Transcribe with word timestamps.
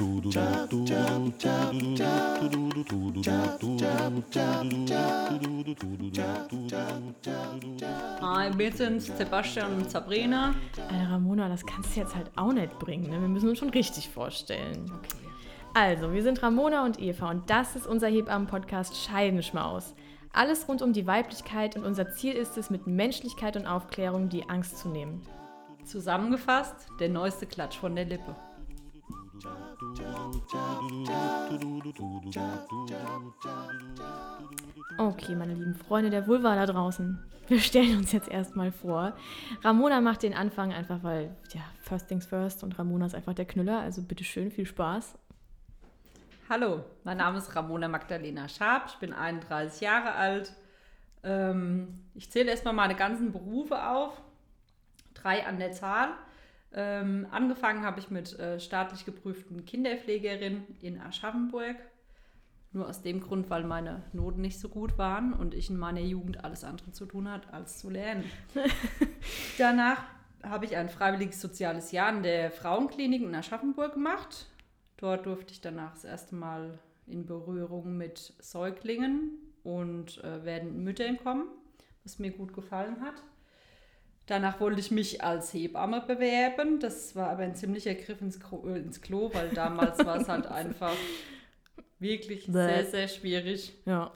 Hi, 0.00 0.06
wir 8.56 8.72
sind 8.72 9.02
Sebastian 9.02 9.74
und 9.74 9.90
Sabrina. 9.90 10.54
Alter, 10.88 11.10
Ramona, 11.10 11.48
das 11.48 11.66
kannst 11.66 11.96
du 11.96 12.00
jetzt 12.00 12.14
halt 12.14 12.30
auch 12.36 12.52
nicht 12.52 12.78
bringen. 12.78 13.10
Ne? 13.10 13.20
Wir 13.20 13.26
müssen 13.26 13.48
uns 13.48 13.58
schon 13.58 13.70
richtig 13.70 14.08
vorstellen. 14.08 14.88
Also, 15.74 16.12
wir 16.12 16.22
sind 16.22 16.40
Ramona 16.44 16.84
und 16.84 17.00
Eva 17.00 17.30
und 17.30 17.50
das 17.50 17.74
ist 17.74 17.88
unser 17.88 18.06
Hebammen-Podcast 18.06 18.96
Scheidenschmaus. 18.96 19.96
Alles 20.32 20.68
rund 20.68 20.80
um 20.80 20.92
die 20.92 21.08
Weiblichkeit 21.08 21.74
und 21.76 21.84
unser 21.84 22.12
Ziel 22.12 22.34
ist 22.34 22.56
es, 22.56 22.70
mit 22.70 22.86
Menschlichkeit 22.86 23.56
und 23.56 23.66
Aufklärung 23.66 24.28
die 24.28 24.48
Angst 24.48 24.78
zu 24.78 24.90
nehmen. 24.90 25.22
Zusammengefasst, 25.84 26.86
der 27.00 27.08
neueste 27.08 27.46
Klatsch 27.46 27.76
von 27.76 27.96
der 27.96 28.04
Lippe. 28.04 28.36
Okay, 34.98 35.34
meine 35.36 35.54
lieben 35.54 35.74
Freunde 35.74 36.10
der 36.10 36.26
Vulva 36.26 36.54
da 36.54 36.66
draußen. 36.66 37.18
Wir 37.46 37.60
stellen 37.60 37.96
uns 37.96 38.12
jetzt 38.12 38.28
erstmal 38.28 38.72
vor. 38.72 39.14
Ramona 39.62 40.00
macht 40.00 40.22
den 40.22 40.34
Anfang 40.34 40.72
einfach, 40.72 41.02
weil, 41.02 41.36
ja, 41.52 41.62
first 41.82 42.08
things 42.08 42.26
first 42.26 42.62
und 42.62 42.78
Ramona 42.78 43.06
ist 43.06 43.14
einfach 43.14 43.34
der 43.34 43.46
Knüller. 43.46 43.80
Also 43.80 44.02
bitteschön, 44.02 44.50
viel 44.50 44.66
Spaß. 44.66 45.14
Hallo, 46.48 46.84
mein 47.04 47.18
Name 47.18 47.38
ist 47.38 47.54
Ramona 47.54 47.88
Magdalena 47.88 48.48
Scharp, 48.48 48.86
ich 48.88 48.96
bin 48.96 49.12
31 49.12 49.80
Jahre 49.80 50.14
alt. 50.14 50.52
Ähm, 51.22 52.00
ich 52.14 52.30
zähle 52.30 52.50
erstmal 52.50 52.74
meine 52.74 52.94
ganzen 52.94 53.32
Berufe 53.32 53.86
auf, 53.86 54.20
drei 55.14 55.46
an 55.46 55.58
der 55.58 55.72
Zahl. 55.72 56.08
Ähm, 56.72 57.26
angefangen 57.30 57.84
habe 57.84 58.00
ich 58.00 58.10
mit 58.10 58.38
äh, 58.38 58.60
staatlich 58.60 59.04
geprüften 59.04 59.64
Kinderpflegerin 59.64 60.64
in 60.80 61.00
Aschaffenburg. 61.00 61.76
Nur 62.72 62.86
aus 62.86 63.00
dem 63.00 63.20
Grund, 63.20 63.48
weil 63.48 63.64
meine 63.64 64.02
Noten 64.12 64.42
nicht 64.42 64.60
so 64.60 64.68
gut 64.68 64.98
waren 64.98 65.32
und 65.32 65.54
ich 65.54 65.70
in 65.70 65.78
meiner 65.78 66.00
Jugend 66.00 66.44
alles 66.44 66.64
andere 66.64 66.92
zu 66.92 67.06
tun 67.06 67.30
hatte, 67.30 67.52
als 67.52 67.78
zu 67.78 67.88
lernen. 67.88 68.24
Danach 69.58 70.04
habe 70.42 70.66
ich 70.66 70.76
ein 70.76 70.90
freiwilliges 70.90 71.40
soziales 71.40 71.92
Jahr 71.92 72.14
in 72.14 72.22
der 72.22 72.50
Frauenklinik 72.50 73.22
in 73.22 73.34
Aschaffenburg 73.34 73.94
gemacht. 73.94 74.46
Dort 74.98 75.26
durfte 75.26 75.52
ich 75.52 75.60
danach 75.62 75.92
das 75.92 76.04
erste 76.04 76.34
Mal 76.34 76.78
in 77.06 77.24
Berührung 77.24 77.96
mit 77.96 78.34
Säuglingen 78.38 79.38
und 79.62 80.22
äh, 80.22 80.44
werdenden 80.44 80.84
Müttern 80.84 81.16
kommen, 81.16 81.48
was 82.04 82.18
mir 82.18 82.32
gut 82.32 82.52
gefallen 82.52 83.00
hat. 83.00 83.22
Danach 84.28 84.60
wollte 84.60 84.78
ich 84.78 84.90
mich 84.90 85.24
als 85.24 85.52
Hebamme 85.52 86.02
bewerben. 86.06 86.78
Das 86.80 87.16
war 87.16 87.30
aber 87.30 87.42
ein 87.42 87.54
ziemlicher 87.56 87.94
Griff 87.94 88.20
ins, 88.20 88.38
Klo, 88.38 88.62
ins 88.74 89.00
Klo 89.00 89.30
weil 89.34 89.48
damals 89.48 89.98
war 90.04 90.20
es 90.20 90.28
halt 90.28 90.46
einfach 90.50 90.94
wirklich 91.98 92.46
sehr, 92.46 92.84
sehr 92.84 93.08
schwierig, 93.08 93.74
Ja. 93.84 94.12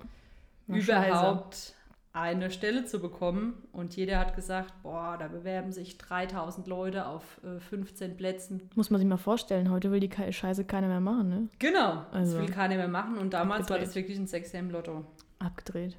War 0.68 0.76
überhaupt 0.78 1.54
scheiße. 1.56 1.72
eine 2.12 2.50
Stelle 2.50 2.84
zu 2.84 3.00
bekommen. 3.00 3.54
Und 3.72 3.96
jeder 3.96 4.18
hat 4.18 4.36
gesagt, 4.36 4.72
boah, 4.82 5.16
da 5.18 5.26
bewerben 5.28 5.72
sich 5.72 5.98
3000 5.98 6.66
Leute 6.66 7.06
auf 7.06 7.40
äh, 7.42 7.58
15 7.58 8.16
Plätzen. 8.16 8.70
Muss 8.76 8.90
man 8.90 9.00
sich 9.00 9.08
mal 9.08 9.16
vorstellen, 9.16 9.70
heute 9.70 9.90
will 9.90 10.00
die 10.00 10.10
Scheiße 10.32 10.64
keiner 10.64 10.88
mehr 10.88 11.00
machen, 11.00 11.28
ne? 11.28 11.48
Genau, 11.58 12.04
Also, 12.12 12.38
das 12.38 12.46
will 12.46 12.54
keiner 12.54 12.76
mehr 12.76 12.88
machen. 12.88 13.18
Und 13.18 13.32
damals 13.34 13.68
war 13.70 13.76
abgedreht. 13.76 13.88
das 13.88 13.94
wirklich 13.96 14.18
ein 14.18 14.26
Sechser 14.26 14.58
im 14.60 14.70
Lotto. 14.70 15.04
Abgedreht. 15.40 15.96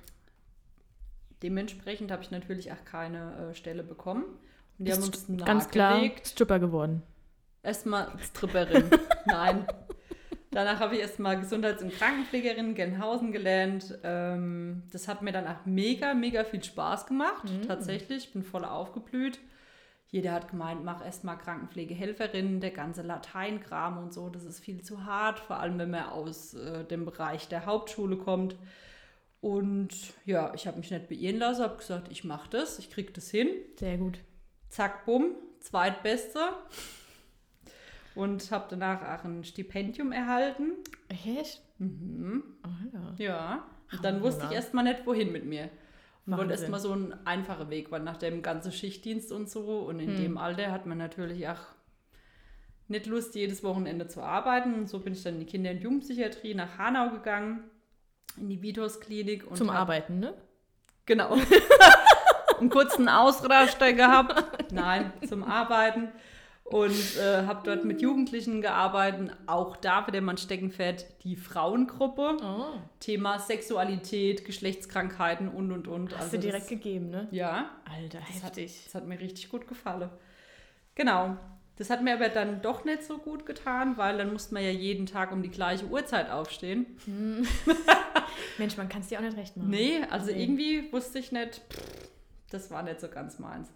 Dementsprechend 1.44 2.12
habe 2.12 2.24
ich 2.24 2.32
natürlich 2.32 2.72
auch 2.72 2.86
keine 2.86 3.52
äh, 3.52 3.54
Stelle 3.54 3.84
bekommen. 3.84 4.24
Und 4.80 4.86
die 4.86 4.92
Bist 4.92 4.98
haben 4.98 5.06
uns 5.06 5.28
du 5.28 5.46
ganz 5.46 5.70
klar 5.70 5.92
nahegelegt, 5.92 6.28
Stripper 6.28 6.60
geworden. 6.60 7.04
Erstmal 7.62 8.12
Stripperin. 8.20 8.90
Nein. 9.26 9.68
Danach 10.52 10.80
habe 10.80 10.96
ich 10.96 11.02
erstmal 11.02 11.40
Gesundheits- 11.40 11.84
und 11.84 11.94
Krankenpflegerin 11.94 12.70
in 12.70 12.76
Gelnhausen 12.76 13.32
gelernt. 13.32 13.98
Ähm, 14.04 14.84
das 14.92 15.08
hat 15.08 15.22
mir 15.22 15.32
dann 15.32 15.48
auch 15.48 15.66
mega, 15.66 16.14
mega 16.14 16.44
viel 16.44 16.64
Spaß 16.64 17.08
gemacht. 17.08 17.44
Tatsächlich, 17.68 18.26
ich 18.26 18.34
bin 18.34 18.44
voll 18.44 18.64
aufgeblüht. 18.64 19.40
Jeder 20.14 20.32
hat 20.32 20.50
gemeint, 20.50 20.86
mach 20.86 21.04
erstmal 21.04 21.40
Krankenpflegehelferin, 21.40 22.60
der 22.60 22.70
ganze 22.70 23.02
Lateinkram 23.02 23.98
und 23.98 24.14
so, 24.14 24.30
das 24.30 24.44
ist 24.44 24.60
viel 24.60 24.84
zu 24.84 25.06
hart, 25.06 25.40
vor 25.40 25.60
allem 25.60 25.80
wenn 25.80 25.90
man 25.90 26.06
aus 26.06 26.54
äh, 26.54 26.84
dem 26.84 27.04
Bereich 27.04 27.48
der 27.48 27.66
Hauptschule 27.66 28.18
kommt. 28.18 28.56
Und 29.44 29.90
ja, 30.26 30.54
ich 30.56 30.68
habe 30.68 30.78
mich 30.78 30.90
nicht 30.90 31.10
beirren 31.10 31.38
lassen, 31.38 31.64
habe 31.64 31.76
gesagt, 31.76 32.08
ich 32.10 32.24
mache 32.24 32.50
das, 32.50 32.80
ich 32.80 32.90
kriege 32.90 33.12
das 33.12 33.30
hin 33.30 33.50
Sehr 33.78 33.98
gut. 33.98 34.20
zack, 34.70 35.06
bumm, 35.06 35.36
zweitbeste. 35.60 36.40
Und 38.16 38.50
habe 38.52 38.68
danach 38.70 39.02
auch 39.20 39.26
ein 39.26 39.44
Stipendium 39.44 40.14
erhalten. 40.14 40.72
Echt? 41.10 41.62
Mhm. 41.80 42.44
Alter. 42.62 43.16
Ja. 43.22 43.54
Und 43.92 43.98
Ach, 43.98 44.02
dann 44.02 44.22
wusste 44.22 44.46
ich 44.46 44.52
erstmal 44.54 44.86
nicht, 44.86 45.06
wohin 45.06 45.34
mit 45.34 45.44
mir. 45.46 45.70
Und 46.26 46.38
wollte 46.38 46.54
erstmal 46.54 46.80
so 46.80 46.94
ein 46.94 47.14
einfacher 47.28 47.70
Weg, 47.70 47.92
weil 47.92 48.00
nach 48.02 48.16
dem 48.16 48.42
ganzen 48.44 48.72
Schichtdienst 48.72 49.30
und 49.34 49.50
so 49.50 49.80
und 49.80 50.00
in 50.00 50.12
Hm. 50.12 50.22
dem 50.24 50.38
Alter 50.38 50.72
hat 50.72 50.86
man 50.86 50.98
natürlich 50.98 51.50
auch 51.50 51.60
nicht 52.88 53.08
Lust, 53.08 53.36
jedes 53.36 53.62
Wochenende 53.62 54.08
zu 54.08 54.22
arbeiten. 54.22 54.74
Und 54.74 54.88
so 54.88 55.00
bin 55.00 55.12
ich 55.12 55.24
dann 55.24 55.34
in 55.34 55.40
die 55.42 55.46
Kinder- 55.48 55.72
und 55.72 55.82
Jugendpsychiatrie 55.82 56.54
nach 56.56 56.78
Hanau 56.78 57.10
gegangen, 57.10 57.64
in 58.38 58.50
die 58.50 58.62
Vitos-Klinik. 58.62 59.46
und 59.50 59.58
Zum 59.58 59.72
hab- 59.72 59.82
Arbeiten, 59.82 60.20
ne? 60.20 60.34
Genau. 61.06 61.36
einen 62.60 62.70
kurzen 62.70 63.10
Ausraster 63.10 63.94
gehabt. 63.94 64.72
Nein, 64.72 65.12
zum 65.28 65.44
Arbeiten. 65.44 66.10
Und 66.64 67.18
äh, 67.18 67.46
habe 67.46 67.62
dort 67.66 67.84
mit 67.84 68.02
Jugendlichen 68.02 68.62
gearbeitet. 68.62 69.32
Auch 69.48 69.76
da 69.76 70.08
wieder 70.08 70.22
mein 70.22 70.38
Steckenpferd, 70.38 71.06
die 71.24 71.36
Frauengruppe. 71.36 72.38
Oh. 72.42 72.66
Thema 73.02 73.38
Sexualität, 73.38 74.46
Geschlechtskrankheiten 74.46 75.50
und, 75.50 75.72
und, 75.74 75.88
und. 75.90 76.14
Hast 76.14 76.22
Also 76.24 76.38
du 76.38 76.44
direkt 76.44 76.64
das, 76.64 76.70
gegeben, 76.70 77.10
ne? 77.10 77.28
Ja, 77.32 77.70
Alter, 77.94 78.20
das 78.20 78.38
hat, 78.38 78.56
heftig. 78.58 78.82
das 78.86 78.96
hat 78.96 79.06
mir 79.06 79.20
richtig 79.20 79.50
gut 79.50 79.68
gefallen. 79.68 80.10
Genau. 80.96 81.36
Das 81.78 81.90
hat 81.90 82.04
mir 82.04 82.14
aber 82.14 82.30
dann 82.30 82.62
doch 82.62 82.86
nicht 82.86 83.04
so 83.04 83.18
gut 83.18 83.46
getan, 83.48 83.98
weil 83.98 84.18
dann 84.20 84.32
musste 84.32 84.54
man 84.54 84.62
ja 84.64 84.70
jeden 84.70 85.06
Tag 85.08 85.32
um 85.32 85.42
die 85.42 85.50
gleiche 85.50 85.88
Uhrzeit 85.88 86.30
aufstehen. 86.30 86.86
Mensch, 88.58 88.78
man 88.78 88.90
kann 88.90 89.02
es 89.02 89.08
dir 89.08 89.18
auch 89.20 89.24
nicht 89.24 89.38
recht 89.38 89.58
machen. 89.58 89.70
Nee, 89.70 90.02
also 90.10 90.32
Nee. 90.32 90.44
irgendwie 90.44 90.92
wusste 90.94 91.20
ich 91.20 91.32
nicht, 91.32 91.62
pff, 91.70 92.10
das 92.52 92.70
war 92.72 92.84
nicht 92.84 93.00
so 93.02 93.08
ganz 93.08 93.40
meins. 93.40 93.70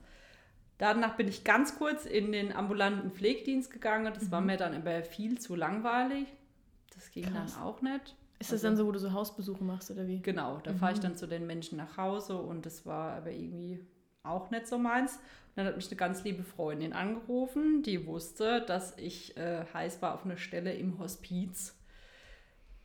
Danach 0.77 1.15
bin 1.17 1.27
ich 1.27 1.43
ganz 1.43 1.77
kurz 1.79 2.05
in 2.05 2.31
den 2.31 2.53
ambulanten 2.55 3.11
Pflegedienst 3.11 3.71
gegangen. 3.71 4.13
Das 4.13 4.29
war 4.29 4.41
mir 4.41 4.57
dann 4.57 4.75
aber 4.75 5.01
viel 5.03 5.39
zu 5.39 5.55
langweilig. 5.55 6.27
Das 6.93 7.09
ging 7.11 7.25
Mhm. 7.25 7.33
Krass. 7.33 7.53
dann 7.55 7.63
auch 7.63 7.81
nicht. 7.81 8.15
Ist 8.39 8.51
das 8.53 8.61
dann 8.61 8.77
so, 8.77 8.85
wo 8.85 8.91
du 8.91 8.99
so 8.99 9.11
Hausbesuche 9.13 9.63
machst 9.63 9.89
oder 9.89 10.07
wie? 10.07 10.21
Genau, 10.21 10.59
da 10.63 10.71
fahre 10.75 10.93
ich 10.93 10.99
dann 10.99 11.15
zu 11.17 11.25
den 11.25 11.47
Menschen 11.47 11.77
nach 11.79 11.97
Hause 11.97 12.37
und 12.37 12.67
das 12.67 12.85
war 12.85 13.13
aber 13.13 13.31
irgendwie 13.31 13.79
auch 14.29 14.49
nicht 14.51 14.67
so 14.67 14.77
meins. 14.77 15.15
Und 15.15 15.57
dann 15.57 15.65
hat 15.67 15.75
mich 15.75 15.87
eine 15.87 15.97
ganz 15.97 16.23
liebe 16.23 16.43
Freundin 16.43 16.93
angerufen, 16.93 17.81
die 17.83 18.05
wusste, 18.05 18.61
dass 18.61 18.97
ich 18.97 19.35
äh, 19.37 19.65
heiß 19.73 20.01
war 20.01 20.13
auf 20.13 20.25
eine 20.25 20.37
Stelle 20.37 20.73
im 20.73 20.99
Hospiz. 20.99 21.77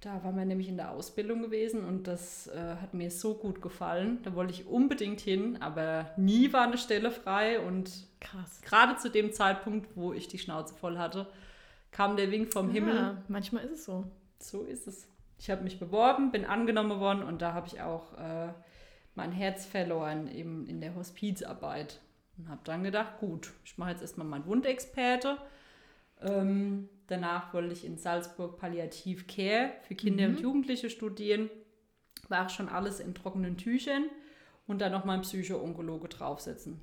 Da 0.02 0.24
waren 0.24 0.36
wir 0.36 0.44
nämlich 0.44 0.68
in 0.68 0.76
der 0.76 0.90
Ausbildung 0.90 1.42
gewesen 1.42 1.84
und 1.84 2.08
das 2.08 2.48
äh, 2.48 2.76
hat 2.80 2.92
mir 2.92 3.08
so 3.12 3.34
gut 3.34 3.62
gefallen. 3.62 4.18
Da 4.24 4.34
wollte 4.34 4.52
ich 4.52 4.66
unbedingt 4.66 5.20
hin, 5.20 5.62
aber 5.62 6.10
nie 6.16 6.52
war 6.52 6.62
eine 6.62 6.76
Stelle 6.76 7.12
frei 7.12 7.60
und 7.60 8.08
Krass. 8.18 8.62
gerade 8.62 8.96
zu 8.96 9.10
dem 9.10 9.32
Zeitpunkt, 9.32 9.96
wo 9.96 10.12
ich 10.12 10.26
die 10.26 10.38
Schnauze 10.38 10.74
voll 10.74 10.98
hatte, 10.98 11.28
kam 11.92 12.16
der 12.16 12.32
Wink 12.32 12.52
vom 12.52 12.68
Himmel. 12.70 12.96
Ja, 12.96 13.22
manchmal 13.28 13.64
ist 13.64 13.72
es 13.72 13.84
so. 13.84 14.04
So 14.40 14.62
ist 14.62 14.88
es. 14.88 15.06
Ich 15.38 15.50
habe 15.50 15.62
mich 15.62 15.78
beworben, 15.78 16.32
bin 16.32 16.46
angenommen 16.46 16.98
worden 16.98 17.22
und 17.22 17.40
da 17.40 17.52
habe 17.52 17.68
ich 17.68 17.80
auch 17.80 18.12
äh, 18.14 18.48
mein 19.14 19.32
Herz 19.32 19.66
verloren 19.66 20.28
im, 20.28 20.66
in 20.66 20.80
der 20.80 20.94
Hospizarbeit. 20.94 22.00
Und 22.38 22.48
habe 22.48 22.62
dann 22.64 22.82
gedacht, 22.82 23.18
gut, 23.20 23.52
ich 23.64 23.76
mache 23.78 23.90
jetzt 23.90 24.02
erstmal 24.02 24.26
meinen 24.26 24.46
Wundexperte. 24.46 25.36
Ähm, 26.22 26.88
danach 27.08 27.52
wollte 27.52 27.72
ich 27.72 27.84
in 27.84 27.98
Salzburg 27.98 28.58
Palliativ 28.58 29.26
Care 29.26 29.72
für 29.86 29.94
Kinder 29.94 30.26
und 30.26 30.40
Jugendliche 30.40 30.88
studieren. 30.88 31.50
War 32.28 32.46
auch 32.46 32.50
schon 32.50 32.68
alles 32.68 33.00
in 33.00 33.14
trockenen 33.14 33.56
Tüchern 33.58 34.04
und 34.66 34.80
dann 34.80 34.92
noch 34.92 35.04
mein 35.04 35.20
Psycho-Onkologe 35.22 36.08
draufsetzen. 36.08 36.80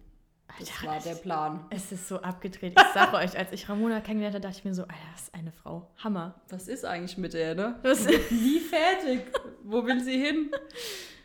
Das 0.60 0.70
Alter, 0.82 0.88
war 0.88 1.00
der 1.00 1.16
Plan. 1.16 1.66
Es 1.70 1.92
ist 1.92 2.08
so 2.08 2.22
abgedreht. 2.22 2.74
Ich 2.78 2.94
sage 2.94 3.16
euch, 3.18 3.38
als 3.38 3.52
ich 3.52 3.70
Ramona 3.70 4.02
kennengelernt 4.02 4.36
habe, 4.36 4.42
dachte 4.44 4.58
ich 4.58 4.66
mir 4.66 4.74
so, 4.74 4.82
Alter, 4.84 4.96
das 5.14 5.24
ist 5.24 5.34
eine 5.34 5.52
Frau. 5.52 5.90
Hammer. 6.04 6.42
Was 6.50 6.68
ist 6.68 6.86
eigentlich 6.86 7.18
mit 7.18 7.34
der, 7.34 7.56
ne? 7.56 7.80
Das- 7.84 8.08
wird 8.08 8.32
nie 8.32 8.60
fertig. 8.60 9.22
Wo 9.64 9.86
will 9.86 10.04
sie 10.04 10.20
hin? 10.20 10.52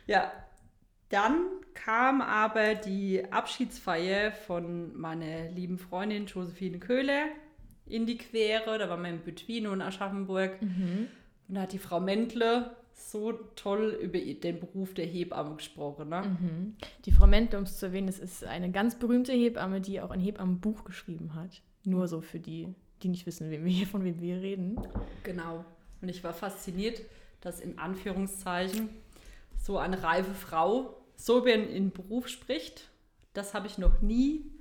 Ja. 0.07 0.31
Dann 1.09 1.45
kam 1.73 2.21
aber 2.21 2.75
die 2.75 3.31
Abschiedsfeier 3.31 4.31
von 4.31 4.97
meiner 4.97 5.49
lieben 5.51 5.77
Freundin 5.77 6.25
Josephine 6.25 6.79
Köhler 6.79 7.27
in 7.85 8.05
die 8.05 8.17
Quere. 8.17 8.77
Da 8.77 8.89
waren 8.89 9.03
wir 9.03 9.09
in 9.09 9.19
Bütwino 9.19 9.71
in 9.73 9.81
Aschaffenburg. 9.81 10.59
Und 11.47 11.55
da 11.55 11.61
hat 11.61 11.73
die 11.73 11.79
Frau 11.79 11.99
Mendle 11.99 12.75
so 12.95 13.33
toll 13.55 13.97
über 14.01 14.19
den 14.19 14.59
Beruf 14.59 14.93
der 14.93 15.05
Hebamme 15.05 15.55
gesprochen. 15.55 16.09
Ne? 16.09 16.21
Mhm. 16.21 16.75
Die 17.05 17.11
Frau 17.11 17.27
Mentle, 17.27 17.59
um 17.59 17.65
es 17.65 17.77
zu 17.77 17.87
erwähnen, 17.87 18.07
das 18.07 18.19
ist 18.19 18.43
eine 18.43 18.71
ganz 18.71 18.97
berühmte 18.97 19.33
Hebamme, 19.33 19.81
die 19.81 20.01
auch 20.01 20.11
ein 20.11 20.19
Hebammenbuch 20.19 20.85
geschrieben 20.85 21.35
hat. 21.35 21.61
Nur 21.83 22.07
so 22.07 22.21
für 22.21 22.39
die, 22.39 22.73
die 23.03 23.09
nicht 23.09 23.25
wissen, 23.25 23.51
wem 23.51 23.65
wir 23.65 23.71
hier, 23.71 23.87
von 23.87 24.03
wem 24.03 24.21
wir 24.21 24.41
reden. 24.41 24.79
Genau. 25.23 25.65
Und 26.01 26.09
ich 26.09 26.23
war 26.23 26.33
fasziniert, 26.33 27.01
dass 27.41 27.59
in 27.59 27.77
Anführungszeichen 27.77 28.89
so 29.65 29.77
eine 29.79 30.03
reife 30.03 30.33
Frau 30.35 30.95
so 31.15 31.39
über 31.39 31.53
ihren 31.55 31.91
Beruf 31.91 32.27
spricht. 32.27 32.89
Das 33.33 33.53
habe 33.53 33.67
ich 33.67 33.77
noch 33.77 34.01
nie 34.01 34.51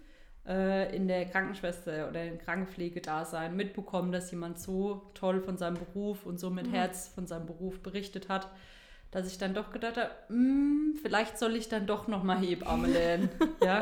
äh, 0.47 0.95
in 0.97 1.09
der 1.09 1.27
Krankenschwester 1.27 2.09
oder 2.09 2.25
in 2.25 2.39
Krankenpflegedasein 2.39 3.55
mitbekommen, 3.56 4.12
dass 4.12 4.31
jemand 4.31 4.59
so 4.59 5.11
toll 5.15 5.41
von 5.41 5.56
seinem 5.59 5.75
Beruf 5.75 6.25
und 6.27 6.39
so 6.41 6.49
mit 6.51 6.69
Mhm. 6.69 6.73
Herz 6.75 7.09
von 7.15 7.27
seinem 7.27 7.47
Beruf 7.47 7.81
berichtet 7.83 8.29
hat, 8.29 8.49
dass 9.11 9.27
ich 9.27 9.37
dann 9.39 9.53
doch 9.55 9.71
gedacht 9.73 9.97
habe, 9.97 10.11
"Mm, 10.33 10.95
vielleicht 11.03 11.39
soll 11.39 11.55
ich 11.56 11.69
dann 11.69 11.87
doch 11.87 12.09
noch 12.09 12.23
mal 12.23 12.39
Hebamme 12.39 12.89
lernen. 12.89 13.29
ja. 13.62 13.81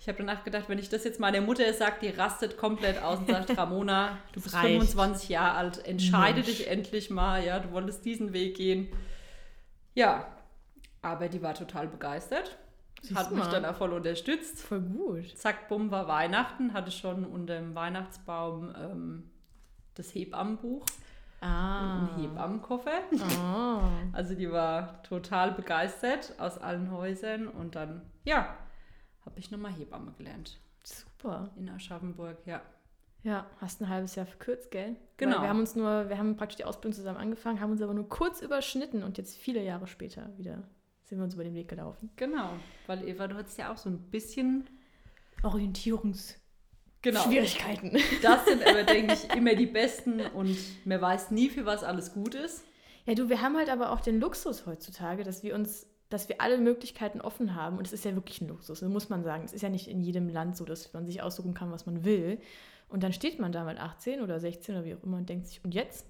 Ich 0.00 0.08
habe 0.08 0.18
danach 0.18 0.44
gedacht, 0.44 0.64
wenn 0.68 0.78
ich 0.78 0.88
das 0.90 1.04
jetzt 1.04 1.18
meiner 1.20 1.40
Mutter 1.40 1.72
sage, 1.72 1.96
die 2.02 2.08
rastet 2.08 2.56
komplett 2.58 3.00
aus 3.02 3.20
und 3.20 3.28
sagt, 3.30 3.56
Ramona, 3.58 4.18
du 4.32 4.40
bist 4.40 4.54
reicht. 4.54 4.66
25 4.66 5.28
Jahre 5.30 5.56
alt, 5.56 5.86
entscheide 5.86 6.40
Mensch. 6.42 6.46
dich 6.48 6.68
endlich 6.68 7.08
mal, 7.10 7.42
ja, 7.44 7.58
du 7.60 7.70
wolltest 7.72 8.04
diesen 8.04 8.32
Weg 8.32 8.56
gehen. 8.56 8.88
Ja, 9.94 10.26
aber 11.02 11.28
die 11.28 11.42
war 11.42 11.54
total 11.54 11.88
begeistert, 11.88 12.58
Siehst 13.02 13.16
hat 13.18 13.30
du 13.30 13.34
mich 13.36 13.44
mal. 13.44 13.50
dann 13.50 13.64
auch 13.66 13.76
voll 13.76 13.92
unterstützt. 13.92 14.60
Voll 14.62 14.80
gut. 14.80 15.36
Zack, 15.36 15.68
bumm, 15.68 15.90
war 15.90 16.08
Weihnachten, 16.08 16.72
hatte 16.72 16.90
schon 16.90 17.24
unter 17.24 17.56
dem 17.56 17.74
Weihnachtsbaum 17.74 18.74
ähm, 18.76 19.30
das 19.94 20.14
Hebammenbuch, 20.14 20.84
Ah. 21.40 21.98
einen 21.98 22.16
Hebammenkoffer. 22.22 23.00
Oh. 23.12 23.80
Also 24.12 24.34
die 24.34 24.50
war 24.50 25.02
total 25.02 25.52
begeistert 25.52 26.32
aus 26.38 26.56
allen 26.58 26.90
Häusern 26.90 27.48
und 27.48 27.74
dann, 27.74 28.00
ja, 28.24 28.56
habe 29.26 29.38
ich 29.38 29.50
nochmal 29.50 29.72
Hebamme 29.72 30.12
gelernt 30.16 30.58
Super. 30.82 31.50
in 31.56 31.68
Aschaffenburg, 31.68 32.38
ja. 32.46 32.62
Ja, 33.24 33.46
hast 33.58 33.80
ein 33.80 33.88
halbes 33.88 34.14
Jahr 34.14 34.26
verkürzt, 34.26 34.70
gell? 34.70 34.96
Genau. 35.16 35.36
Weil 35.36 35.42
wir 35.42 35.48
haben 35.48 35.60
uns 35.60 35.74
nur, 35.74 36.08
wir 36.08 36.18
haben 36.18 36.36
praktisch 36.36 36.56
die 36.56 36.64
Ausbildung 36.64 36.92
zusammen 36.92 37.18
angefangen, 37.18 37.60
haben 37.60 37.72
uns 37.72 37.82
aber 37.82 37.94
nur 37.94 38.08
kurz 38.08 38.42
überschnitten 38.42 39.02
und 39.02 39.18
jetzt 39.18 39.36
viele 39.36 39.64
Jahre 39.64 39.86
später 39.86 40.30
wieder 40.36 40.62
sind 41.04 41.18
wir 41.18 41.24
uns 41.24 41.34
über 41.34 41.44
den 41.44 41.54
Weg 41.54 41.68
gelaufen. 41.68 42.10
Genau, 42.16 42.50
weil 42.86 43.06
Eva, 43.06 43.28
du 43.28 43.36
hattest 43.36 43.58
ja 43.58 43.72
auch 43.72 43.76
so 43.76 43.90
ein 43.90 43.98
bisschen, 44.10 44.68
Orientierungsschwierigkeiten. 45.42 47.90
genau, 47.90 48.02
das 48.22 48.46
sind 48.46 48.66
aber, 48.66 48.84
denke 48.84 49.14
ich, 49.14 49.30
immer 49.34 49.54
die 49.54 49.66
besten 49.66 50.20
und 50.20 50.56
man 50.84 51.00
weiß 51.00 51.30
nie, 51.30 51.50
für 51.50 51.66
was 51.66 51.84
alles 51.84 52.12
gut 52.12 52.34
ist. 52.34 52.64
Ja, 53.06 53.14
du, 53.14 53.28
wir 53.28 53.42
haben 53.42 53.56
halt 53.56 53.68
aber 53.68 53.92
auch 53.92 54.00
den 54.00 54.18
Luxus 54.18 54.66
heutzutage, 54.66 55.24
dass 55.24 55.42
wir 55.42 55.54
uns, 55.54 55.86
dass 56.08 56.28
wir 56.28 56.40
alle 56.40 56.58
Möglichkeiten 56.58 57.20
offen 57.20 57.54
haben. 57.54 57.76
Und 57.76 57.86
es 57.86 57.92
ist 57.92 58.04
ja 58.04 58.14
wirklich 58.14 58.40
ein 58.40 58.48
Luxus, 58.48 58.80
das 58.80 58.88
muss 58.88 59.10
man 59.10 59.22
sagen. 59.22 59.44
Es 59.44 59.52
ist 59.52 59.62
ja 59.62 59.68
nicht 59.68 59.88
in 59.88 60.00
jedem 60.00 60.28
Land 60.28 60.56
so, 60.56 60.64
dass 60.64 60.92
man 60.94 61.06
sich 61.06 61.22
aussuchen 61.22 61.52
kann, 61.52 61.70
was 61.70 61.86
man 61.86 62.04
will. 62.04 62.40
Und 62.88 63.02
dann 63.02 63.12
steht 63.12 63.38
man 63.40 63.52
da 63.52 63.64
mit 63.64 63.78
18 63.78 64.20
oder 64.20 64.38
16 64.38 64.76
oder 64.76 64.84
wie 64.84 64.94
auch 64.94 65.02
immer 65.02 65.16
und 65.16 65.28
denkt 65.28 65.46
sich, 65.46 65.64
und 65.64 65.74
jetzt? 65.74 66.06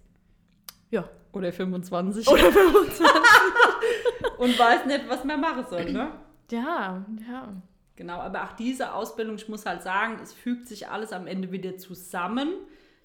Ja. 0.91 1.09
Oder 1.33 1.53
25. 1.53 2.29
Oder 2.29 2.53
25. 2.53 3.07
und 4.39 4.59
weiß 4.59 4.87
nicht, 4.87 5.09
was 5.09 5.25
man 5.25 5.41
machen 5.41 5.65
soll, 5.69 5.91
ne? 5.93 6.13
ja, 6.51 7.05
ja. 7.29 7.63
Genau, 7.97 8.19
aber 8.19 8.45
auch 8.45 8.53
diese 8.53 8.93
Ausbildung, 8.93 9.37
ich 9.37 9.49
muss 9.49 9.67
halt 9.67 9.83
sagen, 9.83 10.19
es 10.23 10.33
fügt 10.33 10.67
sich 10.67 10.89
alles 10.89 11.13
am 11.13 11.27
Ende 11.29 11.53
wieder 11.53 11.77
zusammen. 11.77 12.53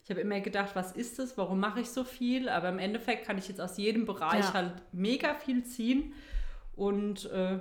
Ich 0.02 0.10
habe 0.10 0.20
immer 0.20 0.40
gedacht, 0.40 0.70
was 0.74 0.92
ist 0.92 1.18
das? 1.20 1.38
Warum 1.38 1.60
mache 1.60 1.80
ich 1.80 1.90
so 1.90 2.02
viel? 2.02 2.48
Aber 2.48 2.68
im 2.70 2.80
Endeffekt 2.80 3.26
kann 3.26 3.38
ich 3.38 3.46
jetzt 3.46 3.60
aus 3.60 3.76
jedem 3.76 4.04
Bereich 4.04 4.46
Ja. 4.46 4.52
halt 4.54 4.72
mega 4.92 5.34
viel 5.34 5.62
ziehen. 5.64 6.12
Und 6.74 7.30
äh, 7.30 7.60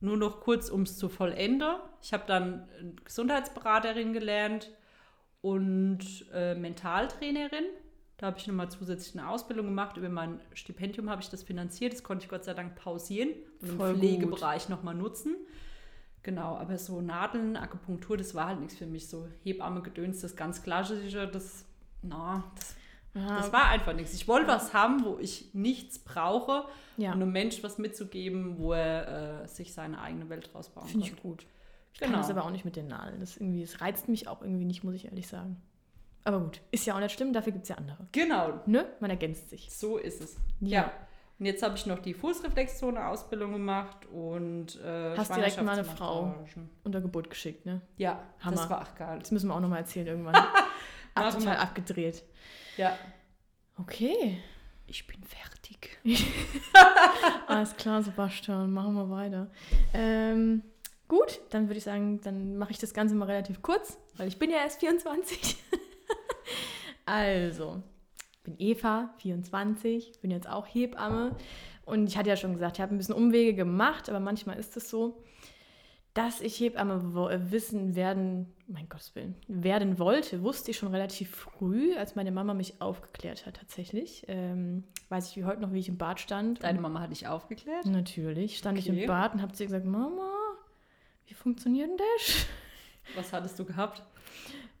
nur 0.00 0.16
noch 0.16 0.40
kurz, 0.40 0.70
um 0.70 0.82
es 0.82 0.98
zu 0.98 1.08
vollenden. 1.08 1.76
Ich 2.02 2.12
habe 2.12 2.24
dann 2.26 2.68
Gesundheitsberaterin 3.04 4.12
gelernt 4.12 4.70
und 5.44 6.24
äh, 6.32 6.54
Mentaltrainerin. 6.54 7.64
Da 8.16 8.28
habe 8.28 8.38
ich 8.38 8.46
nochmal 8.46 8.70
zusätzlich 8.70 9.14
eine 9.14 9.28
Ausbildung 9.28 9.66
gemacht. 9.66 9.98
Über 9.98 10.08
mein 10.08 10.40
Stipendium 10.54 11.10
habe 11.10 11.20
ich 11.20 11.28
das 11.28 11.42
finanziert. 11.42 11.92
Das 11.92 12.02
konnte 12.02 12.24
ich 12.24 12.30
Gott 12.30 12.44
sei 12.44 12.54
Dank 12.54 12.76
pausieren 12.76 13.28
und 13.60 13.76
Voll 13.76 13.90
im. 13.90 13.98
Pflegebereich 13.98 14.70
nochmal 14.70 14.94
nutzen. 14.94 15.36
Genau, 16.22 16.56
aber 16.56 16.78
so 16.78 17.02
Nadeln, 17.02 17.58
Akupunktur, 17.58 18.16
das 18.16 18.34
war 18.34 18.46
halt 18.46 18.60
nichts 18.60 18.76
für 18.76 18.86
mich. 18.86 19.06
So 19.06 19.28
Hebamme, 19.42 19.82
Gedöns, 19.82 20.22
das 20.22 20.34
ganz 20.34 20.62
klassische, 20.62 21.28
das, 21.28 21.66
na, 22.00 22.42
das, 22.54 22.74
Ja, 23.14 23.36
das 23.36 23.52
war 23.52 23.66
einfach 23.66 23.92
nichts. 23.92 24.14
Ich 24.14 24.26
wollte 24.26 24.48
was 24.48 24.72
haben, 24.72 25.04
wo 25.04 25.18
ich 25.18 25.52
nichts 25.52 25.98
brauche, 25.98 26.64
ja. 26.96 27.12
um 27.12 27.20
einem 27.20 27.32
Mensch 27.32 27.62
was 27.62 27.76
mitzugeben, 27.76 28.56
wo 28.56 28.72
er 28.72 29.42
äh, 29.42 29.48
sich 29.48 29.74
seine 29.74 30.00
eigene 30.00 30.30
Welt 30.30 30.48
draus 30.54 30.70
bauen 30.70 30.88
finde 30.88 31.04
kann. 31.06 31.16
ich 31.16 31.22
gut. 31.22 31.46
Ich 31.94 32.00
Genau. 32.00 32.12
kann 32.12 32.20
das 32.20 32.30
aber 32.30 32.44
auch 32.44 32.50
nicht 32.50 32.64
mit 32.64 32.76
den 32.76 32.88
Nadeln. 32.88 33.20
Das, 33.20 33.36
irgendwie, 33.36 33.62
das 33.62 33.80
reizt 33.80 34.08
mich 34.08 34.28
auch 34.28 34.42
irgendwie 34.42 34.64
nicht, 34.66 34.84
muss 34.84 34.94
ich 34.94 35.06
ehrlich 35.06 35.26
sagen. 35.28 35.62
Aber 36.24 36.40
gut, 36.40 36.60
ist 36.70 36.86
ja 36.86 36.94
auch 36.96 37.00
nicht 37.00 37.12
schlimm, 37.12 37.32
dafür 37.32 37.52
gibt 37.52 37.64
es 37.64 37.68
ja 37.70 37.76
andere. 37.76 38.06
Genau, 38.12 38.60
Ne? 38.66 38.86
Man 39.00 39.10
ergänzt 39.10 39.50
sich. 39.50 39.70
so 39.74 39.96
ist 39.98 40.20
es. 40.22 40.36
Ja. 40.60 40.68
Ja. 40.82 40.92
Und 41.38 41.46
jetzt 41.46 41.62
habe 41.64 41.74
ich 41.76 41.84
noch 41.86 41.98
die 41.98 42.14
Fußreflexzone-Ausbildung 42.14 43.52
gemacht 43.52 44.06
und 44.06 44.80
äh, 44.82 45.16
Hast 45.16 45.34
direkt 45.34 45.60
mal 45.62 45.72
eine 45.72 45.84
Frau. 45.84 46.32
Unter 46.84 47.00
Geburt 47.00 47.28
geschickt, 47.28 47.66
ne? 47.66 47.80
Ja, 47.96 48.22
Hammer. 48.40 48.56
das 48.56 48.70
war 48.70 48.82
auch 48.82 48.94
geil. 48.94 49.18
Das 49.18 49.30
müssen 49.32 49.48
wir 49.48 49.54
auch 49.56 49.60
nochmal 49.60 49.80
erzählen 49.80 50.06
irgendwann. 50.06 50.34
Ab, 51.14 51.30
total 51.32 51.56
abgedreht. 51.56 52.22
Ja, 52.76 52.96
Okay. 53.80 54.38
ich 54.86 55.06
bin 55.06 55.22
fertig. 55.24 55.98
Alles 57.46 57.76
klar, 57.76 58.02
Sebastian, 58.02 58.72
machen 58.72 58.94
wir 58.94 59.10
weiter. 59.10 59.48
Ähm, 59.92 60.62
gut, 61.14 61.40
dann 61.50 61.68
würde 61.68 61.78
ich 61.78 61.84
sagen, 61.84 62.20
dann 62.22 62.56
mache 62.56 62.72
ich 62.72 62.78
das 62.78 62.92
Ganze 62.94 63.14
mal 63.14 63.26
relativ 63.26 63.62
kurz, 63.62 63.98
weil 64.16 64.28
ich 64.28 64.38
bin 64.38 64.50
ja 64.50 64.58
erst 64.58 64.80
24. 64.80 65.56
also, 67.06 67.82
ich 68.32 68.40
bin 68.42 68.56
Eva, 68.58 69.14
24, 69.18 70.20
bin 70.20 70.30
jetzt 70.30 70.48
auch 70.48 70.66
Hebamme. 70.66 71.36
Und 71.84 72.06
ich 72.08 72.16
hatte 72.16 72.30
ja 72.30 72.36
schon 72.36 72.54
gesagt, 72.54 72.78
ich 72.78 72.82
habe 72.82 72.94
ein 72.94 72.98
bisschen 72.98 73.14
Umwege 73.14 73.54
gemacht, 73.54 74.08
aber 74.08 74.18
manchmal 74.20 74.58
ist 74.58 74.76
es 74.76 74.88
so, 74.88 75.22
dass 76.14 76.40
ich 76.40 76.58
Hebamme 76.60 77.28
äh, 77.30 77.50
wissen 77.50 77.94
werden, 77.96 78.52
mein 78.68 78.88
Gottes 78.88 79.14
Willen, 79.14 79.34
werden 79.48 79.98
wollte, 79.98 80.42
wusste 80.42 80.70
ich 80.70 80.78
schon 80.78 80.88
relativ 80.92 81.30
früh, 81.30 81.94
als 81.96 82.14
meine 82.14 82.30
Mama 82.32 82.54
mich 82.54 82.80
aufgeklärt 82.80 83.46
hat 83.46 83.56
tatsächlich. 83.56 84.24
Ähm, 84.28 84.84
weiß 85.08 85.28
ich 85.30 85.36
wie 85.36 85.44
heute 85.44 85.60
noch, 85.60 85.72
wie 85.72 85.80
ich 85.80 85.88
im 85.88 85.98
Bad 85.98 86.20
stand. 86.20 86.62
Deine 86.62 86.80
Mama 86.80 87.00
hat 87.00 87.10
dich 87.10 87.26
aufgeklärt? 87.26 87.84
Natürlich. 87.86 88.58
Stand 88.58 88.78
ich 88.78 88.88
Okay. 88.88 89.02
im 89.02 89.06
Bad 89.08 89.34
und 89.34 89.42
habe 89.42 89.52
zu 89.52 89.64
ihr 89.64 89.66
gesagt, 89.66 89.84
Mama, 89.86 90.30
wie 91.26 91.34
funktioniert 91.34 91.90
denn 91.90 91.96
das? 91.96 92.46
Was 93.16 93.32
hattest 93.32 93.58
du 93.58 93.64
gehabt? 93.64 94.02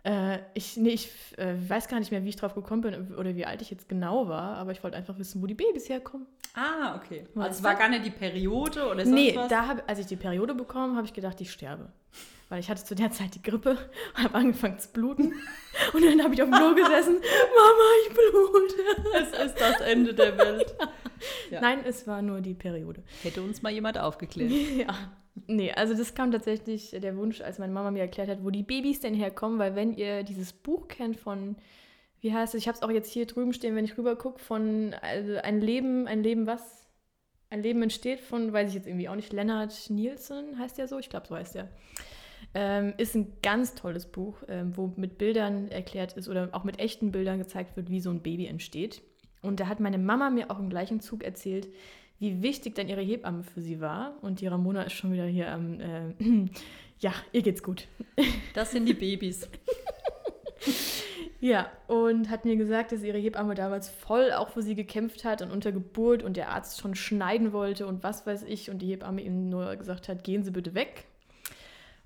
Äh, 0.02 0.40
ich 0.52 0.76
nee, 0.76 0.90
ich 0.90 1.08
äh, 1.38 1.54
weiß 1.68 1.88
gar 1.88 1.98
nicht 1.98 2.10
mehr, 2.10 2.24
wie 2.24 2.28
ich 2.28 2.36
drauf 2.36 2.54
gekommen 2.54 2.82
bin 2.82 3.14
oder 3.14 3.34
wie 3.36 3.46
alt 3.46 3.62
ich 3.62 3.70
jetzt 3.70 3.88
genau 3.88 4.28
war, 4.28 4.56
aber 4.56 4.72
ich 4.72 4.82
wollte 4.82 4.96
einfach 4.96 5.18
wissen, 5.18 5.40
wo 5.42 5.46
die 5.46 5.54
Babys 5.54 5.88
herkommen. 5.88 6.26
Ah, 6.54 6.96
okay. 6.96 7.26
Weißt 7.34 7.48
Also 7.48 7.58
es 7.58 7.64
war 7.64 7.74
gar 7.74 7.88
nicht 7.88 8.04
die 8.04 8.10
Periode 8.10 8.86
oder 8.86 9.04
sonst 9.04 9.14
nee, 9.14 9.34
was? 9.34 9.48
da 9.48 9.66
hab, 9.66 9.88
als 9.88 9.98
ich 9.98 10.06
die 10.06 10.16
Periode 10.16 10.54
bekommen 10.54 10.96
habe 10.96 11.06
ich 11.06 11.12
gedacht, 11.14 11.40
ich 11.40 11.50
sterbe. 11.50 11.90
Weil 12.50 12.60
ich 12.60 12.68
hatte 12.68 12.84
zu 12.84 12.94
der 12.94 13.10
Zeit 13.10 13.34
die 13.34 13.42
Grippe 13.42 13.70
und 14.16 14.24
habe 14.24 14.34
angefangen 14.34 14.78
zu 14.78 14.88
bluten. 14.90 15.32
Und 15.94 16.04
dann 16.04 16.22
habe 16.22 16.34
ich 16.34 16.42
auf 16.42 16.50
dem 16.50 16.54
Klo 16.58 16.74
gesessen, 16.74 17.14
Mama, 17.56 17.90
ich 18.06 18.14
blute. 18.14 19.42
es 19.42 19.46
ist 19.50 19.60
das 19.60 19.80
Ende 19.80 20.14
der 20.14 20.36
Welt. 20.38 20.74
Ja. 21.50 21.62
Nein, 21.62 21.78
es 21.86 22.06
war 22.06 22.20
nur 22.20 22.42
die 22.42 22.52
Periode. 22.52 23.02
Hätte 23.22 23.40
uns 23.40 23.62
mal 23.62 23.72
jemand 23.72 23.96
aufgeklärt. 23.96 24.50
Ja. 24.50 24.94
Nee, 25.46 25.72
also 25.72 25.94
das 25.94 26.14
kam 26.14 26.30
tatsächlich 26.30 26.90
der 26.90 27.16
Wunsch, 27.16 27.40
als 27.40 27.58
meine 27.58 27.72
Mama 27.72 27.90
mir 27.90 28.00
erklärt 28.00 28.28
hat, 28.28 28.44
wo 28.44 28.50
die 28.50 28.62
Babys 28.62 29.00
denn 29.00 29.14
herkommen, 29.14 29.58
weil 29.58 29.74
wenn 29.74 29.92
ihr 29.92 30.22
dieses 30.22 30.52
Buch 30.52 30.86
kennt 30.86 31.16
von, 31.16 31.56
wie 32.20 32.32
heißt 32.32 32.54
es, 32.54 32.60
ich 32.60 32.68
habe 32.68 32.76
es 32.76 32.82
auch 32.82 32.90
jetzt 32.90 33.10
hier 33.10 33.26
drüben 33.26 33.52
stehen, 33.52 33.74
wenn 33.74 33.84
ich 33.84 33.98
rüber 33.98 34.16
gucke, 34.16 34.38
von 34.38 34.94
also 35.02 35.36
ein 35.36 35.60
Leben, 35.60 36.06
ein 36.06 36.22
Leben 36.22 36.46
was? 36.46 36.86
Ein 37.50 37.62
Leben 37.62 37.82
entsteht 37.82 38.20
von, 38.20 38.52
weiß 38.52 38.68
ich 38.68 38.74
jetzt 38.74 38.86
irgendwie 38.86 39.08
auch 39.08 39.16
nicht, 39.16 39.32
Lennart 39.32 39.90
Nielsen 39.90 40.58
heißt 40.58 40.78
der 40.78 40.88
so, 40.88 40.98
ich 40.98 41.08
glaube 41.08 41.26
so 41.26 41.36
heißt 41.36 41.56
der. 41.56 41.68
Ähm, 42.54 42.94
ist 42.98 43.16
ein 43.16 43.36
ganz 43.42 43.74
tolles 43.74 44.06
Buch, 44.06 44.36
ähm, 44.48 44.76
wo 44.76 44.92
mit 44.96 45.18
Bildern 45.18 45.68
erklärt 45.68 46.12
ist 46.12 46.28
oder 46.28 46.50
auch 46.52 46.62
mit 46.62 46.78
echten 46.78 47.10
Bildern 47.10 47.38
gezeigt 47.38 47.76
wird, 47.76 47.90
wie 47.90 48.00
so 48.00 48.10
ein 48.10 48.22
Baby 48.22 48.46
entsteht. 48.46 49.02
Und 49.42 49.60
da 49.60 49.66
hat 49.66 49.80
meine 49.80 49.98
Mama 49.98 50.30
mir 50.30 50.50
auch 50.50 50.58
im 50.58 50.70
gleichen 50.70 51.00
Zug 51.00 51.22
erzählt, 51.22 51.68
wie 52.18 52.42
wichtig 52.42 52.74
dann 52.74 52.88
ihre 52.88 53.02
Hebamme 53.02 53.42
für 53.42 53.60
sie 53.60 53.80
war. 53.80 54.16
Und 54.22 54.40
die 54.40 54.46
Ramona 54.46 54.82
ist 54.82 54.94
schon 54.94 55.12
wieder 55.12 55.26
hier 55.26 55.52
am, 55.52 55.80
äh, 55.80 56.14
ja, 57.00 57.12
ihr 57.32 57.42
geht's 57.42 57.62
gut. 57.62 57.88
Das 58.54 58.70
sind 58.72 58.86
die 58.86 58.94
Babys. 58.94 59.48
Ja, 61.44 61.70
und 61.88 62.30
hat 62.30 62.46
mir 62.46 62.56
gesagt, 62.56 62.90
dass 62.90 63.02
ihre 63.02 63.18
Hebamme 63.18 63.54
damals 63.54 63.90
voll 63.90 64.32
auch 64.32 64.48
für 64.48 64.62
sie 64.62 64.74
gekämpft 64.74 65.26
hat 65.26 65.42
und 65.42 65.50
unter 65.50 65.72
Geburt 65.72 66.22
und 66.22 66.38
der 66.38 66.48
Arzt 66.48 66.80
schon 66.80 66.94
schneiden 66.94 67.52
wollte 67.52 67.86
und 67.86 68.02
was 68.02 68.26
weiß 68.26 68.44
ich 68.44 68.70
und 68.70 68.78
die 68.78 68.86
Hebamme 68.86 69.20
ihm 69.20 69.50
nur 69.50 69.76
gesagt 69.76 70.08
hat, 70.08 70.24
gehen 70.24 70.42
Sie 70.42 70.52
bitte 70.52 70.74
weg. 70.74 71.04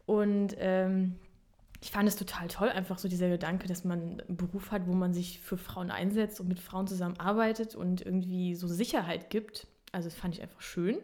Und 0.07 0.57
ähm, 0.59 1.21
ich 1.81 1.93
fand 1.93 2.09
es 2.09 2.17
total 2.17 2.49
toll, 2.49 2.69
einfach 2.71 2.99
so 2.99 3.07
dieser 3.07 3.29
Gedanke, 3.29 3.69
dass 3.69 3.85
man 3.85 4.21
einen 4.21 4.37
Beruf 4.37 4.73
hat, 4.73 4.89
wo 4.89 4.93
man 4.93 5.15
sich 5.15 5.39
für 5.39 5.57
Frauen 5.57 5.93
einsetzt 5.93 6.41
und 6.41 6.49
mit 6.49 6.59
Frauen 6.59 6.89
zusammenarbeitet 6.89 7.77
und 7.77 8.05
irgendwie 8.05 8.57
so 8.57 8.67
Sicherheit 8.67 9.31
gibt. 9.31 9.69
Also 9.93 10.09
das 10.09 10.19
fand 10.19 10.35
ich 10.35 10.43
einfach 10.43 10.61
schön. 10.61 10.99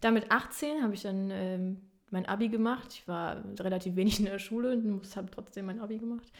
Dann 0.00 0.14
mit 0.14 0.30
18 0.30 0.82
habe 0.82 0.94
ich 0.94 1.02
dann 1.02 1.30
ähm, 1.30 1.80
mein 2.10 2.26
Abi 2.26 2.48
gemacht. 2.48 2.88
Ich 2.92 3.08
war 3.08 3.42
relativ 3.58 3.96
wenig 3.96 4.18
in 4.18 4.26
der 4.26 4.38
Schule 4.38 4.72
und 4.72 5.16
habe 5.16 5.30
trotzdem 5.30 5.66
mein 5.66 5.80
Abi 5.80 5.98
gemacht. 5.98 6.30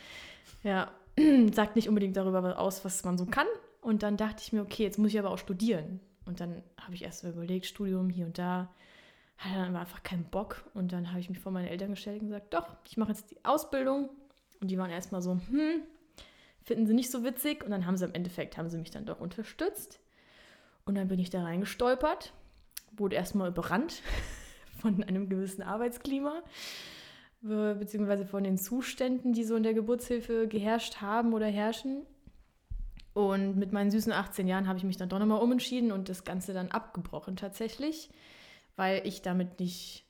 Ja, 0.63 0.91
sagt 1.53 1.77
nicht 1.77 1.89
unbedingt 1.89 2.17
darüber 2.17 2.59
aus, 2.59 2.85
was 2.85 3.05
man 3.05 3.19
so 3.19 3.27
kann. 3.27 3.47
Und 3.81 4.03
dann 4.03 4.17
dachte 4.17 4.43
ich 4.43 4.53
mir, 4.53 4.63
okay, 4.63 4.83
jetzt 4.83 4.99
muss 4.99 5.13
ich 5.13 5.19
aber 5.19 5.31
auch 5.31 5.39
studieren. 5.39 6.01
Und 6.27 6.41
dann 6.41 6.63
habe 6.79 6.95
ich 6.95 7.03
erst 7.03 7.25
überlegt, 7.25 7.67
Studium 7.67 8.11
hier 8.11 8.27
und 8.27 8.39
da. 8.39 8.73
Hatte 9.39 9.55
dann 9.55 9.71
aber 9.71 9.81
einfach 9.81 10.03
keinen 10.03 10.25
Bock. 10.25 10.63
Und 10.75 10.93
dann 10.93 11.11
habe 11.11 11.21
ich 11.21 11.31
mich 11.31 11.39
vor 11.39 11.53
meine 11.53 11.71
Eltern 11.71 11.91
gestellt 11.91 12.21
und 12.21 12.29
gesagt, 12.29 12.53
doch, 12.53 12.69
ich 12.87 12.97
mache 12.97 13.13
jetzt 13.13 13.31
die 13.31 13.43
Ausbildung. 13.45 14.11
Und 14.61 14.71
die 14.71 14.77
waren 14.77 14.91
erstmal 14.91 15.23
so, 15.23 15.33
hm, 15.33 15.83
finden 16.63 16.87
sie 16.87 16.95
nicht 16.95 17.11
so 17.11 17.25
witzig. 17.25 17.65
Und 17.65 17.71
dann 17.71 17.87
haben 17.87 17.97
sie 17.97 18.05
im 18.05 18.13
Endeffekt, 18.13 18.59
haben 18.59 18.69
sie 18.69 18.79
mich 18.79 18.91
dann 18.91 19.07
doch 19.07 19.21
unterstützt. 19.21 19.99
Und 20.91 20.97
dann 20.97 21.07
bin 21.07 21.21
ich 21.21 21.31
da 21.31 21.45
reingestolpert, 21.45 22.33
wurde 22.97 23.15
erstmal 23.15 23.51
überrannt 23.51 24.03
von 24.81 25.05
einem 25.05 25.29
gewissen 25.29 25.63
Arbeitsklima, 25.63 26.43
beziehungsweise 27.43 28.27
von 28.27 28.43
den 28.43 28.59
Zuständen, 28.59 29.33
die 29.33 29.45
so 29.45 29.55
in 29.55 29.63
der 29.63 29.73
Geburtshilfe 29.73 30.49
geherrscht 30.49 31.01
haben 31.01 31.33
oder 31.33 31.47
herrschen. 31.47 32.03
Und 33.13 33.57
mit 33.57 33.71
meinen 33.71 33.93
süßen 33.93 34.13
18 34.13 34.49
Jahren 34.49 34.67
habe 34.67 34.79
ich 34.79 34.85
mich 34.85 34.97
dann 34.97 35.09
doch 35.09 35.21
nochmal 35.21 35.41
umentschieden 35.41 35.93
und 35.93 36.09
das 36.09 36.25
Ganze 36.25 36.55
dann 36.55 36.73
abgebrochen 36.73 37.37
tatsächlich, 37.37 38.11
weil 38.75 39.07
ich 39.07 39.23
damit 39.23 39.61
nicht 39.61 40.07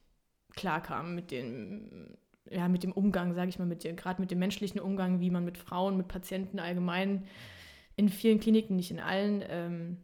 klarkam 0.55 1.15
mit 1.15 1.31
dem, 1.31 2.17
ja, 2.49 2.69
mit 2.69 2.85
dem 2.85 2.93
Umgang, 2.93 3.35
sage 3.35 3.51
ich 3.51 3.59
mal, 3.59 3.67
mit 3.67 3.83
gerade 3.99 4.19
mit 4.19 4.31
dem 4.31 4.39
menschlichen 4.39 4.81
Umgang, 4.81 5.21
wie 5.21 5.29
man 5.29 5.45
mit 5.45 5.59
Frauen, 5.59 5.99
mit 5.99 6.09
Patienten 6.09 6.59
allgemein 6.59 7.27
in 7.97 8.09
vielen 8.09 8.41
Kliniken, 8.41 8.77
nicht 8.77 8.91
in 8.91 8.99
allen, 8.99 9.45
ähm, 9.47 9.99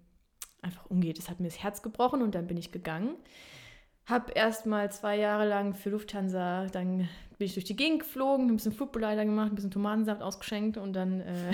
einfach 0.63 0.87
umgeht. 0.87 1.19
Das 1.19 1.29
hat 1.29 1.41
mir 1.41 1.49
das 1.49 1.63
Herz 1.63 1.83
gebrochen 1.83 2.23
und 2.23 2.35
dann 2.35 2.47
bin 2.47 2.57
ich 2.57 2.73
gegangen. 2.73 3.17
Habe 4.07 4.33
erst 4.33 4.67
mal 4.67 4.91
zwei 4.93 5.17
Jahre 5.17 5.49
lang 5.49 5.75
für 5.75 5.91
Lufthansa, 5.91 6.67
dann 6.67 7.09
bin 7.39 7.47
ich 7.47 7.55
durch 7.55 7.65
die 7.65 7.77
Gegend 7.77 8.01
geflogen, 8.01 8.49
ein 8.49 8.57
bisschen 8.57 8.73
Flugbegleiter 8.73 9.25
gemacht, 9.25 9.51
ein 9.51 9.57
bisschen 9.57 9.71
Tomatensaft 9.71 10.23
ausgeschenkt 10.23 10.77
und 10.77 10.93
dann 10.93 11.21
äh, 11.21 11.53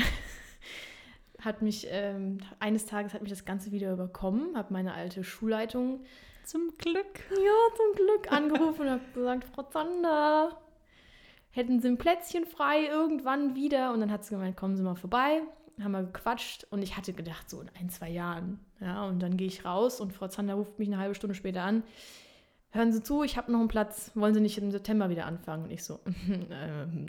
hat 1.40 1.62
mich, 1.62 1.86
ähm, 1.90 2.38
eines 2.60 2.86
Tages 2.86 3.14
hat 3.14 3.22
mich 3.22 3.30
das 3.30 3.44
Ganze 3.44 3.72
wieder 3.72 3.92
überkommen, 3.92 4.56
habe 4.56 4.72
meine 4.72 4.92
alte 4.92 5.24
Schulleitung 5.24 6.04
zum 6.44 6.72
Glück. 6.76 7.20
Ja, 7.30 7.76
zum 7.76 8.04
Glück 8.04 8.32
angerufen 8.32 8.82
und 8.82 8.90
habe 8.90 9.12
gesagt, 9.14 9.44
Frau 9.54 9.62
Zander, 9.64 10.58
hätten 11.50 11.80
Sie 11.80 11.88
ein 11.88 11.98
Plätzchen 11.98 12.46
frei 12.46 12.86
irgendwann 12.86 13.54
wieder? 13.54 13.92
Und 13.92 14.00
dann 14.00 14.10
hat 14.10 14.24
sie 14.24 14.34
gemeint, 14.34 14.56
kommen 14.56 14.76
Sie 14.76 14.82
mal 14.82 14.96
vorbei. 14.96 15.42
Haben 15.80 15.92
wir 15.92 16.02
gequatscht 16.02 16.66
und 16.70 16.82
ich 16.82 16.96
hatte 16.96 17.12
gedacht, 17.12 17.48
so 17.48 17.60
in 17.60 17.70
ein, 17.80 17.88
zwei 17.88 18.10
Jahren. 18.10 18.60
Ja, 18.82 19.04
und 19.04 19.20
dann 19.20 19.36
gehe 19.36 19.46
ich 19.46 19.64
raus 19.64 20.00
und 20.00 20.12
Frau 20.12 20.26
Zander 20.26 20.54
ruft 20.54 20.78
mich 20.78 20.88
eine 20.88 20.98
halbe 20.98 21.14
Stunde 21.14 21.36
später 21.36 21.62
an. 21.62 21.84
Hören 22.70 22.92
Sie 22.92 23.02
zu, 23.02 23.22
ich 23.22 23.36
habe 23.36 23.52
noch 23.52 23.60
einen 23.60 23.68
Platz. 23.68 24.10
Wollen 24.14 24.34
Sie 24.34 24.40
nicht 24.40 24.58
im 24.58 24.72
September 24.72 25.08
wieder 25.08 25.26
anfangen? 25.26 25.64
Und 25.64 25.70
ich 25.70 25.84
so, 25.84 26.00
ähm, 26.50 27.06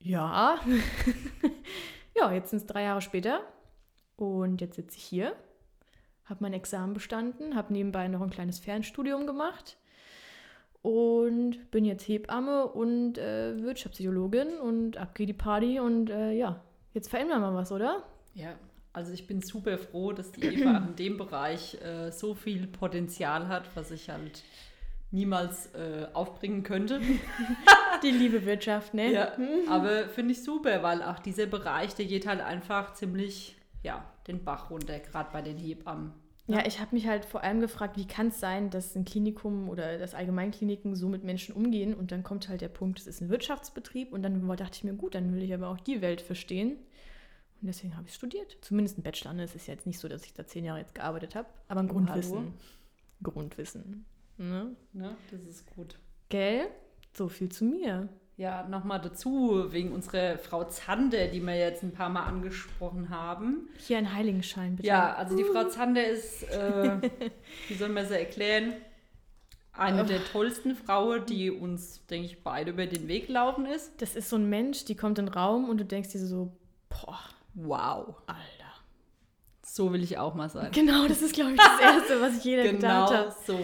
ja. 0.00 0.58
ja, 2.16 2.32
jetzt 2.32 2.50
sind 2.50 2.58
es 2.58 2.66
drei 2.66 2.82
Jahre 2.82 3.02
später 3.02 3.40
und 4.16 4.60
jetzt 4.60 4.76
sitze 4.76 4.96
ich 4.96 5.04
hier, 5.04 5.36
habe 6.24 6.42
mein 6.42 6.54
Examen 6.54 6.92
bestanden, 6.92 7.54
habe 7.54 7.72
nebenbei 7.72 8.08
noch 8.08 8.22
ein 8.22 8.30
kleines 8.30 8.58
Fernstudium 8.58 9.26
gemacht 9.26 9.76
und 10.82 11.70
bin 11.70 11.84
jetzt 11.84 12.08
Hebamme 12.08 12.66
und 12.66 13.18
äh, 13.18 13.62
Wirtschaftspsychologin 13.62 14.58
und 14.58 14.96
ab 14.96 15.14
geht 15.14 15.28
die 15.28 15.34
Party 15.34 15.78
und 15.78 16.10
äh, 16.10 16.32
ja, 16.32 16.62
jetzt 16.94 17.10
verändern 17.10 17.42
wir 17.42 17.54
was, 17.54 17.70
oder? 17.70 18.02
Ja, 18.34 18.54
also 18.92 19.12
ich 19.12 19.26
bin 19.26 19.42
super 19.42 19.78
froh, 19.78 20.12
dass 20.12 20.32
die 20.32 20.42
Eva 20.42 20.78
in 20.78 20.96
dem 20.96 21.16
Bereich 21.16 21.80
äh, 21.82 22.10
so 22.10 22.34
viel 22.34 22.66
Potenzial 22.66 23.48
hat, 23.48 23.64
was 23.74 23.90
ich 23.90 24.10
halt 24.10 24.42
niemals 25.10 25.74
äh, 25.74 26.06
aufbringen 26.12 26.62
könnte. 26.62 27.00
Die 28.02 28.10
liebe 28.10 28.46
Wirtschaft, 28.46 28.94
ne? 28.94 29.12
Ja, 29.12 29.32
aber 29.68 30.08
finde 30.08 30.32
ich 30.32 30.42
super, 30.42 30.82
weil 30.82 31.02
auch 31.02 31.18
dieser 31.18 31.46
Bereich, 31.46 31.94
der 31.94 32.06
geht 32.06 32.26
halt 32.26 32.40
einfach 32.40 32.94
ziemlich, 32.94 33.56
ja, 33.82 34.04
den 34.26 34.44
Bach 34.44 34.70
runter, 34.70 34.98
gerade 35.00 35.28
bei 35.32 35.42
den 35.42 35.58
Hebammen. 35.58 36.12
Ja, 36.46 36.66
ich 36.66 36.80
habe 36.80 36.94
mich 36.94 37.06
halt 37.06 37.24
vor 37.24 37.44
allem 37.44 37.60
gefragt, 37.60 37.96
wie 37.96 38.06
kann 38.06 38.28
es 38.28 38.40
sein, 38.40 38.70
dass 38.70 38.96
ein 38.96 39.04
Klinikum 39.04 39.68
oder 39.68 39.98
das 39.98 40.14
Allgemeinkliniken 40.14 40.96
so 40.96 41.08
mit 41.08 41.22
Menschen 41.22 41.54
umgehen 41.54 41.94
und 41.94 42.10
dann 42.10 42.24
kommt 42.24 42.48
halt 42.48 42.60
der 42.60 42.68
Punkt, 42.68 42.98
es 42.98 43.06
ist 43.06 43.20
ein 43.20 43.28
Wirtschaftsbetrieb 43.28 44.12
und 44.12 44.22
dann 44.22 44.46
dachte 44.56 44.72
ich 44.74 44.84
mir, 44.84 44.94
gut, 44.94 45.14
dann 45.14 45.34
will 45.34 45.42
ich 45.42 45.54
aber 45.54 45.68
auch 45.68 45.78
die 45.78 46.00
Welt 46.00 46.20
verstehen. 46.20 46.76
Und 47.60 47.66
deswegen 47.68 47.96
habe 47.96 48.06
ich 48.08 48.14
studiert. 48.14 48.56
Zumindest 48.62 48.98
ein 48.98 49.02
Bachelor. 49.02 49.34
Es 49.38 49.54
ist 49.54 49.66
ja 49.66 49.74
jetzt 49.74 49.86
nicht 49.86 49.98
so, 49.98 50.08
dass 50.08 50.24
ich 50.24 50.32
da 50.32 50.46
zehn 50.46 50.64
Jahre 50.64 50.80
jetzt 50.80 50.94
gearbeitet 50.94 51.34
habe, 51.34 51.48
aber 51.68 51.80
ein 51.80 51.90
Oh, 51.90 51.94
Grundwissen. 51.94 52.36
hallo. 52.38 52.52
Grundwissen. 53.22 54.06
Ne? 54.38 54.74
Ne? 54.92 55.14
Das 55.30 55.42
ist 55.42 55.66
gut. 55.74 55.98
Gell? 56.30 56.68
So 57.12 57.28
viel 57.28 57.50
zu 57.50 57.64
mir. 57.64 58.08
Ja, 58.38 58.66
nochmal 58.66 58.98
dazu, 59.02 59.66
wegen 59.70 59.92
unserer 59.92 60.38
Frau 60.38 60.64
Zander, 60.64 61.28
die 61.28 61.42
wir 61.42 61.54
jetzt 61.58 61.82
ein 61.82 61.92
paar 61.92 62.08
Mal 62.08 62.22
angesprochen 62.24 63.10
haben. 63.10 63.68
Hier 63.86 63.98
ein 63.98 64.14
Heiligenschein, 64.14 64.76
bitte. 64.76 64.88
Ja, 64.88 65.14
also 65.14 65.36
die 65.36 65.44
Frau 65.44 65.64
Zander 65.68 66.06
ist, 66.06 66.44
äh, 66.44 66.96
wie 67.68 67.74
soll 67.74 67.90
man 67.90 68.06
sie 68.06 68.14
erklären, 68.18 68.72
eine 69.72 70.04
der 70.06 70.24
tollsten 70.24 70.74
Frauen, 70.74 71.26
die 71.26 71.50
uns, 71.50 72.06
denke 72.06 72.26
ich, 72.26 72.42
beide 72.42 72.70
über 72.70 72.86
den 72.86 73.08
Weg 73.08 73.26
gelaufen 73.26 73.66
ist. 73.66 74.00
Das 74.00 74.16
ist 74.16 74.30
so 74.30 74.36
ein 74.36 74.48
Mensch, 74.48 74.86
die 74.86 74.94
kommt 74.94 75.18
in 75.18 75.26
den 75.26 75.34
Raum 75.34 75.68
und 75.68 75.76
du 75.78 75.84
denkst 75.84 76.10
dir 76.12 76.18
so, 76.18 76.50
boah, 76.88 77.18
Wow, 77.54 78.16
Alter. 78.26 78.70
so 79.62 79.92
will 79.92 80.02
ich 80.02 80.18
auch 80.18 80.34
mal 80.34 80.48
sein. 80.48 80.70
Genau, 80.72 81.06
das 81.08 81.22
ist, 81.22 81.34
glaube 81.34 81.52
ich, 81.52 81.58
das 81.58 81.80
Erste, 81.80 82.20
was 82.20 82.38
ich 82.38 82.44
jeder 82.44 82.62
Genau 82.72 83.06
gedacht 83.06 83.12
habe. 83.14 83.34
so. 83.46 83.58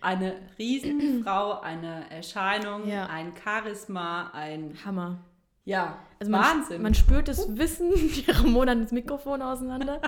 Eine 0.00 0.36
Riesenfrau, 0.58 1.58
eine 1.60 2.08
Erscheinung, 2.10 2.86
Ja. 2.88 3.06
ein 3.06 3.32
Charisma, 3.42 4.30
ein, 4.32 4.76
Hammer. 4.84 5.18
ja, 5.64 5.98
Also 6.20 6.30
man, 6.30 6.40
Wahnsinn. 6.42 6.82
Man 6.82 6.94
spürt 6.94 7.26
das 7.28 7.56
Wissen, 7.56 7.90
die 7.94 8.24
Ramona 8.30 8.74
nimmt 8.74 8.86
das 8.86 8.92
Mikrofon 8.92 9.42
auseinander. 9.42 10.00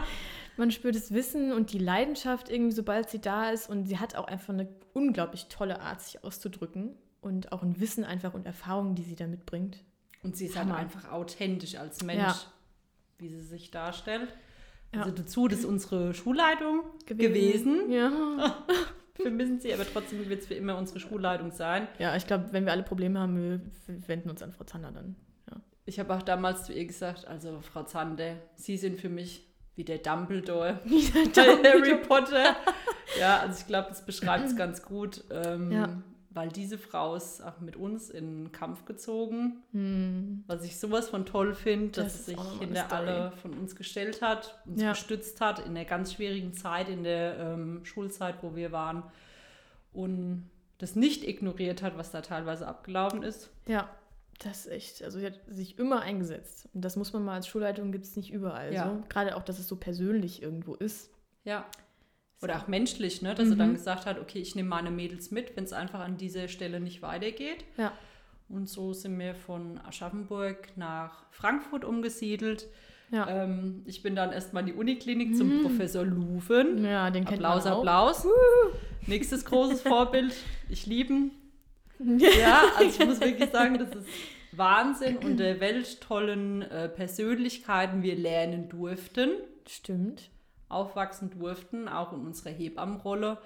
Man 0.56 0.70
spürt 0.70 0.94
das 0.94 1.12
Wissen 1.12 1.52
und 1.52 1.72
die 1.72 1.78
Leidenschaft 1.78 2.48
irgendwie, 2.50 2.72
sobald 2.72 3.10
sie 3.10 3.20
da 3.20 3.50
ist. 3.50 3.68
Und 3.68 3.86
sie 3.86 3.98
hat 3.98 4.14
auch 4.14 4.26
einfach 4.28 4.52
eine 4.54 4.68
unglaublich 4.92 5.46
tolle 5.48 5.80
Art, 5.80 6.02
sich 6.02 6.22
auszudrücken. 6.22 6.96
Und 7.20 7.50
auch 7.52 7.62
ein 7.62 7.80
Wissen 7.80 8.04
einfach 8.04 8.32
und 8.34 8.46
Erfahrung, 8.46 8.94
die 8.94 9.02
sie 9.02 9.14
da 9.16 9.26
mitbringt. 9.26 9.82
Und 10.22 10.36
sie 10.36 10.46
ist 10.46 10.56
halt 10.56 10.68
Hammer. 10.68 10.78
einfach 10.78 11.10
authentisch 11.10 11.76
als 11.76 12.02
Mensch, 12.04 12.20
Ja. 12.22 12.36
Wie 13.20 13.28
sie 13.28 13.40
sich 13.40 13.70
darstellt. 13.70 14.34
Ja. 14.94 15.02
Also 15.02 15.12
dazu, 15.14 15.46
das 15.48 15.60
ist 15.60 15.64
unsere 15.64 16.14
Schulleitung 16.14 16.82
gewesen. 17.06 17.90
Ja. 17.92 18.10
Vermissen 19.14 19.60
sie, 19.60 19.72
aber 19.74 19.84
trotzdem 19.84 20.28
wird 20.28 20.40
es 20.40 20.46
für 20.46 20.54
immer 20.54 20.76
unsere 20.78 20.98
Schulleitung 20.98 21.50
sein. 21.52 21.86
Ja, 21.98 22.16
ich 22.16 22.26
glaube, 22.26 22.46
wenn 22.52 22.64
wir 22.64 22.72
alle 22.72 22.82
Probleme 22.82 23.20
haben, 23.20 23.36
wir 23.36 23.60
wenden 24.08 24.30
uns 24.30 24.42
an 24.42 24.50
Frau 24.52 24.64
Zander 24.64 24.92
dann. 24.92 25.14
Ja. 25.50 25.60
Ich 25.84 26.00
habe 26.00 26.14
auch 26.14 26.22
damals 26.22 26.64
zu 26.64 26.72
ihr 26.72 26.86
gesagt, 26.86 27.26
also 27.26 27.60
Frau 27.60 27.82
Zander, 27.84 28.36
Sie 28.56 28.76
sind 28.78 28.98
für 28.98 29.10
mich 29.10 29.46
wie 29.76 29.84
der 29.84 29.98
Dumbledore 29.98 30.80
Dumbledore. 30.84 31.58
bei 31.62 31.68
Harry 31.70 31.96
Potter. 31.98 32.56
ja, 33.18 33.40
also 33.40 33.60
ich 33.60 33.66
glaube, 33.66 33.88
das 33.90 34.04
beschreibt 34.04 34.46
es 34.46 34.56
ganz 34.56 34.82
gut, 34.82 35.22
ähm, 35.30 35.70
Ja. 35.70 36.02
Weil 36.32 36.48
diese 36.48 36.78
Frau 36.78 37.16
ist 37.16 37.42
auch 37.42 37.58
mit 37.60 37.76
uns 37.76 38.08
in 38.08 38.44
den 38.44 38.52
Kampf 38.52 38.84
gezogen, 38.84 39.62
Hm. 39.72 40.44
was 40.46 40.64
ich 40.64 40.78
sowas 40.78 41.08
von 41.08 41.26
toll 41.26 41.54
finde, 41.54 42.02
dass 42.02 42.12
Das 42.12 42.26
sie 42.26 42.34
sich 42.36 42.58
hinter 42.60 42.92
alle 42.92 43.32
von 43.42 43.52
uns 43.54 43.74
gestellt 43.74 44.22
hat, 44.22 44.60
uns 44.66 44.80
Ja. 44.80 44.90
gestützt 44.92 45.40
hat 45.40 45.58
in 45.66 45.74
der 45.74 45.84
ganz 45.84 46.12
schwierigen 46.14 46.52
Zeit, 46.52 46.88
in 46.88 47.02
der 47.02 47.36
ähm, 47.38 47.84
Schulzeit, 47.84 48.36
wo 48.42 48.54
wir 48.54 48.70
waren 48.72 49.02
und 49.92 50.48
das 50.78 50.96
nicht 50.96 51.26
ignoriert 51.26 51.82
hat, 51.82 51.98
was 51.98 52.10
da 52.10 52.20
teilweise 52.22 52.66
abgelaufen 52.66 53.22
ist. 53.22 53.50
Ja, 53.66 53.88
das 54.38 54.66
ist 54.66 54.72
echt. 54.72 55.02
Also 55.02 55.18
sie 55.18 55.26
hat 55.26 55.38
sich 55.48 55.78
immer 55.78 56.00
eingesetzt. 56.00 56.68
Und 56.72 56.82
das 56.82 56.96
muss 56.96 57.12
man 57.12 57.24
mal 57.24 57.34
als 57.34 57.46
Schulleitung 57.46 57.92
gibt 57.92 58.04
es 58.06 58.16
nicht 58.16 58.32
überall. 58.32 58.72
Ja. 58.72 58.88
So. 58.88 59.02
Gerade 59.10 59.36
auch, 59.36 59.42
dass 59.42 59.58
es 59.58 59.68
so 59.68 59.76
persönlich 59.76 60.42
irgendwo 60.42 60.74
ist. 60.74 61.10
Ja. 61.44 61.66
Oder 62.42 62.56
auch 62.58 62.68
menschlich, 62.68 63.20
ne? 63.22 63.34
dass 63.34 63.48
er 63.48 63.54
Mhm. 63.54 63.58
dann 63.58 63.72
gesagt 63.74 64.06
hat, 64.06 64.18
okay, 64.18 64.38
ich 64.38 64.54
nehme 64.54 64.68
meine 64.68 64.90
Mädels 64.90 65.30
mit, 65.30 65.56
wenn 65.56 65.64
es 65.64 65.72
einfach 65.72 66.00
an 66.00 66.16
dieser 66.16 66.48
Stelle 66.48 66.80
nicht 66.80 67.02
weitergeht. 67.02 67.64
Ja. 67.76 67.92
Und 68.48 68.68
so 68.68 68.92
sind 68.94 69.18
wir 69.18 69.34
von 69.34 69.78
Aschaffenburg 69.86 70.68
nach 70.76 71.24
Frankfurt 71.30 71.84
umgesiedelt. 71.84 72.66
Ja. 73.12 73.28
Ähm, 73.28 73.82
ich 73.86 74.02
bin 74.02 74.16
dann 74.16 74.32
erstmal 74.32 74.62
in 74.62 74.68
die 74.68 74.72
Uniklinik 74.80 75.36
zum 75.36 75.62
Professor 75.62 76.04
Luven. 76.04 76.84
Ja, 76.84 77.10
den 77.10 77.24
kennt 77.24 77.44
Applaus, 77.44 77.64
man 77.64 77.72
auch. 77.74 77.78
Applaus. 77.80 78.26
Nächstes 79.06 79.44
großes 79.44 79.82
Vorbild. 79.82 80.34
Ich 80.68 80.86
liebe 80.86 81.12
ihn. 81.12 81.30
Ja, 82.18 82.62
also 82.78 82.88
ich 83.02 83.06
muss 83.06 83.20
wirklich 83.20 83.50
sagen, 83.50 83.78
das 83.78 83.90
ist 83.90 84.08
Wahnsinn. 84.52 85.18
Unter 85.18 85.60
welch 85.60 86.00
tollen 86.00 86.62
äh, 86.62 86.88
Persönlichkeiten 86.88 88.02
wir 88.02 88.16
lernen 88.16 88.68
durften 88.68 89.30
Stimmt. 89.68 90.30
Aufwachsen 90.70 91.30
durften, 91.30 91.88
auch 91.88 92.12
in 92.12 92.20
unserer 92.20 92.50
Hebammenrolle, 92.50 93.38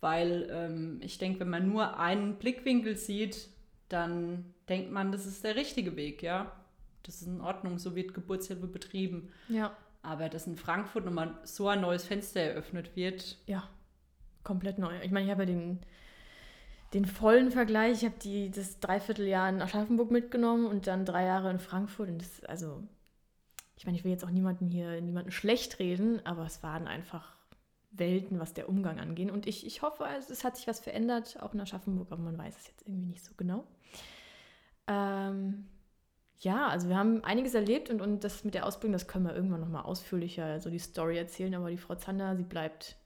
weil 0.00 0.48
ähm, 0.50 1.00
ich 1.02 1.18
denke, 1.18 1.40
wenn 1.40 1.50
man 1.50 1.68
nur 1.68 1.98
einen 1.98 2.36
Blickwinkel 2.36 2.96
sieht, 2.96 3.48
dann 3.88 4.54
denkt 4.68 4.90
man, 4.90 5.12
das 5.12 5.26
ist 5.26 5.44
der 5.44 5.56
richtige 5.56 5.96
Weg, 5.96 6.22
ja. 6.22 6.52
Das 7.02 7.22
ist 7.22 7.28
in 7.28 7.40
Ordnung, 7.40 7.78
so 7.78 7.96
wird 7.96 8.14
Geburtshilfe 8.14 8.66
betrieben. 8.66 9.30
Ja. 9.48 9.76
Aber 10.02 10.28
dass 10.28 10.46
in 10.46 10.56
Frankfurt 10.56 11.04
nochmal 11.04 11.34
so 11.44 11.68
ein 11.68 11.80
neues 11.80 12.04
Fenster 12.04 12.40
eröffnet 12.40 12.96
wird, 12.96 13.38
Ja. 13.46 13.68
Komplett 14.42 14.78
neu. 14.78 14.92
Ich 15.02 15.10
meine, 15.10 15.26
ich 15.26 15.30
habe 15.30 15.42
ja 15.42 15.46
den, 15.46 15.80
den 16.94 17.04
vollen 17.04 17.50
Vergleich. 17.50 17.98
Ich 17.98 18.04
habe 18.04 18.18
die 18.22 18.50
das 18.50 18.80
Dreivierteljahr 18.80 19.50
in 19.50 19.60
Aschaffenburg 19.60 20.10
mitgenommen 20.10 20.66
und 20.66 20.86
dann 20.86 21.04
drei 21.04 21.26
Jahre 21.26 21.50
in 21.50 21.58
Frankfurt. 21.58 22.08
Und 22.08 22.22
das, 22.22 22.42
also, 22.44 22.82
ich 23.80 23.86
meine, 23.86 23.96
ich 23.96 24.04
will 24.04 24.10
jetzt 24.10 24.26
auch 24.26 24.30
niemanden 24.30 24.68
hier, 24.68 25.00
niemanden 25.00 25.30
schlecht 25.30 25.78
reden, 25.78 26.20
aber 26.26 26.44
es 26.44 26.62
waren 26.62 26.86
einfach 26.86 27.34
Welten, 27.90 28.38
was 28.38 28.52
der 28.52 28.68
Umgang 28.68 29.00
angeht. 29.00 29.30
Und 29.30 29.46
ich, 29.46 29.66
ich 29.66 29.80
hoffe, 29.80 30.04
also, 30.04 30.34
es 30.34 30.44
hat 30.44 30.58
sich 30.58 30.66
was 30.66 30.80
verändert, 30.80 31.38
auch 31.40 31.54
in 31.54 31.62
Aschaffenburg, 31.62 32.12
aber 32.12 32.20
man 32.20 32.36
weiß 32.36 32.58
es 32.58 32.66
jetzt 32.66 32.86
irgendwie 32.86 33.06
nicht 33.06 33.24
so 33.24 33.32
genau. 33.38 33.64
Ähm, 34.86 35.64
ja, 36.40 36.68
also 36.68 36.90
wir 36.90 36.98
haben 36.98 37.24
einiges 37.24 37.54
erlebt 37.54 37.88
und, 37.88 38.02
und 38.02 38.22
das 38.22 38.44
mit 38.44 38.52
der 38.52 38.66
Ausbildung, 38.66 38.92
das 38.92 39.08
können 39.08 39.24
wir 39.24 39.34
irgendwann 39.34 39.60
nochmal 39.60 39.84
ausführlicher, 39.84 40.44
so 40.44 40.52
also 40.52 40.70
die 40.70 40.78
Story 40.78 41.16
erzählen, 41.16 41.54
aber 41.54 41.70
die 41.70 41.78
Frau 41.78 41.94
Zander, 41.94 42.36
sie 42.36 42.44
bleibt. 42.44 42.96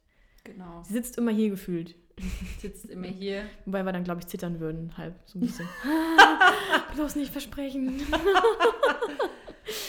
Genau. 0.42 0.82
Sie 0.82 0.94
sitzt 0.94 1.16
immer 1.18 1.30
hier 1.30 1.50
gefühlt. 1.50 1.94
Sitzt 2.58 2.86
immer 2.86 3.06
hier. 3.06 3.44
Wobei 3.64 3.84
wir 3.84 3.92
dann, 3.92 4.02
glaube 4.02 4.22
ich, 4.22 4.26
zittern 4.26 4.58
würden, 4.58 4.96
halb 4.96 5.14
so 5.26 5.38
ein 5.38 5.42
bisschen. 5.42 5.68
Bloß 6.96 7.14
nicht 7.14 7.30
versprechen. 7.30 8.02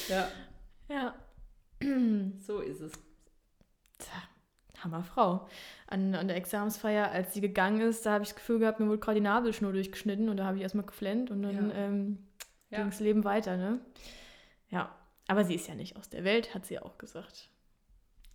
ja. 0.09 0.27
Ja. 0.87 1.15
so 2.39 2.59
ist 2.59 2.81
es. 2.81 2.93
Tja, 3.97 4.83
Hammerfrau. 4.83 5.47
An, 5.87 6.15
an 6.15 6.27
der 6.27 6.37
Examensfeier, 6.37 7.11
als 7.11 7.33
sie 7.33 7.41
gegangen 7.41 7.81
ist, 7.81 8.05
da 8.05 8.13
habe 8.13 8.23
ich 8.23 8.29
das 8.29 8.37
Gefühl 8.37 8.59
gehabt, 8.59 8.79
mir 8.79 8.87
wurde 8.87 8.99
gerade 8.99 9.19
die 9.19 9.23
Nabelschnur 9.23 9.73
durchgeschnitten 9.73 10.29
und 10.29 10.37
da 10.37 10.45
habe 10.45 10.57
ich 10.57 10.63
erstmal 10.63 10.85
geflennt 10.85 11.31
und 11.31 11.43
dann 11.43 11.69
ja. 11.69 11.75
ähm, 11.75 12.27
ja. 12.69 12.79
ging 12.79 12.89
das 12.89 12.99
Leben 12.99 13.23
weiter, 13.23 13.57
ne? 13.57 13.79
Ja. 14.69 14.95
Aber 15.27 15.43
sie 15.43 15.55
ist 15.55 15.67
ja 15.67 15.75
nicht 15.75 15.97
aus 15.97 16.09
der 16.09 16.23
Welt, 16.23 16.53
hat 16.53 16.65
sie 16.65 16.79
auch 16.79 16.97
gesagt. 16.97 17.49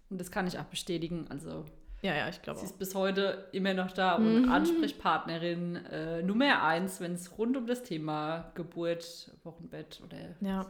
Und 0.08 0.20
das 0.20 0.30
kann 0.30 0.46
ich 0.46 0.58
auch 0.58 0.64
bestätigen. 0.64 1.26
Also 1.28 1.64
ja, 2.02 2.14
ja, 2.14 2.28
ich 2.28 2.40
glaube 2.40 2.58
Sie 2.58 2.64
ist 2.64 2.78
bis 2.78 2.94
heute 2.94 3.48
immer 3.52 3.74
noch 3.74 3.92
da 3.92 4.16
und 4.16 4.42
mhm. 4.42 4.50
Ansprechpartnerin 4.50 5.76
äh, 5.76 6.22
Nummer 6.22 6.62
eins, 6.62 7.00
wenn 7.00 7.12
es 7.12 7.38
rund 7.38 7.56
um 7.56 7.66
das 7.66 7.82
Thema 7.82 8.50
Geburt, 8.54 9.30
Wochenbett 9.44 10.00
oder 10.04 10.16
ja. 10.40 10.66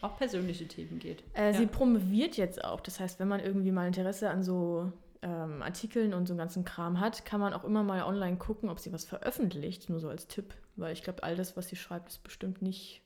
Auch 0.00 0.16
persönliche 0.18 0.68
Themen 0.68 0.98
geht. 0.98 1.22
Äh, 1.34 1.52
ja. 1.52 1.58
Sie 1.58 1.66
promoviert 1.66 2.36
jetzt 2.36 2.64
auch. 2.64 2.80
Das 2.80 3.00
heißt, 3.00 3.20
wenn 3.20 3.28
man 3.28 3.40
irgendwie 3.40 3.72
mal 3.72 3.86
Interesse 3.86 4.30
an 4.30 4.42
so 4.42 4.92
ähm, 5.22 5.62
Artikeln 5.62 6.12
und 6.12 6.26
so 6.28 6.36
ganzen 6.36 6.64
Kram 6.64 7.00
hat, 7.00 7.24
kann 7.24 7.40
man 7.40 7.54
auch 7.54 7.64
immer 7.64 7.82
mal 7.82 8.02
online 8.02 8.36
gucken, 8.36 8.68
ob 8.68 8.78
sie 8.78 8.92
was 8.92 9.04
veröffentlicht, 9.04 9.88
nur 9.88 10.00
so 10.00 10.08
als 10.08 10.26
Tipp. 10.26 10.54
Weil 10.76 10.92
ich 10.92 11.02
glaube, 11.02 11.22
all 11.22 11.36
das, 11.36 11.56
was 11.56 11.68
sie 11.68 11.76
schreibt, 11.76 12.10
ist 12.10 12.22
bestimmt 12.22 12.60
nicht, 12.60 13.02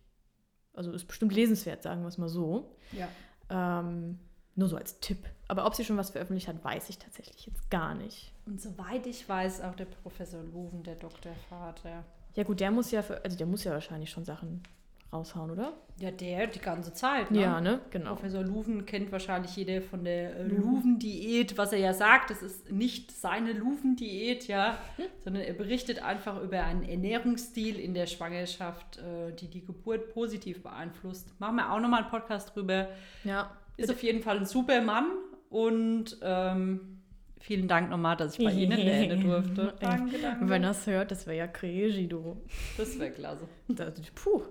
also 0.75 0.91
ist 0.93 1.07
bestimmt 1.07 1.33
lesenswert, 1.33 1.83
sagen 1.83 2.03
wir 2.03 2.09
es 2.09 2.19
mal 2.19 2.29
so. 2.29 2.75
Ja. 2.93 3.09
Ähm, 3.51 4.19
nur 4.57 4.69
so 4.69 4.77
als 4.77 4.99
Tipp. 4.99 5.19
Aber 5.47 5.67
ob 5.67 5.75
sie 5.75 5.85
schon 5.85 5.97
was 5.97 6.11
veröffentlicht 6.11 6.49
hat, 6.49 6.65
weiß 6.65 6.91
ich 6.91 6.99
tatsächlich 6.99 7.47
jetzt 7.47 7.71
gar 7.71 7.95
nicht. 7.95 8.33
Und 8.45 8.61
soweit 8.61 9.07
ich 9.07 9.29
weiß, 9.29 9.61
auch 9.63 9.77
der 9.77 9.85
Professor 9.85 10.43
Loven, 10.43 10.83
der 10.83 10.97
Doktorvater. 10.97 12.05
Ja 12.35 12.43
gut, 12.43 12.59
der 12.59 12.73
muss 12.73 12.91
ja, 12.91 13.05
also 13.23 13.37
der 13.37 13.47
muss 13.47 13.63
ja 13.65 13.73
wahrscheinlich 13.73 14.11
schon 14.11 14.25
Sachen 14.25 14.63
raushauen, 15.13 15.51
oder? 15.51 15.73
Ja, 16.01 16.11
der 16.11 16.47
die 16.47 16.59
ganze 16.61 16.93
Zeit. 16.93 17.31
Ne? 17.31 17.41
Ja, 17.41 17.61
ne? 17.61 17.81
Genau. 17.91 18.15
Professor 18.15 18.43
Luven 18.43 18.87
kennt 18.87 19.11
wahrscheinlich 19.11 19.57
jeder 19.57 19.83
von 19.83 20.05
der 20.05 20.37
äh, 20.37 20.43
Luven-Diät, 20.45 21.59
was 21.59 21.73
er 21.73 21.79
ja 21.79 21.93
sagt. 21.93 22.31
Das 22.31 22.43
ist 22.43 22.71
nicht 22.71 23.11
seine 23.11 23.53
Luven-Diät, 23.53 24.47
ja, 24.47 24.79
hm? 24.97 25.07
sondern 25.25 25.43
er 25.43 25.55
berichtet 25.55 26.03
einfach 26.03 26.41
über 26.43 26.63
einen 26.63 26.83
Ernährungsstil 26.83 27.81
in 27.81 27.95
der 27.95 28.07
Schwangerschaft, 28.07 28.99
äh, 28.99 29.33
die 29.33 29.49
die 29.49 29.65
Geburt 29.65 30.13
positiv 30.13 30.63
beeinflusst. 30.63 31.39
Machen 31.41 31.57
wir 31.57 31.73
auch 31.73 31.81
nochmal 31.81 32.03
einen 32.03 32.11
Podcast 32.11 32.55
drüber. 32.55 32.89
Ja. 33.25 33.51
Ist 33.77 33.91
auf 33.91 34.03
jeden 34.03 34.23
Fall 34.23 34.39
ein 34.39 34.47
super 34.47 34.81
Mann 34.83 35.07
und 35.51 36.19
ähm, 36.23 37.01
vielen 37.41 37.67
Dank 37.67 37.91
nochmal, 37.91 38.17
dass 38.17 38.39
ich 38.39 38.45
bei 38.45 38.53
Ihnen 38.53 38.79
lernen 38.79 39.21
durfte. 39.25 39.75
Danke, 39.81 40.19
danke. 40.19 40.49
Wenn 40.49 40.65
er 40.65 40.71
es 40.71 40.87
hört, 40.87 41.11
das 41.11 41.27
wäre 41.27 41.39
ja 41.39 41.47
crazy, 41.47 42.07
du. 42.07 42.37
Das 42.77 42.99
wäre 42.99 43.11
klasse. 43.11 43.49
Das, 43.69 43.95
puh. 44.15 44.43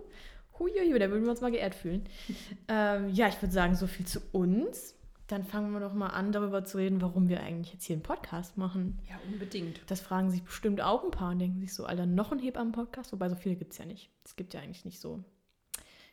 Huiuiui, 0.59 0.99
da 0.99 1.09
würden 1.09 1.23
wir 1.23 1.31
uns 1.31 1.41
mal 1.41 1.51
geehrt 1.51 1.75
fühlen. 1.75 2.03
ähm, 2.67 3.09
ja, 3.09 3.27
ich 3.27 3.41
würde 3.41 3.53
sagen, 3.53 3.75
so 3.75 3.87
viel 3.87 4.05
zu 4.05 4.19
uns. 4.31 4.95
Dann 5.27 5.43
fangen 5.43 5.71
wir 5.73 5.81
doch 5.81 5.93
mal 5.93 6.07
an, 6.07 6.31
darüber 6.31 6.63
zu 6.63 6.77
reden, 6.77 7.01
warum 7.01 7.27
wir 7.27 7.41
eigentlich 7.41 7.73
jetzt 7.73 7.83
hier 7.83 7.95
einen 7.95 8.03
Podcast 8.03 8.57
machen. 8.57 8.97
Ja, 9.09 9.19
unbedingt. 9.29 9.81
Das 9.87 9.99
fragen 9.99 10.31
sich 10.31 10.41
bestimmt 10.41 10.79
auch 10.81 11.03
ein 11.03 11.11
paar 11.11 11.31
und 11.31 11.39
denken 11.39 11.59
sich 11.59 11.73
so, 11.73 11.85
Alter, 11.85 12.05
noch 12.05 12.31
ein 12.31 12.39
Hebammen-Podcast? 12.39 13.11
Wobei, 13.11 13.27
so 13.27 13.35
viele 13.35 13.57
gibt 13.57 13.73
es 13.73 13.77
ja 13.77 13.85
nicht. 13.85 14.09
Es 14.23 14.37
gibt 14.37 14.53
ja 14.53 14.61
eigentlich 14.61 14.85
nicht 14.85 15.01
so 15.01 15.25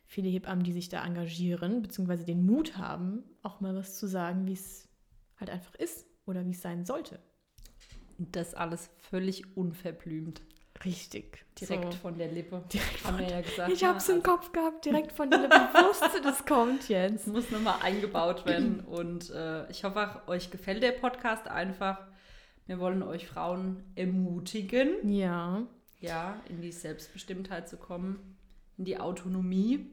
viele 0.07 0.29
Hebammen, 0.29 0.65
die 0.65 0.73
sich 0.73 0.89
da 0.89 1.05
engagieren, 1.05 1.83
beziehungsweise 1.83 2.25
den 2.25 2.45
Mut 2.45 2.77
haben, 2.77 3.23
auch 3.43 3.61
mal 3.61 3.75
was 3.75 3.99
zu 3.99 4.07
sagen, 4.07 4.47
wie 4.47 4.53
es 4.53 4.89
halt 5.37 5.51
einfach 5.51 5.75
ist 5.77 6.07
oder 6.27 6.45
wie 6.47 6.53
es 6.53 6.63
sein 6.63 6.85
sollte. 6.85 7.21
Und 8.19 8.37
das 8.37 8.55
alles 8.55 8.91
völlig 8.99 9.57
unverblümt. 9.57 10.43
Richtig. 10.85 11.45
Direkt 11.61 11.93
so. 11.93 11.99
von 11.99 12.19
der 12.19 12.31
Lippe. 12.31 12.63
Direkt 12.73 12.99
von 12.99 13.19
ja 13.19 13.41
gesagt, 13.41 13.73
ich 13.73 13.85
habe 13.85 13.99
es 13.99 14.09
im 14.09 14.23
Kopf 14.23 14.53
gehabt, 14.53 14.85
direkt 14.85 15.13
von 15.13 15.31
der 15.31 15.41
Lippe. 15.41 15.69
Ich 15.73 15.83
wusste, 15.83 16.21
das 16.23 16.45
kommt 16.45 16.89
jetzt. 16.89 17.27
Muss 17.27 17.51
nochmal 17.51 17.77
eingebaut 17.83 18.45
werden. 18.45 18.81
Und 18.81 19.31
äh, 19.31 19.71
ich 19.71 19.85
hoffe, 19.85 20.01
auch, 20.01 20.29
euch 20.29 20.51
gefällt 20.51 20.83
der 20.83 20.93
Podcast 20.93 21.49
einfach. 21.49 22.07
Wir 22.67 22.79
wollen 22.79 23.03
euch 23.03 23.27
Frauen 23.27 23.85
ermutigen. 23.95 25.09
Ja. 25.11 25.63
Ja, 26.01 26.41
in 26.49 26.61
die 26.61 26.73
Selbstbestimmtheit 26.73 27.69
zu 27.69 27.77
kommen, 27.77 28.37
in 28.77 28.85
die 28.85 28.99
Autonomie. 28.99 29.91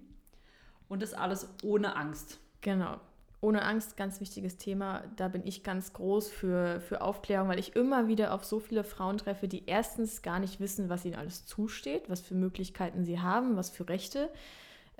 Und 0.90 1.02
das 1.02 1.14
alles 1.14 1.48
ohne 1.64 1.96
Angst. 1.96 2.40
Genau. 2.60 3.00
Ohne 3.44 3.64
Angst, 3.64 3.98
ganz 3.98 4.22
wichtiges 4.22 4.58
Thema. 4.58 5.04
Da 5.16 5.28
bin 5.28 5.42
ich 5.46 5.64
ganz 5.64 5.94
groß 5.94 6.30
für, 6.30 6.80
für 6.80 7.02
Aufklärung, 7.02 7.50
weil 7.50 7.58
ich 7.58 7.76
immer 7.76 8.08
wieder 8.08 8.36
auf 8.36 8.46
so 8.46 8.60
viele 8.60 8.84
Frauen 8.84 9.18
treffe, 9.18 9.48
die 9.48 9.66
erstens 9.66 10.22
gar 10.22 10.40
nicht 10.40 10.60
wissen, 10.60 10.90
was 10.90 11.06
ihnen 11.06 11.16
alles 11.16 11.48
zusteht, 11.48 12.08
was 12.08 12.22
für 12.22 12.36
Möglichkeiten 12.36 13.04
sie 13.04 13.20
haben, 13.20 13.58
was 13.58 13.72
für 13.72 13.90
Rechte. 13.90 14.30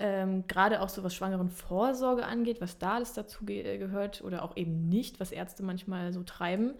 Ähm, 0.00 0.48
gerade 0.48 0.80
auch 0.82 0.88
so 0.88 1.04
was 1.04 1.14
schwangeren 1.14 1.50
Vorsorge 1.50 2.26
angeht, 2.26 2.60
was 2.60 2.78
da 2.78 2.94
alles 2.96 3.12
dazu 3.12 3.44
ge 3.44 3.62
äh, 3.62 3.78
gehört 3.78 4.24
oder 4.24 4.42
auch 4.42 4.56
eben 4.56 4.88
nicht, 4.88 5.20
was 5.20 5.30
Ärzte 5.30 5.62
manchmal 5.62 6.12
so 6.12 6.24
treiben. 6.24 6.74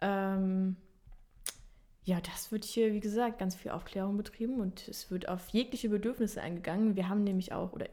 Ähm, 0.00 0.74
ja, 2.02 2.20
das 2.20 2.50
wird 2.50 2.64
hier, 2.64 2.92
wie 2.92 3.00
gesagt, 3.00 3.38
ganz 3.38 3.54
viel 3.54 3.70
Aufklärung 3.70 4.16
betrieben 4.16 4.58
und 4.60 4.88
es 4.88 5.12
wird 5.12 5.28
auf 5.28 5.50
jegliche 5.50 5.88
Bedürfnisse 5.88 6.42
eingegangen. 6.42 6.96
Wir 6.96 7.08
haben 7.08 7.22
nämlich 7.22 7.52
auch, 7.52 7.72
oder 7.72 7.86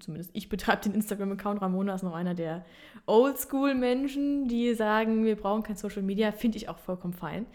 zumindest 0.00 0.30
ich 0.34 0.48
betreibe 0.48 0.82
den 0.82 0.94
Instagram-Account. 0.94 1.62
Ramona 1.62 1.94
ist 1.94 2.02
noch 2.02 2.14
einer 2.14 2.34
der 2.34 2.64
Oldschool-Menschen, 3.06 4.48
die 4.48 4.74
sagen, 4.74 5.24
wir 5.24 5.36
brauchen 5.36 5.62
kein 5.62 5.76
Social 5.76 6.02
Media. 6.02 6.32
Finde 6.32 6.58
ich 6.58 6.68
auch 6.68 6.78
vollkommen 6.78 7.12
fein. 7.12 7.46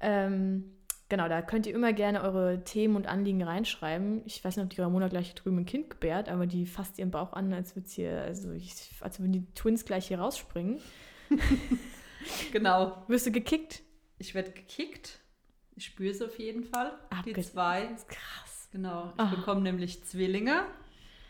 Ähm, 0.00 0.76
genau, 1.08 1.28
da 1.28 1.42
könnt 1.42 1.66
ihr 1.66 1.74
immer 1.74 1.92
gerne 1.92 2.22
eure 2.22 2.64
Themen 2.64 2.96
und 2.96 3.06
Anliegen 3.06 3.42
reinschreiben. 3.42 4.22
Ich 4.24 4.44
weiß 4.44 4.56
nicht, 4.56 4.64
ob 4.64 4.70
die 4.70 4.80
Ramona 4.80 5.08
gleich 5.08 5.34
drüben 5.34 5.58
ein 5.58 5.66
Kind 5.66 5.90
gebärt, 5.90 6.28
aber 6.28 6.46
die 6.46 6.66
fasst 6.66 6.98
ihren 6.98 7.10
Bauch 7.10 7.32
an, 7.32 7.52
als 7.52 7.76
würde 7.76 7.88
hier, 7.88 8.22
also 8.22 8.52
ich, 8.52 8.90
als 9.00 9.20
würden 9.20 9.32
die 9.32 9.46
Twins 9.54 9.84
gleich 9.84 10.08
hier 10.08 10.20
rausspringen. 10.20 10.80
genau. 12.52 13.04
Wirst 13.08 13.26
du 13.26 13.32
gekickt? 13.32 13.82
Ich 14.18 14.34
werde 14.34 14.50
gekickt. 14.52 15.20
Ich 15.76 15.86
spüre 15.86 16.10
es 16.10 16.20
auf 16.20 16.38
jeden 16.38 16.64
Fall. 16.64 16.92
Abge 17.10 17.32
die 17.32 17.42
zwei. 17.42 17.88
Krass. 18.08 18.68
Genau. 18.72 19.12
Ich 19.16 19.24
oh. 19.24 19.36
bekomme 19.36 19.62
nämlich 19.62 20.04
Zwillinge. 20.04 20.64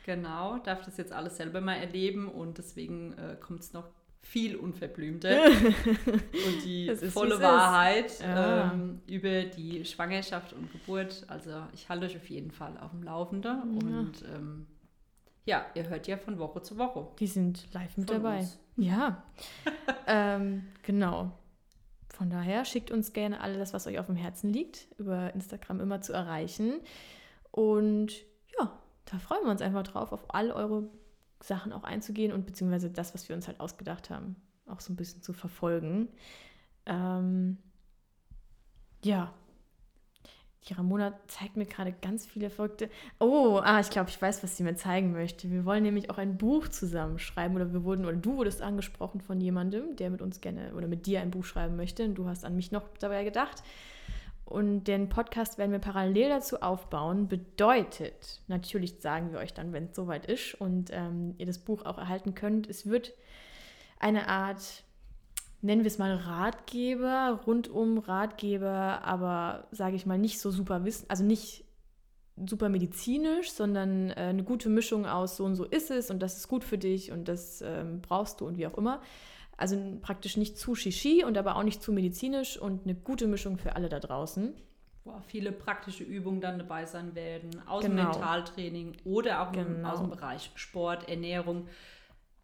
Genau, 0.06 0.58
darf 0.58 0.84
das 0.84 0.96
jetzt 0.96 1.12
alles 1.12 1.36
selber 1.36 1.60
mal 1.60 1.76
erleben 1.76 2.28
und 2.28 2.58
deswegen 2.58 3.12
äh, 3.14 3.36
kommt 3.38 3.60
es 3.60 3.72
noch 3.72 3.88
viel 4.22 4.56
unverblümter 4.56 5.44
und 5.46 6.64
die 6.64 6.94
volle 7.10 7.40
Wahrheit 7.40 8.20
ja. 8.20 8.72
ähm, 8.72 9.00
über 9.06 9.44
die 9.44 9.84
Schwangerschaft 9.84 10.52
und 10.52 10.70
Geburt. 10.72 11.24
Also 11.28 11.50
ich 11.72 11.88
halte 11.88 12.06
euch 12.06 12.16
auf 12.16 12.28
jeden 12.28 12.50
Fall 12.50 12.76
auf 12.78 12.90
dem 12.90 13.02
Laufenden 13.02 13.80
ja. 13.80 13.98
und 13.98 14.24
ähm, 14.34 14.66
ja, 15.46 15.66
ihr 15.74 15.88
hört 15.88 16.06
ja 16.06 16.16
von 16.16 16.38
Woche 16.38 16.62
zu 16.62 16.78
Woche. 16.78 17.08
Die 17.18 17.26
sind 17.26 17.72
live 17.72 17.96
mit 17.96 18.10
dabei. 18.10 18.40
Uns. 18.40 18.58
Ja, 18.76 19.24
ähm, 20.06 20.66
genau. 20.82 21.32
Von 22.08 22.30
daher 22.30 22.64
schickt 22.64 22.90
uns 22.90 23.12
gerne 23.12 23.40
alles, 23.40 23.72
was 23.72 23.86
euch 23.86 23.98
auf 23.98 24.06
dem 24.06 24.16
Herzen 24.16 24.52
liegt, 24.52 24.86
über 24.98 25.34
Instagram 25.34 25.80
immer 25.80 26.02
zu 26.02 26.12
erreichen. 26.12 26.74
Und 27.50 28.12
da 29.10 29.18
freuen 29.18 29.44
wir 29.44 29.50
uns 29.50 29.62
einfach 29.62 29.82
drauf, 29.82 30.12
auf 30.12 30.34
all 30.34 30.52
eure 30.52 30.88
Sachen 31.42 31.72
auch 31.72 31.84
einzugehen 31.84 32.32
und 32.32 32.46
beziehungsweise 32.46 32.90
das, 32.90 33.14
was 33.14 33.28
wir 33.28 33.34
uns 33.34 33.48
halt 33.48 33.60
ausgedacht 33.60 34.10
haben, 34.10 34.36
auch 34.66 34.80
so 34.80 34.92
ein 34.92 34.96
bisschen 34.96 35.22
zu 35.22 35.32
verfolgen. 35.32 36.08
Ähm, 36.86 37.58
ja. 39.02 39.32
Die 40.68 40.74
Ramona 40.74 41.18
zeigt 41.26 41.56
mir 41.56 41.64
gerade 41.64 41.90
ganz 42.02 42.26
viele 42.26 42.50
verrückte. 42.50 42.90
Oh, 43.18 43.60
ah, 43.64 43.80
ich 43.80 43.88
glaube, 43.88 44.10
ich 44.10 44.20
weiß, 44.20 44.42
was 44.42 44.58
sie 44.58 44.62
mir 44.62 44.76
zeigen 44.76 45.12
möchte. 45.12 45.50
Wir 45.50 45.64
wollen 45.64 45.82
nämlich 45.82 46.10
auch 46.10 46.18
ein 46.18 46.36
Buch 46.36 46.68
zusammenschreiben 46.68 47.56
oder 47.56 47.72
wir 47.72 47.82
wurden 47.82 48.04
oder 48.04 48.16
du 48.16 48.36
wurdest 48.36 48.60
angesprochen 48.60 49.22
von 49.22 49.40
jemandem, 49.40 49.96
der 49.96 50.10
mit 50.10 50.20
uns 50.20 50.42
gerne 50.42 50.74
oder 50.74 50.86
mit 50.86 51.06
dir 51.06 51.22
ein 51.22 51.30
Buch 51.30 51.44
schreiben 51.46 51.76
möchte 51.76 52.04
und 52.04 52.14
du 52.14 52.28
hast 52.28 52.44
an 52.44 52.56
mich 52.56 52.72
noch 52.72 52.86
dabei 52.98 53.24
gedacht. 53.24 53.62
Und 54.50 54.84
den 54.84 55.08
Podcast 55.08 55.58
werden 55.58 55.70
wir 55.70 55.78
parallel 55.78 56.28
dazu 56.28 56.60
aufbauen. 56.60 57.28
Bedeutet, 57.28 58.42
natürlich 58.48 59.00
sagen 59.00 59.32
wir 59.32 59.38
euch 59.38 59.54
dann, 59.54 59.72
wenn 59.72 59.84
es 59.84 59.96
soweit 59.96 60.26
ist 60.26 60.54
und 60.60 60.90
ähm, 60.92 61.34
ihr 61.38 61.46
das 61.46 61.58
Buch 61.58 61.86
auch 61.86 61.98
erhalten 61.98 62.34
könnt, 62.34 62.68
es 62.68 62.86
wird 62.86 63.14
eine 63.98 64.28
Art 64.28 64.84
nennen 65.62 65.82
wir 65.82 65.88
es 65.88 65.98
mal 65.98 66.14
Ratgeber, 66.14 67.40
rundum 67.46 67.98
Ratgeber, 67.98 69.04
aber 69.04 69.68
sage 69.70 69.96
ich 69.96 70.06
mal 70.06 70.18
nicht 70.18 70.40
so 70.40 70.50
super 70.50 70.84
wissen, 70.84 71.04
also 71.08 71.22
nicht 71.22 71.64
super 72.46 72.68
medizinisch, 72.68 73.52
sondern 73.52 74.10
äh, 74.10 74.14
eine 74.14 74.42
gute 74.44 74.68
Mischung 74.68 75.06
aus 75.06 75.36
so 75.36 75.44
und 75.44 75.54
so 75.54 75.64
ist 75.64 75.90
es 75.90 76.10
und 76.10 76.20
das 76.20 76.38
ist 76.38 76.48
gut 76.48 76.64
für 76.64 76.78
dich 76.78 77.12
und 77.12 77.28
das 77.28 77.62
ähm, 77.62 78.00
brauchst 78.00 78.40
du 78.40 78.46
und 78.46 78.56
wie 78.56 78.66
auch 78.66 78.78
immer. 78.78 79.00
Also 79.60 79.76
praktisch 80.00 80.36
nicht 80.36 80.58
zu 80.58 80.74
shishi 80.74 81.22
und 81.24 81.36
aber 81.36 81.56
auch 81.56 81.62
nicht 81.62 81.82
zu 81.82 81.92
medizinisch 81.92 82.56
und 82.58 82.84
eine 82.84 82.94
gute 82.94 83.26
Mischung 83.26 83.58
für 83.58 83.76
alle 83.76 83.88
da 83.90 84.00
draußen. 84.00 84.54
Boah, 85.04 85.20
viele 85.26 85.52
praktische 85.52 86.02
Übungen 86.04 86.40
dann 86.40 86.58
dabei 86.58 86.86
sein 86.86 87.14
werden, 87.14 87.50
aus 87.66 87.82
Genau. 87.82 87.96
dem 87.96 88.04
Mentaltraining 88.10 88.92
oder 89.04 89.42
auch 89.42 89.52
Genau. 89.52 89.90
aus 89.90 90.00
dem 90.00 90.10
Bereich 90.10 90.50
Sport, 90.54 91.08
Ernährung, 91.08 91.68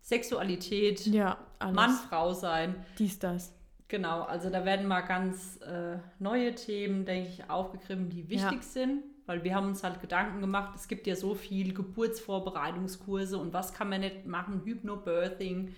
Sexualität, 0.02 1.06
Ja. 1.06 1.38
Mann, 1.72 1.90
Frau 2.08 2.32
sein. 2.32 2.76
Dies, 2.98 3.18
das. 3.18 3.52
Genau, 3.88 4.22
also 4.22 4.50
da 4.50 4.64
werden 4.64 4.86
mal 4.86 5.00
ganz 5.02 5.58
äh, 5.62 5.98
neue 6.18 6.54
Themen, 6.54 7.04
denke 7.04 7.28
ich, 7.30 7.48
aufgegriffen, 7.50 8.08
die 8.10 8.28
wichtig 8.28 8.58
Ja. 8.58 8.62
sind, 8.62 9.04
weil 9.26 9.42
wir 9.44 9.54
haben 9.54 9.68
uns 9.68 9.82
halt 9.84 10.00
Gedanken 10.00 10.40
gemacht, 10.40 10.72
es 10.76 10.88
gibt 10.88 11.06
ja 11.06 11.14
so 11.16 11.34
viel 11.34 11.72
Geburtsvorbereitungskurse 11.72 13.38
und 13.38 13.52
was 13.52 13.72
kann 13.72 13.88
man 13.88 14.00
nicht 14.00 14.26
machen, 14.26 14.62
Hypnobirthing, 14.64 15.74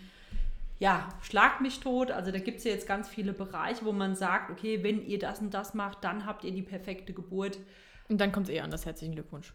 ja, 0.79 1.09
schlag 1.23 1.61
mich 1.61 1.81
tot, 1.81 2.11
also 2.11 2.31
da 2.31 2.39
gibt 2.39 2.59
es 2.59 2.65
ja 2.65 2.71
jetzt 2.73 2.87
ganz 2.87 3.09
viele 3.09 3.33
Bereiche, 3.33 3.85
wo 3.85 3.93
man 3.93 4.15
sagt, 4.15 4.51
okay, 4.51 4.83
wenn 4.83 5.05
ihr 5.05 5.19
das 5.19 5.41
und 5.41 5.53
das 5.53 5.75
macht, 5.75 6.05
dann 6.05 6.25
habt 6.27 6.45
ihr 6.45 6.53
die 6.53 6.63
perfekte 6.63 7.13
Geburt. 7.13 7.59
Und 8.09 8.21
dann 8.21 8.31
kommt 8.33 8.49
es 8.49 8.55
eh 8.55 8.61
an, 8.61 8.71
das 8.71 8.87
herzlichen 8.87 9.15
Glückwunsch. 9.15 9.53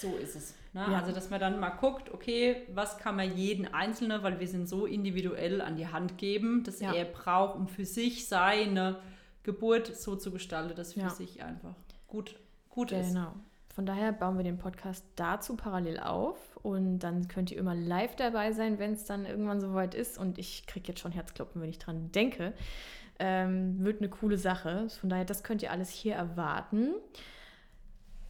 So 0.00 0.16
ist 0.16 0.36
es. 0.36 0.54
Ne? 0.72 0.86
Ja. 0.90 0.98
Also, 1.00 1.12
dass 1.12 1.30
man 1.30 1.40
dann 1.40 1.58
mal 1.58 1.70
guckt, 1.70 2.12
okay, 2.12 2.66
was 2.74 2.98
kann 2.98 3.16
man 3.16 3.36
jeden 3.36 3.66
Einzelnen, 3.72 4.22
weil 4.22 4.38
wir 4.38 4.46
sind 4.48 4.68
so 4.68 4.86
individuell 4.86 5.60
an 5.60 5.76
die 5.76 5.88
Hand 5.88 6.18
geben, 6.18 6.62
dass 6.64 6.80
Ja. 6.80 6.92
er 6.94 7.06
braucht, 7.06 7.56
um 7.56 7.68
für 7.68 7.84
sich 7.84 8.28
seine 8.28 9.00
Geburt 9.42 9.96
so 9.96 10.14
zu 10.16 10.30
gestalten, 10.30 10.76
dass 10.76 10.92
für 10.94 11.00
Ja. 11.00 11.10
sich 11.10 11.42
einfach 11.42 11.74
gut, 12.06 12.38
gut 12.68 12.92
ist. 12.92 13.08
Genau. 13.08 13.34
Von 13.74 13.86
daher 13.86 14.12
bauen 14.12 14.36
wir 14.36 14.44
den 14.44 14.58
Podcast 14.58 15.04
dazu 15.16 15.56
parallel 15.56 15.98
auf 15.98 16.51
und 16.62 17.00
dann 17.00 17.28
könnt 17.28 17.50
ihr 17.50 17.58
immer 17.58 17.74
live 17.74 18.14
dabei 18.16 18.52
sein, 18.52 18.78
wenn 18.78 18.92
es 18.92 19.04
dann 19.04 19.26
irgendwann 19.26 19.60
soweit 19.60 19.94
ist. 19.94 20.16
Und 20.18 20.38
ich 20.38 20.66
kriege 20.66 20.88
jetzt 20.88 21.00
schon 21.00 21.12
Herzklopfen, 21.12 21.60
wenn 21.60 21.68
ich 21.68 21.78
dran 21.78 22.12
denke. 22.12 22.52
Ähm, 23.18 23.84
wird 23.84 24.00
eine 24.00 24.08
coole 24.08 24.38
Sache. 24.38 24.88
Von 25.00 25.10
daher, 25.10 25.24
das 25.24 25.42
könnt 25.42 25.62
ihr 25.62 25.72
alles 25.72 25.90
hier 25.90 26.14
erwarten. 26.14 26.94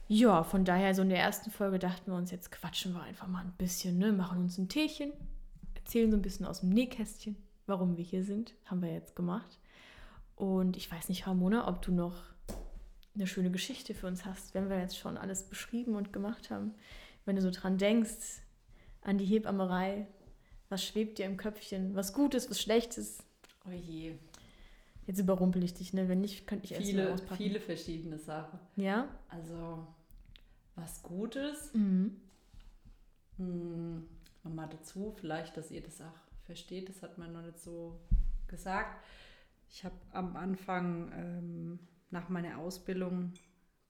Ja, 0.07 0.43
von 0.43 0.65
daher, 0.65 0.93
so 0.95 1.03
in 1.03 1.09
der 1.09 1.19
ersten 1.19 1.51
Folge 1.51 1.79
dachten 1.79 2.11
wir 2.11 2.17
uns, 2.17 2.31
jetzt 2.31 2.51
quatschen 2.51 2.93
wir 2.93 3.03
einfach 3.03 3.27
mal 3.27 3.41
ein 3.41 3.53
bisschen, 3.57 3.97
ne? 3.97 4.11
machen 4.11 4.39
uns 4.39 4.57
ein 4.57 4.67
Teechen, 4.67 5.13
erzählen 5.75 6.11
so 6.11 6.17
ein 6.17 6.21
bisschen 6.21 6.45
aus 6.45 6.59
dem 6.59 6.69
Nähkästchen, 6.69 7.37
warum 7.67 7.97
wir 7.97 8.03
hier 8.03 8.23
sind. 8.23 8.53
Haben 8.65 8.81
wir 8.81 8.91
jetzt 8.91 9.15
gemacht. 9.15 9.59
Und 10.35 10.75
ich 10.75 10.91
weiß 10.91 11.09
nicht, 11.09 11.25
Ramona, 11.27 11.67
ob 11.67 11.81
du 11.81 11.91
noch 11.91 12.15
eine 13.15 13.27
schöne 13.27 13.51
Geschichte 13.51 13.93
für 13.93 14.07
uns 14.07 14.25
hast, 14.25 14.53
wenn 14.55 14.69
wir 14.69 14.79
jetzt 14.79 14.97
schon 14.97 15.17
alles 15.17 15.43
beschrieben 15.43 15.95
und 15.95 16.11
gemacht 16.11 16.49
haben. 16.49 16.73
Wenn 17.25 17.35
du 17.35 17.41
so 17.41 17.51
dran 17.51 17.77
denkst, 17.77 18.41
an 19.01 19.17
die 19.17 19.25
Hebammerei, 19.25 20.07
was 20.69 20.83
schwebt 20.83 21.19
dir 21.19 21.25
im 21.25 21.37
Köpfchen, 21.37 21.95
was 21.95 22.13
Gutes, 22.13 22.49
was 22.49 22.61
Schlechtes. 22.61 23.23
Oh 23.67 23.71
je. 23.71 24.15
Jetzt 25.05 25.19
überrumpel 25.19 25.63
ich 25.63 25.73
dich, 25.73 25.93
ne? 25.93 26.07
Wenn 26.07 26.21
nicht, 26.21 26.47
könnte 26.47 26.65
ich 26.65 26.71
erst 26.73 26.83
mal 26.83 26.89
Viele, 26.91 27.13
auspacken. 27.13 27.35
viele 27.35 27.59
verschiedene 27.59 28.17
Sachen. 28.17 28.59
Ja? 28.77 29.07
Also, 29.29 29.85
was 30.75 31.03
Gutes. 31.03 31.73
Mhm. 31.73 32.15
Hm, 33.37 34.07
nochmal 34.43 34.69
dazu, 34.69 35.13
vielleicht, 35.19 35.57
dass 35.57 35.71
ihr 35.71 35.81
das 35.81 35.99
auch 36.01 36.13
versteht, 36.45 36.89
das 36.89 37.01
hat 37.01 37.17
man 37.17 37.33
noch 37.33 37.41
nicht 37.41 37.59
so 37.59 37.99
gesagt. 38.47 39.03
Ich 39.69 39.83
habe 39.83 39.95
am 40.11 40.35
Anfang 40.35 41.11
ähm, 41.15 41.79
nach 42.11 42.29
meiner 42.29 42.59
Ausbildung 42.59 43.33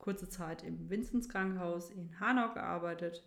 kurze 0.03 0.27
Zeit 0.27 0.63
im 0.63 0.89
Vinzens 0.89 1.29
Krankenhaus 1.29 1.89
in 1.89 2.19
Hanau 2.19 2.53
gearbeitet. 2.53 3.23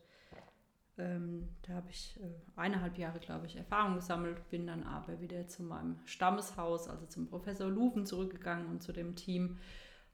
Ähm, 0.98 1.48
da 1.62 1.72
habe 1.72 1.88
ich 1.90 2.20
äh, 2.20 2.28
eineinhalb 2.54 2.98
Jahre, 2.98 3.18
glaube 3.18 3.46
ich, 3.46 3.56
Erfahrung 3.56 3.94
gesammelt, 3.94 4.50
bin 4.50 4.66
dann 4.66 4.82
aber 4.82 5.20
wieder 5.22 5.48
zu 5.48 5.62
meinem 5.62 5.98
Stammeshaus, 6.04 6.88
also 6.88 7.06
zum 7.06 7.28
Professor 7.28 7.68
Luven 7.70 8.04
zurückgegangen 8.04 8.66
und 8.66 8.82
zu 8.82 8.92
dem 8.92 9.16
Team. 9.16 9.58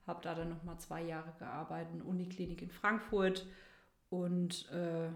Habe 0.07 0.21
da 0.21 0.35
dann 0.35 0.49
nochmal 0.49 0.79
zwei 0.79 1.01
Jahre 1.03 1.33
gearbeitet, 1.37 1.95
in 1.95 2.01
Uniklinik 2.01 2.61
in 2.61 2.71
Frankfurt 2.71 3.45
und 4.09 4.69
äh, 4.71 5.09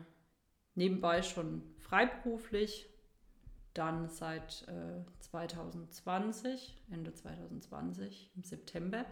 nebenbei 0.76 1.22
schon 1.22 1.64
freiberuflich, 1.80 2.90
dann 3.74 4.10
seit 4.10 4.68
äh, 4.68 5.04
2020, 5.22 6.84
Ende 6.92 7.14
2020, 7.14 8.32
im 8.36 8.44
September, 8.44 9.06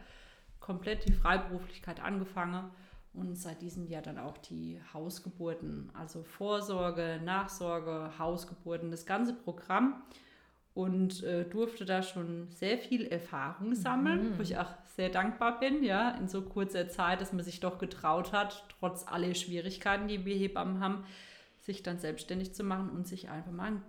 komplett 0.66 1.06
die 1.06 1.12
Freiberuflichkeit 1.12 2.02
angefangen 2.02 2.72
und 3.14 3.36
seit 3.36 3.62
diesem 3.62 3.88
Jahr 3.88 4.02
dann 4.02 4.18
auch 4.18 4.38
die 4.40 4.82
Hausgeburten, 4.94 5.92
also 5.94 6.24
Vorsorge, 6.24 7.22
Nachsorge, 7.24 8.12
Hausgeburten, 8.18 8.90
das 8.90 9.06
ganze 9.06 9.34
Programm. 9.34 10.02
Und 10.74 11.24
äh, 11.24 11.46
durfte 11.46 11.86
da 11.86 12.04
schon 12.04 12.50
sehr 12.50 12.78
viel 12.78 13.06
Erfahrung 13.06 13.76
sammeln, 13.76 14.38
wo 14.38 14.42
ich 14.42 14.58
auch 14.58 14.74
sehr 14.98 15.08
dankbar 15.08 15.58
bin, 15.62 15.84
ja, 15.84 16.12
in 16.12 16.28
so 16.28 16.42
kurzer 16.42 16.90
Zeit, 16.90 17.22
dass 17.22 17.32
man 17.32 17.46
sich 17.46 17.62
doch 17.62 17.78
getraut 17.78 18.34
hat, 18.34 18.66
trotz 18.80 19.08
aller 19.08 19.34
Schwierigkeiten, 19.36 20.10
die 20.10 20.26
wir 20.26 20.36
Hebammen 20.36 20.82
haben, 20.82 21.06
sich 21.60 21.82
dann 21.82 22.00
selbstständig 22.00 22.54
zu 22.54 22.66
machen 22.66 22.90
und 22.90 23.08
sich 23.08 23.30
einfach 23.30 23.54
mal 23.54 23.72
ein 23.72 23.82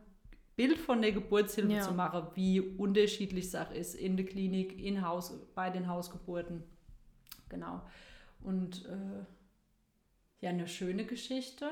Bild 0.57 0.79
von 0.79 1.03
der 1.03 1.13
Geburtshilfe 1.13 1.73
Ja. 1.73 1.83
zu 1.83 1.93
machen, 1.93 2.27
wie 2.35 2.61
unterschiedlich 2.61 3.47
es 3.47 3.55
auch 3.55 3.71
ist 3.71 3.95
in 3.95 4.17
der 4.17 4.27
Klinik, 4.27 4.83
in 4.83 5.07
Haus, 5.07 5.33
bei 5.55 5.71
den 5.71 5.87
Hausgeburten. 5.87 6.65
Genau. 7.49 7.83
Und 8.41 8.85
äh, 8.87 9.25
ja, 10.41 10.51
eine 10.51 10.67
schöne 10.67 11.05
Geschichte. 11.05 11.69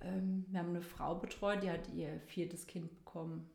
Ähm, 0.00 0.44
wir 0.48 0.58
haben 0.60 0.70
eine 0.70 0.82
Frau 0.82 1.14
betreut, 1.14 1.62
die 1.62 1.70
hat 1.70 1.88
ihr 1.94 2.20
viertes 2.26 2.66
Kind 2.66 2.90
bekommen. 2.92 3.48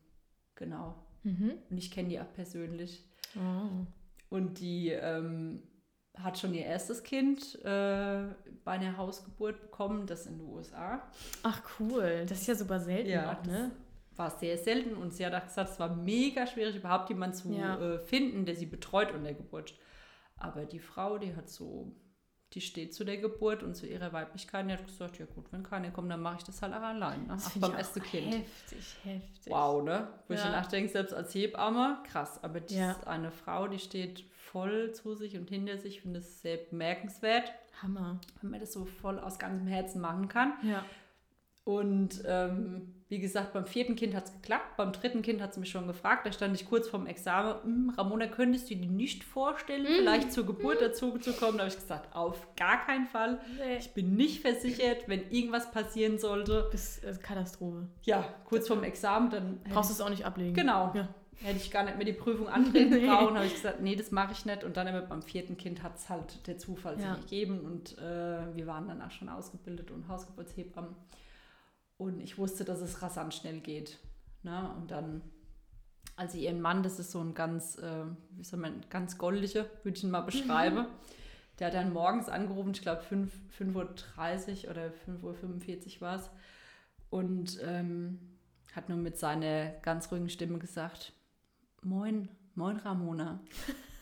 Genau. 0.56 0.95
Mhm. 1.23 1.54
Und 1.69 1.78
ich 1.78 1.91
kenne 1.91 2.10
die 2.10 2.19
auch 2.19 2.34
persönlich. 2.34 3.06
Oh. 3.36 3.86
Und 4.30 4.60
die 4.60 4.89
ähm, 4.89 5.63
hat 6.17 6.38
schon 6.38 6.54
ihr 6.54 6.65
erstes 6.65 7.04
Kind 7.04 7.56
äh, 7.63 8.28
bei 8.63 8.71
einer 8.71 8.97
Hausgeburt 8.97 9.62
bekommen, 9.62 10.06
das 10.06 10.26
in 10.26 10.38
den 10.38 10.47
USA. 10.47 11.02
Ach 11.43 11.62
cool, 11.80 12.26
das 12.28 12.41
ist 12.41 12.47
ja 12.47 12.56
super 12.56 12.80
selten 12.80 13.17
auch, 13.19 13.36
das 13.43 13.47
ne? 13.47 13.71
War 14.17 14.30
sehr 14.32 14.58
selten 14.58 14.95
und 14.95 15.13
sie 15.13 15.26
hat 15.26 15.43
gesagt, 15.47 15.71
es 15.71 15.80
war 15.80 15.95
mega 15.95 16.45
schwierig, 16.47 16.76
überhaupt 16.76 17.10
jemanden 17.10 17.36
zu 17.36 17.49
Ja. 17.54 17.80
äh, 17.80 17.99
finden, 17.99 18.45
der 18.45 18.56
sie 18.56 18.65
betreut 18.65 19.10
unter 19.12 19.23
der 19.26 19.34
Geburt. 19.34 19.73
Aber 20.38 20.65
die 20.65 20.80
Frau, 20.80 21.17
die 21.17 21.36
hat 21.36 21.49
so, 21.49 21.95
die 22.54 22.62
steht 22.62 22.93
zu 22.93 23.04
der 23.04 23.17
Geburt 23.17 23.63
und 23.63 23.76
zu 23.76 23.88
ihrer 23.88 24.13
Weiblichkeit, 24.13 24.67
die 24.67 24.73
hat 24.73 24.86
gesagt, 24.86 25.17
ja 25.17 25.26
gut, 25.26 25.45
wenn 25.52 25.63
keiner 25.63 25.89
kommt, 25.91 26.12
dann 26.12 26.21
mache 26.21 26.38
ich 26.39 26.43
das 26.43 26.62
halt 26.62 26.73
auch 26.73 26.82
allein. 26.82 27.26
Ne? 27.28 27.38
Find 27.39 27.62
beim 27.62 27.71
ich 27.71 27.78
ersten 27.78 28.04
Kind. 28.04 28.34
Heftig, 28.36 28.95
heftig. 29.04 29.52
Wow, 29.54 29.84
ne? 29.84 30.08
Wo 30.28 30.34
ich 30.34 30.39
Ja. 30.39 30.45
dann 30.52 30.54
nachdenke, 30.62 30.91
selbst 30.91 31.13
als 31.13 31.34
Hebamme, 31.34 31.97
krass. 32.12 32.43
Aber 32.43 32.60
die 32.60 32.76
Ja. 32.76 32.91
ist 32.91 33.08
eine 33.08 33.32
Frau, 33.32 33.67
die 33.67 33.80
steht 33.80 34.26
voll 34.32 34.91
zu 34.93 35.15
sich 35.15 35.36
und 35.38 35.49
hinter 35.49 35.78
sich. 35.80 35.95
Ich 35.95 36.02
finde 36.02 36.19
das 36.19 36.41
sehr 36.41 36.58
bemerkenswert, 36.58 37.52
Hammer. 37.82 38.19
wenn 38.41 38.52
man 38.52 38.60
das 38.60 38.73
so 38.73 38.86
voll 38.86 39.17
aus 39.19 39.39
ganzem 39.39 39.65
Herzen 39.67 39.99
machen 40.02 40.28
kann. 40.28 40.54
Ja. 40.63 40.86
Und 41.65 42.21
ähm, 42.26 42.93
wie 43.08 43.19
gesagt, 43.19 43.54
beim 43.54 43.65
vierten 43.65 43.95
Kind 43.95 44.15
hat 44.15 44.26
es 44.26 44.34
geklappt. 44.34 44.76
Beim 44.76 44.91
dritten 44.91 45.21
Kind 45.21 45.41
hat 45.41 45.54
sie 45.54 45.62
mich 45.62 45.69
schon 45.69 45.88
gefragt. 45.88 46.26
Da 46.26 46.32
stand 46.34 46.56
ich 46.60 46.67
kurz 46.67 46.89
vorm 46.89 47.06
Examen. 47.08 47.56
"Hm, 47.63 47.93
Ramona, 47.97 48.28
könntest 48.28 48.69
du 48.69 48.76
dir 48.76 48.89
nicht 48.89 49.23
vorstellen, 49.23 49.86
vielleicht 49.86 50.34
zur 50.34 50.45
Geburt 50.45 50.82
dazu 50.82 51.17
zu 51.19 51.32
kommen? 51.34 51.58
Da 51.58 51.63
habe 51.65 51.69
ich 51.73 51.80
gesagt, 51.80 52.13
auf 52.15 52.54
gar 52.58 52.86
keinen 52.86 53.06
Fall. 53.06 53.39
Nee. 53.58 53.78
Ich 53.78 53.93
bin 53.93 54.15
nicht 54.15 54.41
versichert, 54.41 55.08
wenn 55.08 55.21
irgendwas 55.32 55.71
passieren 55.71 56.17
sollte. 56.17 56.67
Das 56.73 56.97
ist 56.97 57.23
Katastrophe. 57.23 57.88
Ja, 58.02 58.26
kurz 58.45 58.67
vorm 58.67 58.84
Examen, 58.84 59.30
dann 59.30 59.60
Brauchst 59.71 59.89
du 59.89 59.93
es 59.93 60.02
auch 60.02 60.10
nicht 60.10 60.26
ablegen. 60.26 60.54
Genau. 60.54 60.91
Ja. 60.93 61.08
Hätte 61.41 61.58
ich 61.58 61.71
gar 61.71 61.84
nicht 61.84 61.95
mehr 61.97 62.06
die 62.06 62.13
Prüfung 62.13 62.47
antreten 62.49 62.89
Nee. 62.99 63.06
brauchen, 63.08 63.36
habe 63.36 63.45
ich 63.45 63.54
gesagt, 63.54 63.80
nee, 63.82 63.95
das 63.95 64.12
mache 64.12 64.32
ich 64.34 64.45
nicht. 64.45 64.63
Und 64.63 64.76
dann 64.76 64.88
immer 64.88 65.02
beim 65.02 65.21
vierten 65.21 65.56
Kind 65.58 65.82
hat 65.84 65.95
es 65.97 66.10
halt 66.10 66.45
der 66.47 66.58
Zufall 66.58 66.99
Ja. 66.99 67.15
sich 67.15 67.23
gegeben 67.26 67.60
und 67.62 67.97
äh, 67.99 68.56
wir 68.56 68.65
waren 68.67 68.88
danach 68.88 69.12
schon 69.12 69.30
ausgebildet 69.30 69.91
und 69.91 70.08
Hausgeburtshebammen. 70.10 70.95
Und 72.04 72.20
ich 72.20 72.38
wusste, 72.38 72.66
dass 72.66 72.82
es 72.82 73.02
rasant 73.02 73.34
schnell 73.34 73.60
geht. 73.62 73.98
Ne? 74.44 74.70
Und 74.78 74.92
dann, 74.92 75.22
also 76.18 76.38
ihren 76.38 76.60
Mann, 76.60 76.84
das 76.84 77.00
ist 77.00 77.12
so 77.12 77.22
ein 77.22 77.34
ganz, 77.34 77.78
äh, 77.78 78.06
wie 78.32 78.44
soll 78.44 78.60
man, 78.60 78.82
ganz 78.89 79.18
goldiger, 79.18 79.66
würde 79.84 79.98
ich 79.98 80.04
ihn 80.04 80.12
mal 80.12 80.22
beschreiben. 80.22 80.86
Der 81.60 81.68
hat 81.68 81.76
dann 81.76 81.94
morgens 81.94 82.28
angerufen, 82.30 82.72
ich 82.74 82.82
glaube 82.82 83.04
5 83.04 83.32
5.30 83.60 84.66
Uhr 84.66 84.72
oder 84.72 84.88
5.45 85.08 85.96
Uhr 85.96 86.02
war 86.02 86.16
es. 86.18 86.30
Und 87.10 87.60
ähm, 87.63 88.20
hat 88.76 88.89
nur 88.89 88.98
mit 88.98 89.18
seiner 89.18 89.70
ganz 89.82 90.12
ruhigen 90.12 90.30
Stimme 90.30 90.58
gesagt, 90.60 91.13
Moin, 91.84 92.28
moin 92.56 92.78
Ramona. 92.78 93.39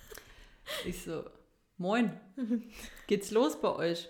ich 0.85 1.03
so, 1.03 1.23
moin, 1.77 2.11
geht's 3.07 3.31
los 3.31 3.59
bei 3.61 3.75
euch? 3.75 4.07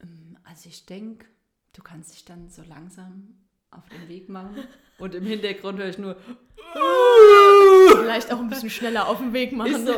"Ähm, 0.00 0.36
Also 0.44 0.68
ich 0.68 0.84
denke, 0.86 1.26
du 1.76 1.82
kannst 1.82 2.12
dich 2.14 2.24
dann 2.24 2.48
so 2.48 2.62
langsam 2.62 3.36
auf 3.70 3.88
den 3.88 4.08
Weg 4.08 4.28
machen. 4.28 4.56
Und 4.98 5.14
im 5.14 5.24
Hintergrund 5.24 5.78
höre 5.78 5.88
ich 5.88 5.98
nur, 5.98 6.16
Vielleicht 7.92 8.32
auch 8.32 8.38
ein 8.40 8.48
bisschen 8.48 8.70
schneller 8.70 9.08
auf 9.08 9.18
den 9.18 9.32
Weg 9.32 9.52
machen. 9.52 9.72
Ich 9.72 9.86
so, 9.86 9.94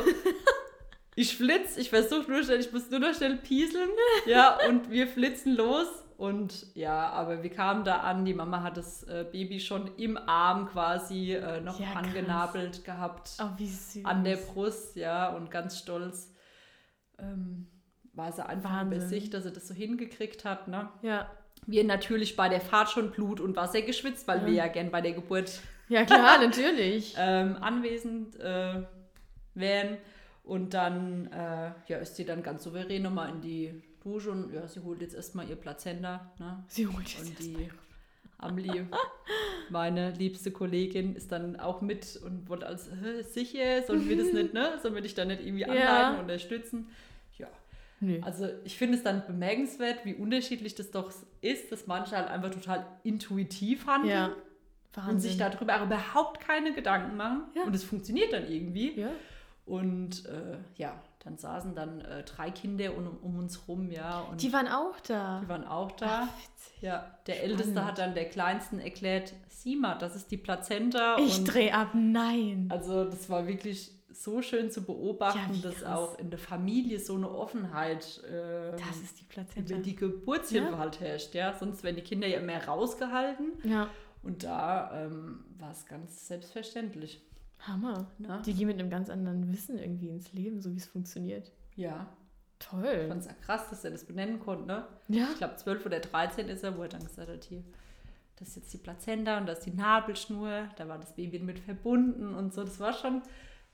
ich 1.15 1.37
flitz, 1.37 1.77
ich 1.77 1.91
versuche 1.91 2.31
nur 2.31 2.43
schnell, 2.43 2.61
ich 2.61 2.73
muss 2.73 2.91
nur 2.91 3.01
noch 3.01 3.15
schnell 3.15 3.37
pieseln. 3.37 3.89
Ja, 4.27 4.59
und 4.69 4.91
wir 4.91 5.07
flitzen 5.07 5.57
los. 5.57 5.87
Und 6.17 6.75
ja, 6.75 7.11
aber 7.11 7.45
wir 7.45 7.51
kamen 7.51 7.85
da 7.85 7.99
an, 7.99 8.25
die 8.25 8.35
Mama 8.35 8.65
hat 8.65 8.77
das 8.77 9.05
äh, 9.05 9.25
Baby 9.31 9.61
schon 9.61 9.89
im 9.97 10.17
Arm 10.17 10.69
quasi 10.69 11.35
äh, 11.35 11.61
noch 11.61 11.79
Ja, 11.79 11.93
angenabelt 11.93 12.85
gehabt. 12.85 13.31
Oh, 13.41 13.51
wie 13.57 13.69
süß. 13.69 14.05
An 14.05 14.25
der 14.25 14.37
Brust, 14.37 14.97
ja, 14.97 15.29
und 15.37 15.49
ganz 15.53 15.79
stolz 15.79 16.35
ähm, 17.21 17.69
war 18.15 18.33
sie 18.33 18.45
einfach 18.45 18.71
Wahnsinn. 18.73 18.99
über 18.99 19.07
sich, 19.07 19.31
dass 19.31 19.45
sie 19.45 19.53
das 19.53 19.69
so 19.69 19.75
hingekriegt 19.75 20.45
hat. 20.45 20.67
Ne? 20.67 20.89
Ja. 21.03 21.31
Wir 21.67 21.85
natürlich 21.85 22.37
bei 22.37 22.49
der 22.49 22.61
Fahrt 22.61 22.91
schon 22.91 23.11
Blut 23.11 23.41
und 23.41 23.57
Wasser 23.57 23.83
geschwitzt, 23.83 24.27
weil 24.29 24.41
Ja. 24.41 24.47
wir 24.47 24.53
ja 24.55 24.67
gern 24.69 24.91
bei 24.91 25.01
der 25.01 25.13
Geburt 25.13 25.61
ja, 25.89 26.05
klar, 26.05 26.39
natürlich. 26.45 27.15
ähm, 27.19 27.57
anwesend 27.61 28.39
äh, 28.41 28.83
wären. 29.55 29.99
Und 30.45 30.73
dann 30.73 31.27
äh, 31.31 31.73
ja, 31.89 31.99
ist 31.99 32.17
sie 32.17 32.25
dann 32.25 32.43
ganz 32.43 32.65
souverän 32.65 33.03
nochmal 33.03 33.29
in 33.31 33.41
die 33.43 33.83
Dusche 34.03 34.31
und 34.31 34.53
ja, 34.55 34.67
sie 34.67 34.81
holt 34.81 35.01
jetzt 35.03 35.15
erstmal 35.15 35.49
ihr 35.49 35.57
Plazenta. 35.57 36.33
Ne? 36.39 36.65
Sie 36.69 36.87
holt 36.87 37.07
jetzt 37.09 37.29
Und 37.29 37.39
die 37.39 37.69
Amelie, 38.39 38.87
meine 39.71 40.13
liebste 40.13 40.51
Kollegin, 40.51 41.17
ist 41.17 41.33
dann 41.33 41.59
auch 41.61 41.83
mit 41.83 42.19
und 42.25 42.49
wollte 42.49 42.67
als 42.67 42.89
äh, 42.89 43.23
sicher, 43.25 43.83
sollen 43.83 44.09
wir 44.09 44.17
das 44.17 44.33
nicht, 44.33 44.55
ne? 44.55 44.79
Sollen 44.81 44.95
wir 44.95 45.03
dich 45.03 45.15
da 45.15 45.25
nicht 45.27 45.45
irgendwie 45.45 45.67
anleiten, 45.67 46.21
unterstützen? 46.21 46.87
Ja, 46.89 46.95
Nö. 48.01 48.21
also 48.23 48.49
ich 48.65 48.77
finde 48.79 48.97
es 48.97 49.03
dann 49.03 49.27
bemerkenswert, 49.27 50.05
wie 50.05 50.15
unterschiedlich 50.15 50.75
das 50.75 50.91
doch 50.91 51.13
ist, 51.41 51.73
dass 51.73 51.87
manche 51.87 52.17
halt 52.17 52.29
einfach 52.29 52.51
total 52.51 52.87
intuitiv 53.03 53.87
handeln 53.87 54.11
Ja. 54.11 54.33
Und 55.09 55.21
sich 55.21 55.37
darüber 55.37 55.77
auch 55.77 55.87
überhaupt 55.87 56.41
keine 56.41 56.73
Gedanken 56.73 57.17
machen. 57.17 57.43
Ja. 57.55 57.63
Und 57.63 57.75
es 57.75 57.85
funktioniert 57.85 58.33
dann 58.33 58.51
irgendwie. 58.51 58.99
Ja. 58.99 59.11
Und 59.65 60.25
äh, 60.27 60.57
ja, 60.77 61.01
dann 61.23 61.37
saßen 61.37 61.75
dann 61.75 62.01
äh, 62.01 62.25
drei 62.25 62.51
Kinder 62.51 62.97
um, 62.97 63.19
um 63.23 63.39
uns 63.39 63.69
rum, 63.69 63.91
ja. 63.91 64.27
Die 64.41 64.53
waren 64.53 64.67
auch 64.67 64.99
da. 65.01 65.41
die 65.43 65.49
waren 65.49 65.65
auch 65.65 65.93
da. 65.93 66.27
Ach. 66.27 66.81
Ja, 66.81 67.19
der 67.27 67.35
Spannend. 67.35 67.61
Älteste 67.61 67.85
hat 67.85 67.99
dann 67.99 68.15
der 68.15 68.29
Kleinsten 68.29 68.79
erklärt, 68.81 69.35
sieh 69.49 69.77
mal, 69.77 69.97
das 69.97 70.17
ist 70.17 70.31
die 70.31 70.37
Plazenta. 70.37 71.19
Ich 71.19 71.39
und 71.39 71.45
dreh 71.45 71.71
ab, 71.71 71.89
nein. 71.93 72.69
also 72.71 73.05
das 73.05 73.29
war 73.29 73.47
wirklich 73.47 73.93
so 74.23 74.43
schön 74.43 74.71
zu 74.71 74.83
beobachten, 74.83 75.55
Ja, 75.55 75.71
dass 75.71 75.85
auch 75.85 76.19
in 76.19 76.31
der 76.31 76.39
Familie 76.39 76.99
so 77.01 77.15
eine 77.15 77.31
Offenheit 77.31 78.23
äh, 78.25 78.73
Das 78.73 78.97
ist 79.03 79.21
die 79.21 79.25
Plazenta. 79.25 79.75
über 79.75 79.83
die 79.83 79.95
Geburtshilfe 79.97 80.71
Ja. 80.73 80.79
halt 80.79 81.01
herrscht. 81.01 81.35
Ja? 81.35 81.55
Sonst 81.55 81.83
werden 81.85 81.97
die 81.97 82.03
Kinder 82.03 82.27
ja 82.27 82.41
mehr 82.41 82.67
rausgehalten. 82.67 83.53
Ja, 83.65 83.89
Und 84.23 84.43
da 84.45 85.05
ähm, 85.07 85.45
war 85.59 85.71
es 85.71 85.87
ganz 85.87 86.27
selbstverständlich. 86.27 87.23
Hammer. 87.61 88.11
Ne? 88.19 88.41
Die 88.47 88.55
gehen 88.55 88.67
mit 88.69 88.79
einem 88.79 88.91
ganz 88.91 89.11
anderen 89.11 89.53
Wissen 89.53 89.79
irgendwie 89.79 90.09
ins 90.09 90.33
Leben, 90.33 90.61
so 90.61 90.73
wie 90.73 90.77
es 90.79 90.87
funktioniert. 90.87 91.51
Ja, 91.77 92.07
ich 92.61 92.67
Toll. 92.67 93.07
fand 93.09 93.23
es 93.25 93.29
krass, 93.45 93.69
dass 93.71 93.85
er 93.85 93.91
das 93.93 94.05
benennen 94.05 94.39
konnte. 94.41 94.67
Ne? 94.67 94.85
Ja. 95.09 95.29
Ich 95.33 95.39
glaube, 95.39 95.57
12 95.57 95.87
oder 95.87 96.01
13 96.01 96.49
ist 96.49 96.63
er, 96.65 96.77
wo 96.77 96.83
er 96.83 96.89
dann 96.89 97.05
gesagt 97.05 97.29
hat, 97.29 97.45
hier, 97.45 97.63
das 98.37 98.49
ist 98.49 98.57
jetzt 98.57 98.73
die 98.75 98.79
Plazenta 98.79 99.39
und 99.39 99.47
das 99.47 99.59
ist 99.59 99.67
die 99.67 99.77
Nabelschnur. 99.77 100.69
Da 100.77 100.89
war 100.89 100.99
das 100.99 101.15
Baby 101.17 101.41
mit 101.41 101.59
verbunden 101.59 102.35
und 102.35 102.55
so. 102.55 102.63
Das 102.63 102.79
war 102.79 102.93
schon, 102.93 103.23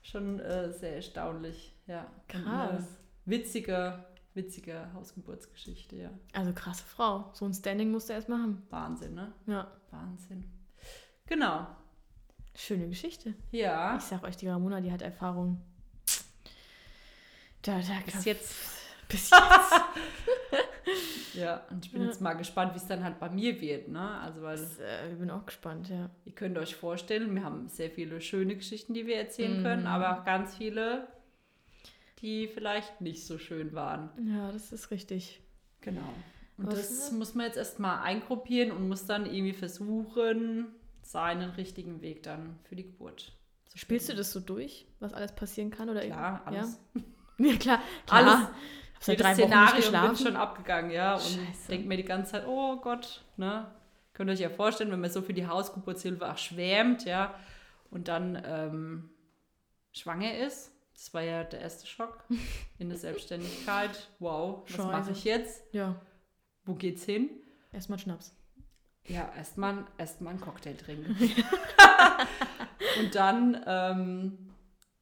schon 0.05 0.39
äh, 0.39 0.71
sehr 0.71 0.95
erstaunlich. 0.95 1.73
Ja. 1.87 2.09
Krass. 2.27 2.45
eine 2.45 2.87
witzige, 3.25 4.05
witzige 4.33 4.91
Hausgeburtsgeschichte, 4.93 5.95
ja. 5.95 6.09
Also 6.33 6.53
krasse 6.53 6.83
Frau. 6.83 7.31
So 7.33 7.45
ein 7.45 7.53
Standing 7.53 7.91
musst 7.91 8.09
du 8.09 8.13
erstmal 8.13 8.39
haben. 8.39 8.63
Wahnsinn, 8.69 9.15
ne? 9.15 9.33
Ja. 9.47 9.71
Wahnsinn. 9.91 10.45
Genau. 11.25 11.67
Schöne 12.55 12.87
Geschichte. 12.87 13.33
Ja. 13.51 13.97
Ich 13.97 14.03
sag 14.03 14.23
euch, 14.23 14.37
die 14.37 14.47
Ramona, 14.47 14.79
die 14.79 14.91
hat 14.91 15.01
Erfahrung. 15.01 15.61
Da, 17.63 17.79
da 17.79 17.93
Bis 18.05 18.25
jetzt. 18.25 18.53
Bis 19.09 19.29
jetzt. 19.29 19.41
Ja, 21.33 21.65
und 21.69 21.85
ich 21.85 21.91
bin 21.91 22.01
Ja. 22.01 22.07
jetzt 22.07 22.21
mal 22.21 22.33
gespannt, 22.33 22.73
wie 22.73 22.77
es 22.77 22.87
dann 22.87 23.03
halt 23.03 23.19
bei 23.19 23.29
mir 23.29 23.59
wird, 23.59 23.89
ne? 23.89 24.19
Also, 24.21 24.41
weil 24.41 24.57
Das, 24.57 24.79
äh, 24.79 25.11
ich 25.11 25.19
bin 25.19 25.29
auch 25.29 25.45
gespannt, 25.45 25.89
ja. 25.89 26.09
Ihr 26.23 26.31
könnt 26.31 26.57
euch 26.57 26.75
vorstellen, 26.75 27.35
wir 27.35 27.43
haben 27.43 27.67
sehr 27.67 27.89
viele 27.89 28.21
schöne 28.21 28.55
Geschichten, 28.55 28.93
die 28.93 29.05
wir 29.05 29.17
erzählen 29.17 29.57
Mhm. 29.57 29.61
können, 29.63 29.87
aber 29.87 30.17
auch 30.19 30.23
ganz 30.25 30.55
viele, 30.55 31.07
die 32.21 32.47
vielleicht 32.47 33.01
nicht 33.01 33.25
so 33.25 33.37
schön 33.37 33.73
waren. 33.73 34.09
Ja, 34.33 34.51
das 34.51 34.71
ist 34.71 34.91
richtig. 34.91 35.41
Genau. 35.81 36.13
Und 36.57 36.67
Was 36.67 36.75
das 36.87 37.11
muss 37.11 37.35
man 37.35 37.47
jetzt 37.47 37.57
erstmal 37.57 38.01
eingruppieren 38.03 38.71
und 38.71 38.87
muss 38.87 39.05
dann 39.05 39.25
irgendwie 39.25 39.53
versuchen, 39.53 40.67
seinen 41.01 41.49
richtigen 41.51 42.01
Weg 42.01 42.23
dann 42.23 42.57
für 42.63 42.75
die 42.77 42.83
Geburt 42.83 43.33
zu 43.67 43.77
Spielst 43.77 44.07
du 44.09 44.15
das 44.15 44.31
so 44.31 44.39
durch, 44.39 44.87
was 45.01 45.13
alles 45.13 45.33
passieren 45.33 45.69
kann? 45.69 45.89
Oder 45.89 45.99
Klar, 46.05 46.41
alles. 46.45 46.79
Ja, 47.37 47.45
ja 47.51 47.55
klar. 47.57 47.81
klar. 48.07 48.37
Alles. 48.37 48.47
Seit 49.05 49.19
drei 49.19 49.31
Wochen 49.31 49.37
nicht 49.37 49.47
Szenario 49.49 49.73
bin 49.73 49.81
geschlafen. 49.81 50.17
schon 50.25 50.35
abgegangen, 50.35 50.91
ja. 50.91 51.13
Und 51.13 51.21
Scheiße. 51.21 51.67
denke 51.69 51.87
mir 51.87 51.97
die 51.97 52.03
ganze 52.05 52.31
Zeit, 52.33 52.47
oh 52.47 52.77
Gott, 52.77 53.23
ne? 53.37 53.71
Könnt 54.13 54.29
ihr 54.29 54.33
euch 54.33 54.39
ja 54.39 54.49
vorstellen, 54.49 54.91
wenn 54.91 55.01
man 55.01 55.09
so 55.11 55.21
für 55.21 55.33
die 55.33 55.45
Hausgeburtshilfe 55.45 56.31
auch 56.31 56.37
schwärmt, 56.37 57.05
ja, 57.05 57.35
und 57.91 58.07
dann 58.07 58.41
ähm, 58.45 59.09
schwanger 59.91 60.37
ist. 60.37 60.71
Das 60.93 61.13
war 61.13 61.21
ja 61.21 61.43
der 61.43 61.59
erste 61.59 61.85
Schock 61.85 62.23
in 62.79 62.89
der 62.89 62.97
Selbstständigkeit. 62.97 64.09
Wow, 64.19 64.63
was 64.69 64.85
mache 64.85 65.11
ich 65.11 65.23
jetzt? 65.25 65.61
Ja, 65.73 65.95
Wo 66.63 66.73
geht's 66.73 67.03
hin? 67.03 67.29
erstmal 67.73 67.99
Schnaps. 67.99 68.33
Ja, 69.07 69.29
erstmal 69.35 69.85
erst 69.97 70.21
mal 70.21 70.31
einen 70.31 70.41
Cocktail 70.41 70.73
trinken. 70.75 71.15
und 72.99 73.13
dann 73.13 73.61
ähm, 73.67 74.49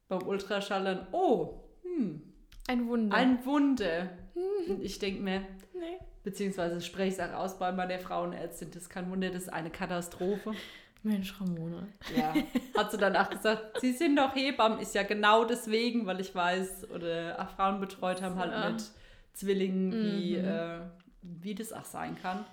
beim 0.08 0.22
Ultraschall 0.26 0.84
dann, 0.84 1.06
oh, 1.12 1.62
hm, 1.82 2.33
Ein 2.68 2.88
Wunder. 2.88 3.16
ein 3.16 3.44
Wunder. 3.44 4.08
Und 4.68 4.80
ich 4.82 4.98
denke 4.98 5.22
mir, 5.22 5.40
nee. 5.74 5.98
beziehungsweise 6.22 6.80
spreche 6.80 7.08
ich 7.08 7.14
es 7.14 7.20
auch 7.20 7.38
aus 7.38 7.58
bei 7.58 7.70
meiner 7.72 7.98
Frauenärztin, 7.98 8.70
das 8.70 8.82
ist 8.84 8.90
kein 8.90 9.10
Wunder, 9.10 9.28
das 9.30 9.44
ist 9.44 9.48
eine 9.52 9.70
Katastrophe. 9.70 10.52
Mensch, 11.02 11.38
Ramona. 11.38 11.86
Ja, 12.16 12.32
hat 12.78 12.90
sie 12.90 12.96
danach 12.96 13.28
gesagt, 13.28 13.78
sie 13.80 13.92
sind 13.92 14.16
doch 14.16 14.34
Hebammen, 14.34 14.78
ist 14.78 14.94
ja 14.94 15.02
genau 15.02 15.44
deswegen, 15.44 16.06
weil 16.06 16.18
ich 16.20 16.34
weiß, 16.34 16.90
oder 16.90 17.36
auch 17.38 17.50
Frauen 17.54 17.78
betreut 17.80 18.22
haben 18.22 18.36
halt 18.38 18.52
Ja. 18.52 18.70
mit 18.70 18.82
Zwillingen, 19.34 19.92
wie, 19.92 20.38
Mhm. 20.38 20.44
äh, 20.44 20.78
wie 21.20 21.54
das 21.54 21.72
auch 21.74 21.84
sein 21.84 22.16
kann. 22.22 22.44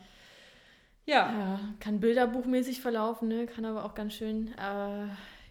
Ja, 1.06 1.32
Ja, 1.32 1.60
kann 1.80 2.00
bilderbuchmäßig 2.02 2.82
verlaufen, 2.82 3.28
ne? 3.30 3.46
kann 3.48 3.64
aber 3.66 3.86
auch 3.86 3.96
ganz 3.96 4.14
schön 4.16 4.50
äh, 4.58 5.08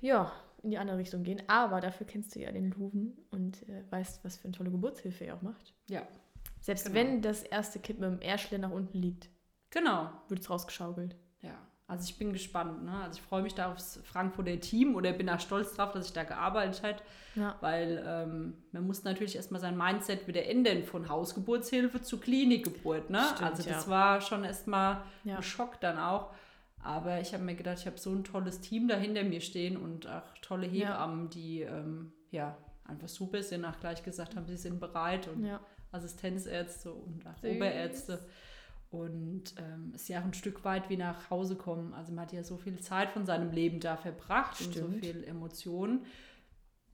ja, 0.06 0.30
in 0.62 0.70
die 0.70 0.78
andere 0.78 0.98
Richtung 0.98 1.22
gehen. 1.22 1.42
Aber 1.48 1.80
dafür 1.80 2.06
kennst 2.06 2.34
du 2.34 2.40
ja 2.40 2.50
den 2.52 2.70
Luven 2.70 3.16
und 3.30 3.68
äh, 3.68 3.82
weißt, 3.90 4.24
was 4.24 4.36
für 4.36 4.44
eine 4.44 4.52
tolle 4.56 4.70
Geburtshilfe 4.70 5.24
er 5.26 5.36
auch 5.36 5.42
macht. 5.42 5.74
ja, 5.88 6.02
Selbst 6.60 6.84
Genau. 6.86 6.96
wenn 6.96 7.22
das 7.22 7.42
erste 7.42 7.78
Kind 7.78 8.00
mit 8.00 8.10
dem 8.10 8.20
Ärschle 8.20 8.58
nach 8.58 8.70
unten 8.70 8.98
liegt, 8.98 9.28
genau. 9.70 10.10
wird 10.28 10.40
es 10.40 10.50
rausgeschaukelt. 10.50 11.16
Ja, 11.42 11.54
also 11.86 12.04
ich 12.04 12.18
bin 12.18 12.32
gespannt. 12.32 12.84
Ne? 12.84 12.92
Also 13.02 13.18
ich 13.18 13.22
freue 13.22 13.42
mich 13.42 13.54
da 13.54 13.72
aufs 13.72 13.98
Frankfurter 14.04 14.60
Team 14.60 14.94
oder 14.94 15.12
bin 15.12 15.28
auch 15.30 15.40
stolz 15.40 15.74
drauf, 15.74 15.92
dass 15.92 16.06
ich 16.06 16.12
da 16.12 16.24
gearbeitet 16.24 16.82
habe, 16.82 16.98
Ja. 17.34 17.56
weil 17.62 18.04
ähm, 18.06 18.54
man 18.72 18.86
muss 18.86 19.02
natürlich 19.04 19.36
erstmal 19.36 19.60
sein 19.60 19.76
Mindset 19.78 20.28
wieder 20.28 20.44
ändern 20.46 20.84
von 20.84 21.08
Hausgeburtshilfe 21.08 22.02
zu 22.02 22.20
Klinikgeburt. 22.20 23.08
Ne? 23.08 23.22
Stimmt, 23.34 23.42
also 23.50 23.62
das 23.62 23.86
ja. 23.86 23.90
war 23.90 24.20
schon 24.20 24.44
erstmal 24.44 25.00
Ja. 25.24 25.36
ein 25.36 25.42
Schock 25.42 25.80
dann 25.80 25.98
auch. 25.98 26.34
Aber 26.82 27.20
ich 27.20 27.34
habe 27.34 27.44
mir 27.44 27.54
gedacht, 27.54 27.78
ich 27.80 27.86
habe 27.86 27.98
so 27.98 28.10
ein 28.12 28.24
tolles 28.24 28.60
Team 28.60 28.88
da 28.88 28.96
hinter 28.96 29.22
mir 29.24 29.40
stehen 29.40 29.76
und 29.76 30.06
auch 30.08 30.22
tolle 30.40 30.66
Ja. 30.66 30.88
Hebammen, 30.94 31.28
die 31.30 31.60
ähm, 31.62 32.12
ja 32.30 32.56
einfach 32.84 33.08
super 33.08 33.42
sind, 33.42 33.64
auch 33.64 33.78
gleich 33.80 34.02
gesagt 34.02 34.34
haben, 34.36 34.46
sie 34.46 34.56
sind 34.56 34.80
bereit 34.80 35.28
und 35.28 35.44
Ja. 35.44 35.60
Assistenzärzte 35.92 36.92
und 36.92 37.26
auch 37.26 37.36
Süß. 37.38 37.56
Oberärzte. 37.56 38.26
Und 38.90 39.54
ähm, 39.58 39.92
es 39.94 40.02
ist 40.02 40.08
ja 40.08 40.20
auch 40.20 40.24
ein 40.24 40.34
Stück 40.34 40.64
weit 40.64 40.88
wie 40.90 40.96
nach 40.96 41.30
Hause 41.30 41.54
kommen. 41.54 41.94
Also 41.94 42.12
man 42.12 42.22
hat 42.24 42.32
ja 42.32 42.42
so 42.42 42.56
viel 42.56 42.80
Zeit 42.80 43.10
von 43.10 43.24
seinem 43.26 43.52
Leben 43.52 43.78
da 43.78 43.96
verbracht 43.96 44.60
und 44.60 44.74
so 44.74 44.86
Stimmt. 44.86 45.04
viel 45.04 45.22
Emotionen, 45.24 46.04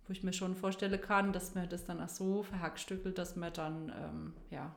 wo 0.06 0.12
ich 0.12 0.22
mir 0.22 0.32
schon 0.34 0.54
vorstellen 0.56 1.00
kann, 1.00 1.32
dass 1.32 1.54
man 1.54 1.68
das 1.68 1.84
dann 1.84 2.00
auch 2.02 2.08
so 2.10 2.42
verhackstückelt, 2.42 3.16
dass 3.18 3.36
man 3.36 3.52
dann, 3.52 3.88
ähm, 3.98 4.34
ja, 4.50 4.74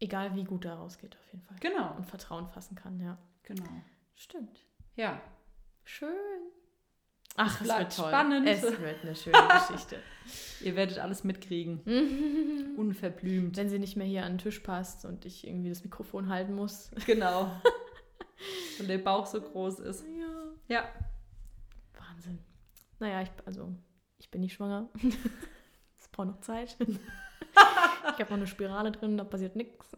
Egal 0.00 0.34
wie 0.36 0.44
gut 0.44 0.64
da 0.64 0.74
rausgeht, 0.76 1.16
auf 1.16 1.32
jeden 1.32 1.44
Fall. 1.44 1.56
genau, 1.60 1.96
Und 1.96 2.06
Vertrauen 2.06 2.46
fassen 2.48 2.76
kann, 2.76 3.00
ja. 3.00 3.18
genau. 3.42 3.64
Stimmt. 4.18 4.66
Ja, 4.96 5.20
Schön. 5.84 6.10
Ach, 7.36 7.62
es 7.62 7.68
wird 7.68 7.96
toll. 7.96 8.08
spannend. 8.08 8.46
Es 8.46 8.62
wird 8.62 9.02
eine 9.02 9.14
schöne 9.14 9.38
Geschichte. 9.48 10.02
ihr 10.60 10.76
werdet 10.76 10.98
alles 10.98 11.24
mitkriegen. 11.24 12.74
Unverblümt. 12.76 13.56
Wenn 13.56 13.70
sie 13.70 13.78
nicht 13.78 13.96
mehr 13.96 14.06
hier 14.06 14.24
an 14.24 14.32
den 14.32 14.38
Tisch 14.38 14.58
passt 14.58 15.06
und 15.06 15.24
ich 15.24 15.46
irgendwie 15.46 15.70
das 15.70 15.84
Mikrofon 15.84 16.28
halten 16.28 16.54
muss. 16.54 16.90
Genau. 17.06 17.50
Weil 18.78 18.86
der 18.86 18.98
Bauch 18.98 19.24
so 19.24 19.40
groß 19.40 19.80
ist. 19.80 20.04
Ja. 20.68 20.76
Ja, 20.76 20.88
Wahnsinn. 21.98 22.38
Naja, 22.98 23.22
ich, 23.22 23.30
also, 23.46 23.74
ich 24.18 24.30
bin 24.30 24.42
nicht 24.42 24.52
schwanger. 24.52 24.90
Es 25.98 26.08
braucht 26.08 26.28
noch 26.28 26.40
Zeit. 26.40 26.76
Ich 26.80 26.88
habe 27.56 28.24
noch 28.24 28.32
eine 28.32 28.46
Spirale 28.46 28.92
drin, 28.92 29.16
da 29.16 29.24
passiert 29.24 29.56
nichts. 29.56 29.96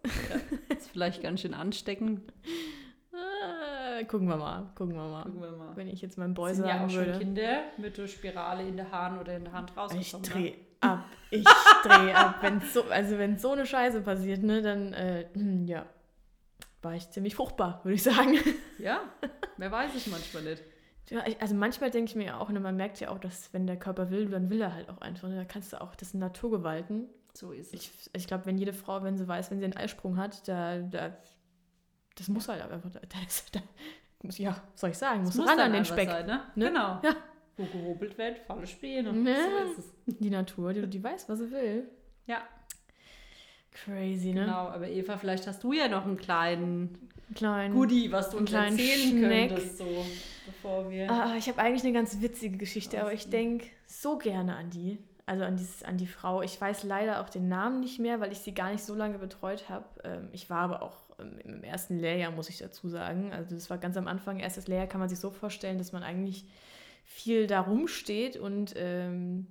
ist 0.78 0.88
vielleicht 0.90 1.20
ganz 1.20 1.40
schön 1.40 1.52
ansteckend. 1.52 2.32
Äh, 4.00 4.04
gucken 4.04 4.28
wir 4.28 4.36
mal, 4.36 4.70
gucken 4.74 4.94
wir 4.94 5.02
mal. 5.08 5.22
Gucken 5.24 5.42
wir 5.42 5.50
mal. 5.52 5.76
Wenn 5.76 5.88
ich 5.88 6.00
jetzt 6.00 6.18
meinem 6.18 6.34
Boy 6.34 6.54
sind 6.54 6.66
ja 6.66 6.74
sagen 6.78 6.90
auch 6.90 6.94
würde. 6.94 7.12
schon 7.12 7.20
Kinder 7.20 7.62
mit 7.78 7.96
der 7.98 8.06
Spirale 8.06 8.66
in 8.66 8.76
der 8.76 8.90
Hand 8.90 9.20
oder 9.20 9.36
in 9.36 9.44
der 9.44 9.52
Hand 9.52 9.70
Ich 9.70 9.76
rausgekommen. 9.76 10.22
dreh 10.30 10.54
ab. 10.80 11.04
Ich 11.30 11.44
dreh 11.84 12.12
ab. 12.12 12.36
Wenn 12.40 12.60
so, 12.60 12.84
also 12.84 13.18
wenn 13.18 13.38
so 13.38 13.52
eine 13.52 13.66
Scheiße 13.66 14.00
passiert, 14.02 14.42
ne, 14.42 14.62
dann 14.62 14.92
äh, 14.92 15.26
ja, 15.66 15.86
war 16.82 16.94
ich 16.94 17.10
ziemlich 17.10 17.34
fruchtbar, 17.34 17.80
würde 17.84 17.94
ich 17.94 18.02
sagen. 18.02 18.34
Ja, 18.78 19.02
wer 19.58 19.70
weiß 19.70 19.94
es 19.94 20.06
manchmal 20.06 20.42
nicht. 20.44 20.62
Ja, 21.10 21.22
ich, 21.26 21.38
also 21.42 21.54
manchmal 21.54 21.90
denke 21.90 22.08
ich 22.08 22.16
mir 22.16 22.40
auch, 22.40 22.48
ne, 22.48 22.60
man 22.60 22.76
merkt 22.76 22.98
ja 23.00 23.10
auch, 23.10 23.18
dass 23.18 23.52
wenn 23.52 23.66
der 23.66 23.76
Körper 23.76 24.10
will, 24.10 24.30
dann 24.30 24.48
will 24.48 24.60
er 24.62 24.72
halt 24.74 24.88
auch 24.88 24.98
einfach. 25.02 25.28
Ne? 25.28 25.36
Da 25.36 25.44
kannst 25.44 25.72
du 25.74 25.80
auch, 25.82 25.94
das 25.96 26.12
sind 26.12 26.20
Naturgewalten. 26.20 27.08
So 27.34 27.52
ist 27.52 27.74
es. 27.74 27.80
Ich, 27.80 28.10
ich 28.14 28.26
glaube, 28.26 28.46
wenn 28.46 28.56
jede 28.56 28.72
Frau, 28.72 29.02
wenn 29.02 29.18
sie 29.18 29.28
weiß, 29.28 29.50
wenn 29.50 29.58
sie 29.58 29.64
einen 29.66 29.76
Eisprung 29.76 30.16
hat, 30.16 30.48
da, 30.48 30.78
da 30.78 31.14
das 32.20 32.28
muss 32.28 32.48
halt 32.48 32.62
einfach, 32.62 32.90
da, 32.90 33.00
da, 33.00 33.18
ist, 33.26 33.54
da 33.54 33.60
muss, 34.22 34.38
ja, 34.38 34.50
was 34.72 34.80
soll 34.80 34.90
ich 34.90 34.98
sagen, 34.98 35.24
muss, 35.24 35.34
muss 35.34 35.48
ran 35.48 35.58
an 35.58 35.72
den 35.72 35.84
Speck. 35.84 36.08
Sein, 36.08 36.26
ne? 36.26 36.42
Ne? 36.54 36.68
Genau. 36.68 37.00
Ja. 37.02 37.16
Wo 37.56 37.64
gehobelt 37.64 38.16
wird, 38.16 38.38
falle 38.38 38.66
Späne. 38.66 39.12
Ne? 39.12 39.36
So 39.36 39.80
es. 39.80 40.18
Die 40.18 40.30
Natur, 40.30 40.72
die, 40.72 40.86
die 40.86 41.02
weiß, 41.02 41.28
was 41.28 41.38
sie 41.40 41.50
will. 41.50 41.88
Ja, 42.26 42.42
Crazy, 43.72 44.32
ne? 44.32 44.44
genau. 44.44 44.68
Aber 44.68 44.88
Eva, 44.88 45.16
vielleicht 45.16 45.46
hast 45.46 45.62
du 45.62 45.72
ja 45.72 45.88
noch 45.88 46.04
einen 46.04 46.16
kleinen 46.16 47.10
Klein. 47.34 47.72
Goodie, 47.72 48.10
was 48.10 48.30
du 48.30 48.38
uns 48.38 48.50
kleinen 48.50 48.76
erzählen 48.76 49.18
Schneck. 49.18 49.48
könntest, 49.50 49.78
so, 49.78 50.04
bevor 50.46 50.90
wir... 50.90 51.08
Ah, 51.08 51.36
ich 51.36 51.48
habe 51.48 51.60
eigentlich 51.60 51.84
eine 51.84 51.92
ganz 51.92 52.20
witzige 52.20 52.58
Geschichte, 52.58 53.00
aber 53.00 53.12
ich 53.12 53.30
denke 53.30 53.66
so 53.86 54.18
gerne 54.18 54.56
an 54.56 54.70
die. 54.70 54.98
Also 55.26 55.44
an, 55.44 55.56
dieses, 55.56 55.84
an 55.84 55.96
die 55.96 56.08
Frau. 56.08 56.42
Ich 56.42 56.60
weiß 56.60 56.82
leider 56.82 57.20
auch 57.20 57.28
den 57.28 57.48
Namen 57.48 57.78
nicht 57.78 58.00
mehr, 58.00 58.20
weil 58.20 58.32
ich 58.32 58.38
sie 58.38 58.52
gar 58.52 58.72
nicht 58.72 58.82
so 58.82 58.96
lange 58.96 59.18
betreut 59.18 59.68
habe. 59.68 59.84
Ähm, 60.02 60.28
ich 60.32 60.50
war 60.50 60.58
aber 60.62 60.82
auch 60.82 61.02
im 61.44 61.62
ersten 61.62 61.98
Lehrjahr, 61.98 62.30
muss 62.30 62.48
ich 62.48 62.58
dazu 62.58 62.88
sagen. 62.88 63.32
Also 63.32 63.54
das 63.54 63.70
war 63.70 63.78
ganz 63.78 63.96
am 63.96 64.06
Anfang. 64.06 64.38
Erstes 64.38 64.68
Lehrjahr 64.68 64.86
kann 64.86 65.00
man 65.00 65.08
sich 65.08 65.18
so 65.18 65.30
vorstellen, 65.30 65.78
dass 65.78 65.92
man 65.92 66.02
eigentlich 66.02 66.46
viel 67.04 67.46
da 67.46 67.60
rumsteht 67.60 68.36
und 68.36 68.74
ähm, 68.76 69.46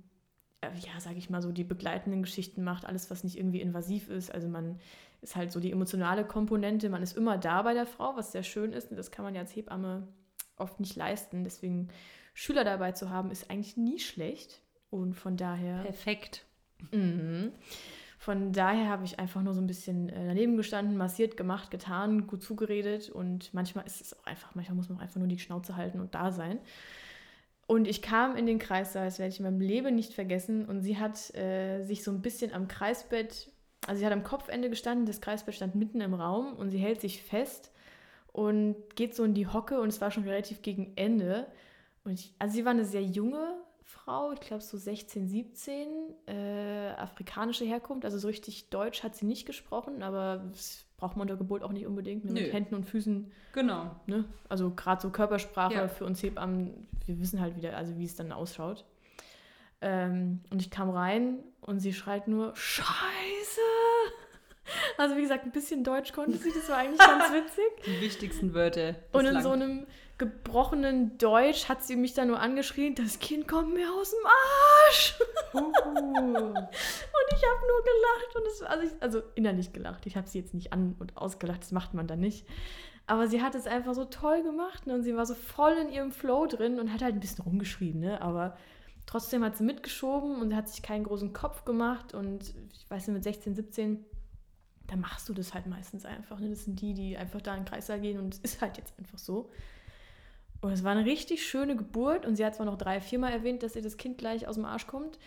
äh, 0.60 0.68
ja, 0.78 1.00
sage 1.00 1.18
ich 1.18 1.30
mal 1.30 1.42
so, 1.42 1.52
die 1.52 1.64
begleitenden 1.64 2.22
Geschichten 2.22 2.64
macht, 2.64 2.84
alles, 2.86 3.10
was 3.10 3.24
nicht 3.24 3.36
irgendwie 3.36 3.60
invasiv 3.60 4.08
ist. 4.08 4.32
Also 4.32 4.48
man 4.48 4.78
ist 5.22 5.36
halt 5.36 5.52
so 5.52 5.60
die 5.60 5.72
emotionale 5.72 6.24
Komponente. 6.24 6.88
Man 6.88 7.02
ist 7.02 7.16
immer 7.16 7.38
da 7.38 7.62
bei 7.62 7.74
der 7.74 7.86
Frau, 7.86 8.16
was 8.16 8.32
sehr 8.32 8.42
schön 8.42 8.72
ist. 8.72 8.90
Und 8.90 8.96
das 8.96 9.10
kann 9.10 9.24
man 9.24 9.34
ja 9.34 9.42
als 9.42 9.54
Hebamme 9.54 10.08
oft 10.56 10.80
nicht 10.80 10.96
leisten. 10.96 11.44
Deswegen 11.44 11.88
Schüler 12.34 12.64
dabei 12.64 12.92
zu 12.92 13.10
haben, 13.10 13.30
ist 13.30 13.50
eigentlich 13.50 13.76
nie 13.76 13.98
schlecht. 13.98 14.62
Und 14.90 15.14
von 15.14 15.36
daher. 15.36 15.82
Perfekt. 15.82 16.44
Mhm. 16.90 17.52
Von 18.20 18.52
daher 18.52 18.90
habe 18.90 19.06
ich 19.06 19.18
einfach 19.18 19.40
nur 19.40 19.54
so 19.54 19.62
ein 19.62 19.66
bisschen 19.66 20.10
äh, 20.10 20.26
daneben 20.26 20.58
gestanden, 20.58 20.98
massiert, 20.98 21.38
gemacht, 21.38 21.70
getan, 21.70 22.26
gut 22.26 22.42
zugeredet 22.42 23.08
und 23.08 23.54
manchmal 23.54 23.86
ist 23.86 24.02
es 24.02 24.12
auch 24.12 24.26
einfach, 24.26 24.54
manchmal 24.54 24.76
muss 24.76 24.90
man 24.90 24.98
auch 24.98 25.02
einfach 25.02 25.18
nur 25.18 25.26
die 25.26 25.38
Schnauze 25.38 25.74
halten 25.74 26.00
und 26.00 26.14
da 26.14 26.30
sein. 26.30 26.58
Und 27.66 27.88
ich 27.88 28.02
kam 28.02 28.36
in 28.36 28.44
den 28.44 28.58
Kreissaal, 28.58 29.06
das 29.06 29.18
werde 29.18 29.32
ich 29.32 29.38
in 29.38 29.46
meinem 29.46 29.62
Leben 29.62 29.94
nicht 29.94 30.12
vergessen, 30.12 30.66
und 30.66 30.82
sie 30.82 30.98
hat 30.98 31.34
äh, 31.34 31.82
sich 31.84 32.04
so 32.04 32.10
ein 32.10 32.20
bisschen 32.20 32.52
am 32.52 32.68
Kreisbett, 32.68 33.50
also 33.86 34.00
sie 34.00 34.04
hat 34.04 34.12
am 34.12 34.22
Kopfende 34.22 34.68
gestanden, 34.68 35.06
das 35.06 35.22
Kreisbett 35.22 35.54
stand 35.54 35.74
mitten 35.74 36.02
im 36.02 36.12
Raum 36.12 36.52
und 36.56 36.68
sie 36.68 36.78
hält 36.78 37.00
sich 37.00 37.22
fest 37.22 37.72
und 38.34 38.76
geht 38.96 39.14
so 39.14 39.24
in 39.24 39.32
die 39.32 39.46
Hocke 39.46 39.80
und 39.80 39.88
es 39.88 40.02
war 40.02 40.10
schon 40.10 40.24
relativ 40.24 40.60
gegen 40.60 40.92
Ende. 40.94 41.46
Und 42.04 42.12
ich, 42.12 42.34
also 42.38 42.52
sie 42.52 42.66
war 42.66 42.72
eine 42.72 42.84
sehr 42.84 43.02
junge 43.02 43.62
Frau, 43.90 44.32
ich 44.32 44.40
glaube 44.40 44.62
so 44.62 44.76
16, 44.78 45.26
17, 45.28 45.88
äh, 46.26 46.90
afrikanische 46.96 47.64
Herkunft, 47.64 48.04
also 48.04 48.18
so 48.18 48.28
richtig 48.28 48.68
Deutsch 48.70 49.02
hat 49.02 49.16
sie 49.16 49.26
nicht 49.26 49.46
gesprochen, 49.46 50.02
aber 50.02 50.44
das 50.52 50.84
braucht 50.96 51.16
man 51.16 51.22
unter 51.22 51.36
Geburt 51.36 51.62
auch 51.62 51.72
nicht 51.72 51.86
unbedingt, 51.86 52.24
ne? 52.24 52.32
mit. 52.32 52.52
Händen 52.52 52.74
und 52.76 52.84
Füßen, 52.84 53.30
Genau. 53.52 53.90
ne? 54.06 54.24
also 54.48 54.70
gerade 54.70 55.00
so 55.02 55.10
Körpersprache 55.10 55.74
Ja. 55.74 55.88
für 55.88 56.04
uns 56.04 56.22
Hebammen, 56.22 56.86
wir 57.06 57.18
wissen 57.20 57.40
halt 57.40 57.56
wieder, 57.56 57.76
also 57.76 57.98
wie 57.98 58.04
es 58.04 58.14
dann 58.14 58.32
ausschaut. 58.32 58.84
Ähm, 59.80 60.40
und 60.50 60.60
ich 60.60 60.70
kam 60.70 60.90
rein 60.90 61.38
und 61.62 61.80
sie 61.80 61.92
schreit 61.92 62.28
nur, 62.28 62.54
Scheiße! 62.56 63.60
Also 64.98 65.16
wie 65.16 65.22
gesagt, 65.22 65.44
ein 65.44 65.50
bisschen 65.50 65.82
Deutsch 65.82 66.12
konnte 66.12 66.36
sie, 66.38 66.52
das 66.52 66.68
war 66.68 66.76
eigentlich 66.76 67.00
ganz 67.00 67.24
witzig. 67.32 67.64
Die 67.86 68.00
wichtigsten 68.00 68.54
Wörter. 68.54 68.94
Und 69.10 69.24
in 69.26 69.40
so 69.42 69.50
einem 69.50 69.84
gebrochenen 70.20 71.16
Deutsch 71.16 71.70
hat 71.70 71.82
sie 71.82 71.96
mich 71.96 72.12
dann 72.12 72.28
nur 72.28 72.38
angeschrien, 72.38 72.94
das 72.94 73.18
Kind 73.20 73.48
kommt 73.48 73.72
mir 73.72 73.90
aus 73.90 74.10
dem 74.10 74.26
Arsch. 74.26 75.18
Uh. 75.54 75.58
Und 75.58 77.28
ich 77.32 77.42
habe 77.42 77.66
nur 77.66 77.82
gelacht 77.82 78.36
und 78.36 78.46
es, 78.46 78.62
also, 78.62 78.86
ich, 78.86 79.02
also 79.02 79.22
innerlich 79.34 79.72
gelacht. 79.72 80.06
Ich 80.06 80.16
habe 80.16 80.28
sie 80.28 80.38
jetzt 80.38 80.52
nicht 80.52 80.72
an 80.74 80.94
und 80.98 81.16
ausgelacht, 81.16 81.62
das 81.62 81.72
macht 81.72 81.94
man 81.94 82.06
dann 82.06 82.20
nicht. 82.20 82.46
Aber 83.06 83.28
sie 83.28 83.42
hat 83.42 83.54
es 83.54 83.66
einfach 83.66 83.94
so 83.94 84.04
toll 84.04 84.42
gemacht 84.42 84.86
ne? 84.86 84.94
und 84.94 85.02
sie 85.02 85.16
war 85.16 85.24
so 85.24 85.34
voll 85.34 85.72
in 85.72 85.88
ihrem 85.88 86.12
Flow 86.12 86.46
drin 86.46 86.78
und 86.78 86.92
hat 86.92 87.02
halt 87.02 87.14
ein 87.14 87.20
bisschen 87.20 87.42
rumgeschrien, 87.44 87.98
ne? 87.98 88.20
aber 88.20 88.56
trotzdem 89.06 89.42
hat 89.42 89.56
sie 89.56 89.64
mitgeschoben 89.64 90.40
und 90.40 90.54
hat 90.54 90.68
sich 90.68 90.82
keinen 90.82 91.04
großen 91.04 91.32
Kopf 91.32 91.64
gemacht 91.64 92.12
und 92.12 92.54
ich 92.72 92.90
weiß 92.90 93.08
nicht, 93.08 93.14
mit 93.14 93.24
16, 93.24 93.54
17, 93.54 94.04
da 94.86 94.96
machst 94.96 95.28
du 95.28 95.32
das 95.32 95.54
halt 95.54 95.66
meistens 95.66 96.04
einfach. 96.04 96.38
Ne? 96.40 96.50
Das 96.50 96.64
sind 96.64 96.80
die, 96.80 96.92
die 96.92 97.16
einfach 97.16 97.40
da 97.40 97.54
in 97.54 97.60
den 97.60 97.68
Kreissaal 97.68 98.00
gehen 98.00 98.18
und 98.18 98.34
es 98.34 98.40
ist 98.40 98.60
halt 98.60 98.76
jetzt 98.76 98.92
einfach 98.98 99.18
so. 99.18 99.50
Und 100.62 100.72
es 100.72 100.84
war 100.84 100.92
eine 100.92 101.04
richtig 101.06 101.46
schöne 101.46 101.74
Geburt 101.76 102.26
und 102.26 102.36
sie 102.36 102.44
hat 102.44 102.54
zwar 102.54 102.66
noch 102.66 102.76
drei, 102.76 103.00
viermal 103.00 103.32
erwähnt, 103.32 103.62
dass 103.62 103.76
ihr 103.76 103.82
das 103.82 103.96
Kind 103.96 104.18
gleich 104.18 104.46
aus 104.46 104.56
dem 104.56 104.64
Arsch 104.66 104.86
kommt. 104.86 105.18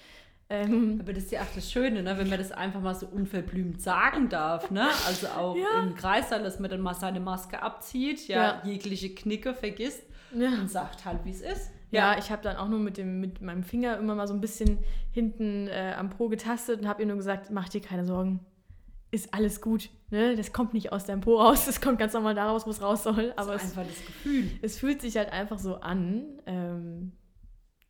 Ähm, 0.49 0.99
Aber 1.01 1.13
das 1.13 1.23
ist 1.23 1.31
ja 1.31 1.41
auch 1.41 1.55
das 1.55 1.71
Schöne, 1.71 2.03
ne? 2.03 2.17
wenn 2.17 2.29
man 2.29 2.37
das 2.37 2.51
einfach 2.51 2.81
mal 2.81 2.93
so 2.93 3.07
unverblümt 3.07 3.81
sagen 3.81 4.29
darf. 4.29 4.69
Ne? 4.69 4.87
Also 5.07 5.27
auch 5.27 5.55
Ja. 5.57 5.81
im 5.81 5.95
Kreissaal, 5.95 6.43
dass 6.43 6.59
man 6.59 6.69
dann 6.69 6.81
mal 6.81 6.93
seine 6.93 7.19
Maske 7.19 7.61
abzieht, 7.63 8.27
ja, 8.27 8.41
Ja. 8.43 8.61
jegliche 8.63 9.15
Knicke 9.15 9.53
vergisst 9.55 10.03
ja. 10.35 10.49
und 10.49 10.69
sagt 10.69 11.05
halt, 11.05 11.23
wie 11.25 11.31
es 11.31 11.41
ist. 11.41 11.71
Ja, 11.91 12.17
ich 12.17 12.31
habe 12.31 12.41
dann 12.41 12.57
auch 12.57 12.67
nur 12.69 12.79
mit, 12.79 12.97
dem, 12.97 13.19
mit 13.19 13.41
meinem 13.41 13.63
Finger 13.63 13.97
immer 13.97 14.15
mal 14.15 14.27
so 14.27 14.33
ein 14.33 14.41
bisschen 14.41 14.79
hinten 15.11 15.67
äh, 15.67 15.93
am 15.97 16.09
Po 16.09 16.27
getastet 16.27 16.81
und 16.81 16.87
habe 16.87 17.01
ihr 17.03 17.07
nur 17.07 17.17
gesagt, 17.17 17.51
mach 17.51 17.69
dir 17.69 17.81
keine 17.81 18.03
Sorgen, 18.05 18.39
ist 19.13 19.33
alles 19.33 19.61
gut. 19.61 19.89
Ne? 20.09 20.35
Das 20.35 20.51
kommt 20.51 20.73
nicht 20.73 20.91
aus 20.91 21.05
deinem 21.05 21.21
Po 21.21 21.35
raus, 21.39 21.65
das 21.67 21.79
kommt 21.81 21.99
ganz 21.99 22.13
normal 22.13 22.35
daraus, 22.35 22.65
wo 22.65 22.71
es 22.71 22.81
raus 22.81 23.03
soll. 23.03 23.31
Aber 23.35 23.41
Aber 23.53 23.55
ist 23.55 23.63
es, 23.63 23.77
einfach 23.77 23.85
das 23.89 24.05
Gefühl. 24.05 24.49
es 24.61 24.77
fühlt 24.79 25.01
sich 25.01 25.15
halt 25.17 25.31
einfach 25.31 25.59
so 25.59 25.75
an. 25.75 26.25
Ähm, 26.45 27.11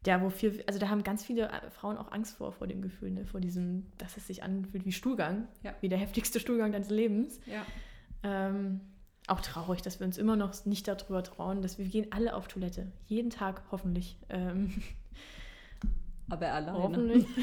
ja, 0.05 0.21
wo 0.21 0.29
viel, 0.29 0.61
also 0.67 0.79
da 0.79 0.89
haben 0.89 1.01
ganz 1.03 1.23
viele 1.23 1.47
äh, 1.47 1.69
Frauen 1.71 1.97
auch 1.97 2.11
Angst 2.11 2.35
vor, 2.35 2.51
vor 2.51 2.67
dem 2.67 2.81
Gefühl, 2.81 3.11
ne? 3.11 3.25
vor 3.25 3.39
diesem, 3.39 3.85
dass 3.97 4.17
es 4.17 4.27
sich 4.27 4.43
anfühlt 4.43 4.83
wie 4.85 4.91
Stuhlgang, 4.91 5.47
Ja. 5.63 5.73
wie 5.79 5.87
der 5.87 5.97
heftigste 5.97 6.41
Stuhlgang 6.41 6.73
deines 6.73 6.89
Lebens. 6.89 7.39
Ja. 7.45 7.65
Ähm, 8.23 8.81
auch 9.27 9.39
traurig, 9.39 9.81
dass 9.81 10.01
wir 10.01 10.05
uns 10.07 10.17
immer 10.17 10.35
noch 10.35 10.65
nicht 10.65 10.89
darüber 10.89 11.23
trauen, 11.23 11.61
dass 11.61 11.77
wir, 11.77 11.85
wir 11.85 11.91
gehen 11.91 12.11
alle 12.11 12.35
auf 12.35 12.49
Toilette. 12.49 12.91
Jeden 13.07 13.29
Tag, 13.29 13.63
hoffentlich. 13.71 14.17
Ähm, 14.27 14.73
Aber 16.29 16.51
alleine. 16.51 16.77
hoffentlich. 16.77 17.25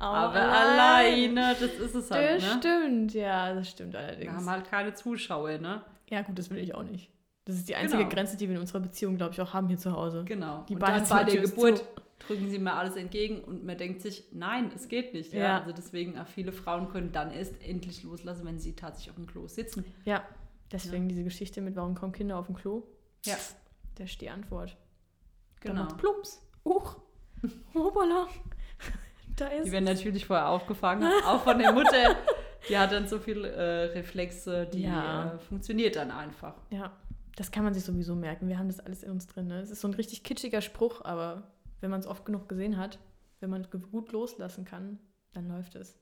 Aber 0.00 0.40
alleine, 0.40 1.54
das 1.58 1.72
ist 1.74 1.94
es 1.94 2.10
halt. 2.10 2.42
Das 2.42 2.42
Ne? 2.54 2.58
stimmt, 2.60 3.14
ja, 3.14 3.54
das 3.54 3.68
stimmt 3.70 3.92
Wir 3.94 4.00
allerdings. 4.00 4.32
haben 4.32 4.50
halt 4.50 4.64
keine 4.70 4.94
Zuschauer, 4.94 5.58
ne? 5.58 5.82
Ja, 6.08 6.22
gut, 6.22 6.38
das 6.38 6.50
will 6.50 6.58
ich 6.58 6.74
auch 6.74 6.82
nicht. 6.84 7.10
Das 7.44 7.56
ist 7.56 7.68
die 7.68 7.74
einzige 7.76 8.02
Genau. 8.04 8.14
Grenze, 8.14 8.36
die 8.36 8.46
wir 8.48 8.54
in 8.54 8.60
unserer 8.60 8.80
Beziehung, 8.80 9.16
glaube 9.16 9.32
ich, 9.32 9.40
auch 9.40 9.52
haben 9.54 9.68
hier 9.68 9.78
zu 9.78 9.92
Hause. 9.92 10.24
Genau. 10.26 10.64
Die 10.68 10.74
und 10.74 10.82
dann 10.82 11.08
bei 11.08 11.24
der 11.24 11.40
Geburt 11.42 11.78
zu. 11.78 11.84
drücken 12.26 12.50
sie 12.50 12.58
mir 12.58 12.74
alles 12.74 12.96
entgegen 12.96 13.40
und 13.42 13.64
man 13.64 13.76
denkt 13.78 14.02
sich, 14.02 14.24
nein, 14.32 14.70
es 14.74 14.88
geht 14.88 15.14
nicht. 15.14 15.32
Ja. 15.32 15.40
Ja. 15.40 15.58
Also 15.60 15.72
deswegen, 15.72 16.18
auch 16.18 16.26
viele 16.26 16.52
Frauen 16.52 16.88
können 16.90 17.10
dann 17.12 17.30
erst 17.30 17.54
endlich 17.66 18.02
loslassen, 18.02 18.44
wenn 18.46 18.58
sie 18.58 18.74
tatsächlich 18.74 19.10
auf 19.10 19.16
dem 19.16 19.26
Klo 19.26 19.48
sitzen. 19.48 19.84
Ja, 20.04 20.22
deswegen 20.70 21.08
diese 21.08 21.24
Geschichte 21.24 21.60
mit, 21.62 21.74
warum 21.76 21.94
kommen 21.94 22.12
Kinder 22.12 22.36
auf 22.38 22.46
dem 22.46 22.54
Klo? 22.56 22.82
Ja. 23.24 23.36
Das 23.96 24.10
ist 24.10 24.20
die 24.20 24.28
Antwort. 24.30 24.76
Genau. 25.60 25.86
plumps. 25.86 26.40
Uch. 26.64 26.96
Hoppala. 27.74 28.28
Da 29.38 29.46
ist 29.48 29.66
Die 29.66 29.72
werden 29.72 29.84
natürlich 29.84 30.26
vorher 30.26 30.48
aufgefangen, 30.48 31.10
auch 31.26 31.42
von 31.44 31.58
der 31.58 31.72
Mutter. 31.72 32.16
Die 32.68 32.76
hat 32.76 32.90
dann 32.92 33.06
so 33.06 33.18
viele 33.20 33.48
äh, 33.50 33.84
Reflexe, 33.92 34.66
die 34.66 34.82
Ja. 34.82 35.34
äh, 35.34 35.38
funktioniert 35.38 35.96
dann 35.96 36.10
einfach. 36.10 36.54
Ja, 36.70 36.92
das 37.36 37.50
kann 37.52 37.62
man 37.64 37.72
sich 37.72 37.84
sowieso 37.84 38.14
merken. 38.16 38.48
Wir 38.48 38.58
haben 38.58 38.66
das 38.68 38.80
alles 38.80 39.02
in 39.04 39.10
uns 39.10 39.26
drin. 39.28 39.46
Ne? 39.46 39.60
Es 39.60 39.70
ist 39.70 39.80
so 39.80 39.88
ein 39.88 39.94
richtig 39.94 40.24
kitschiger 40.24 40.60
Spruch, 40.60 41.04
aber 41.04 41.44
wenn 41.80 41.90
man 41.90 42.00
es 42.00 42.06
oft 42.06 42.24
genug 42.24 42.48
gesehen 42.48 42.76
hat, 42.76 42.98
wenn 43.40 43.50
man 43.50 43.62
ge- 43.70 43.80
gut 43.80 44.10
loslassen 44.12 44.64
kann, 44.64 44.98
dann 45.34 45.46
läuft 45.48 45.76
es. 45.76 45.96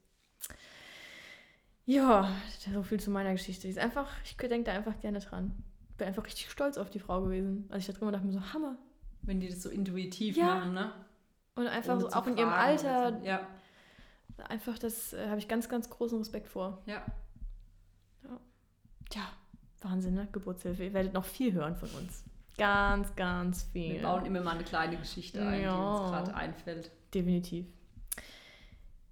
Ja, 1.85 2.31
so 2.73 2.83
viel 2.83 2.99
zu 2.99 3.11
meiner 3.11 3.33
Geschichte. 3.33 3.63
Die 3.63 3.69
Ist 3.71 3.79
einfach, 3.79 4.09
ich 4.25 4.37
denke 4.37 4.65
da 4.65 4.73
einfach 4.73 4.99
gerne 5.01 5.21
dran. 5.21 5.53
Bin 5.99 6.09
einfach 6.09 6.25
richtig 6.27 6.51
stolz 6.51 6.79
auf 6.79 6.91
die 6.91 6.99
Frau 6.99 7.23
gewesen. 7.23 7.67
Also 7.69 7.79
ich 7.79 7.87
da 7.87 7.93
drin 7.93 8.13
dachte 8.13 8.27
mir 8.27 8.33
so, 8.33 8.53
Hammer. 8.53 8.77
Wenn 9.23 9.41
die 9.41 9.49
das 9.49 9.63
so 9.63 9.69
intuitiv 9.71 10.37
Ja. 10.37 10.47
machen, 10.57 10.75
ne? 10.75 10.93
Und 11.57 11.67
einfach 11.67 12.01
so, 12.01 12.09
auch 12.11 12.27
in 12.27 12.37
ihrem 12.37 12.51
Alter. 12.51 13.21
Ja, 13.25 13.41
einfach 14.49 14.79
das 14.79 15.13
äh, 15.15 15.29
habe 15.29 15.39
ich 15.39 15.49
ganz, 15.49 15.69
ganz 15.69 15.91
großen 15.91 16.19
Respekt 16.19 16.49
vor. 16.49 16.83
ja. 16.87 17.03
Tja, 19.09 19.23
Wahnsinn, 19.83 20.15
ne? 20.15 20.27
Geburtshilfe. 20.33 20.83
Ihr 20.85 20.93
werdet 20.93 21.13
noch 21.15 21.25
viel 21.25 21.53
hören 21.53 21.77
von 21.77 21.89
uns. 21.91 22.25
Ganz, 22.59 23.15
ganz 23.15 23.63
viel. 23.65 23.95
Wir 23.95 24.03
bauen 24.03 24.27
immer 24.27 24.41
mal 24.41 24.57
eine 24.57 24.65
kleine 24.65 24.97
Geschichte 24.97 25.41
ein, 25.47 25.59
die 25.59 25.63
Ja. 25.65 25.77
uns 25.95 26.11
gerade 26.11 26.35
einfällt. 26.35 26.91
Definitiv. 27.15 27.67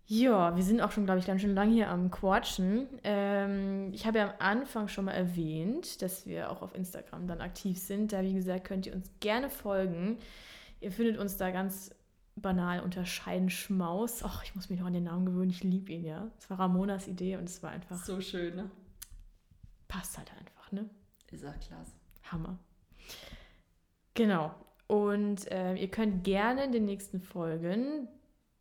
Ja, 0.07 0.55
wir 0.57 0.63
sind 0.65 0.81
auch 0.81 0.91
schon, 0.91 1.05
glaube 1.05 1.21
ich, 1.21 1.27
ganz 1.27 1.41
schön 1.43 1.55
lang 1.55 1.71
hier 1.71 1.89
am 1.91 2.11
Quatschen. 2.11 2.89
Ähm, 3.05 3.91
ich 3.95 4.05
habe 4.07 4.19
ja 4.19 4.25
am 4.31 4.35
Anfang 4.41 4.89
schon 4.89 5.05
mal 5.07 5.13
erwähnt, 5.13 6.03
dass 6.03 6.27
wir 6.27 6.51
auch 6.51 6.61
auf 6.61 6.75
Instagram 6.75 7.27
dann 7.27 7.41
aktiv 7.41 7.79
sind. 7.79 8.13
Da, 8.13 8.23
wie 8.23 8.35
gesagt, 8.35 8.65
könnt 8.65 8.87
ihr 8.87 8.95
uns 8.95 9.09
gerne 9.21 9.49
folgen. 9.49 10.19
Ihr 10.81 10.91
findet 10.93 11.19
uns 11.19 11.37
da 11.37 11.51
ganz 11.53 11.95
banal 12.37 12.81
unter 12.81 13.07
Scheidenschmaus. 13.07 14.23
Ach, 14.23 14.43
ich 14.45 14.55
muss 14.55 14.71
mich 14.71 14.81
noch 14.81 14.87
an 14.87 14.95
den 14.95 15.05
Namen 15.05 15.27
gewöhnen. 15.27 15.51
Ich 15.51 15.63
liebe 15.63 15.93
ihn, 15.93 16.05
ja. 16.05 16.31
Es 16.39 16.51
war 16.51 16.59
Ramonas 16.59 17.09
Idee 17.09 17.37
und 17.37 17.49
es 17.49 17.63
war 17.63 17.71
einfach. 17.71 17.97
So 18.05 18.21
schön, 18.21 18.57
ne? 18.57 18.71
Passt 19.89 20.19
halt 20.19 20.33
einfach, 20.39 20.73
ne? 20.73 20.89
Ist 21.31 21.45
auch 21.45 21.59
klasse. 21.61 21.93
Hammer. 22.25 22.59
Genau. 24.15 24.55
Und 24.87 25.51
äh, 25.51 25.75
ihr 25.75 25.91
könnt 25.91 26.25
gerne 26.25 26.65
in 26.65 26.73
den 26.73 26.85
nächsten 26.85 27.21
Folgen 27.21 28.09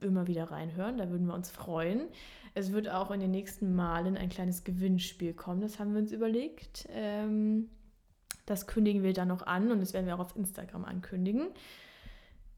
immer 0.02 0.28
wieder 0.28 0.52
reinhören. 0.52 0.98
Da 0.98 1.10
würden 1.10 1.28
wir 1.28 1.34
uns 1.34 1.50
freuen. 1.50 2.08
Es 2.54 2.72
wird 2.72 2.90
auch 2.90 3.12
in 3.12 3.20
den 3.20 3.32
nächsten 3.32 3.76
Malen 3.76 4.18
ein 4.18 4.30
kleines 4.30 4.64
Gewinnspiel 4.64 5.34
kommen. 5.34 5.62
Das 5.62 5.80
haben 5.80 5.94
wir 5.94 6.02
uns 6.02 6.12
überlegt. 6.12 6.88
Ähm, 6.90 7.70
das 8.46 8.68
kündigen 8.68 9.04
wir 9.04 9.14
dann 9.14 9.30
noch 9.30 9.46
an 9.46 9.72
und 9.72 9.80
das 9.80 9.94
werden 9.94 10.06
wir 10.06 10.16
auch 10.16 10.20
auf 10.20 10.36
Instagram 10.36 10.86
ankündigen. 10.86 11.48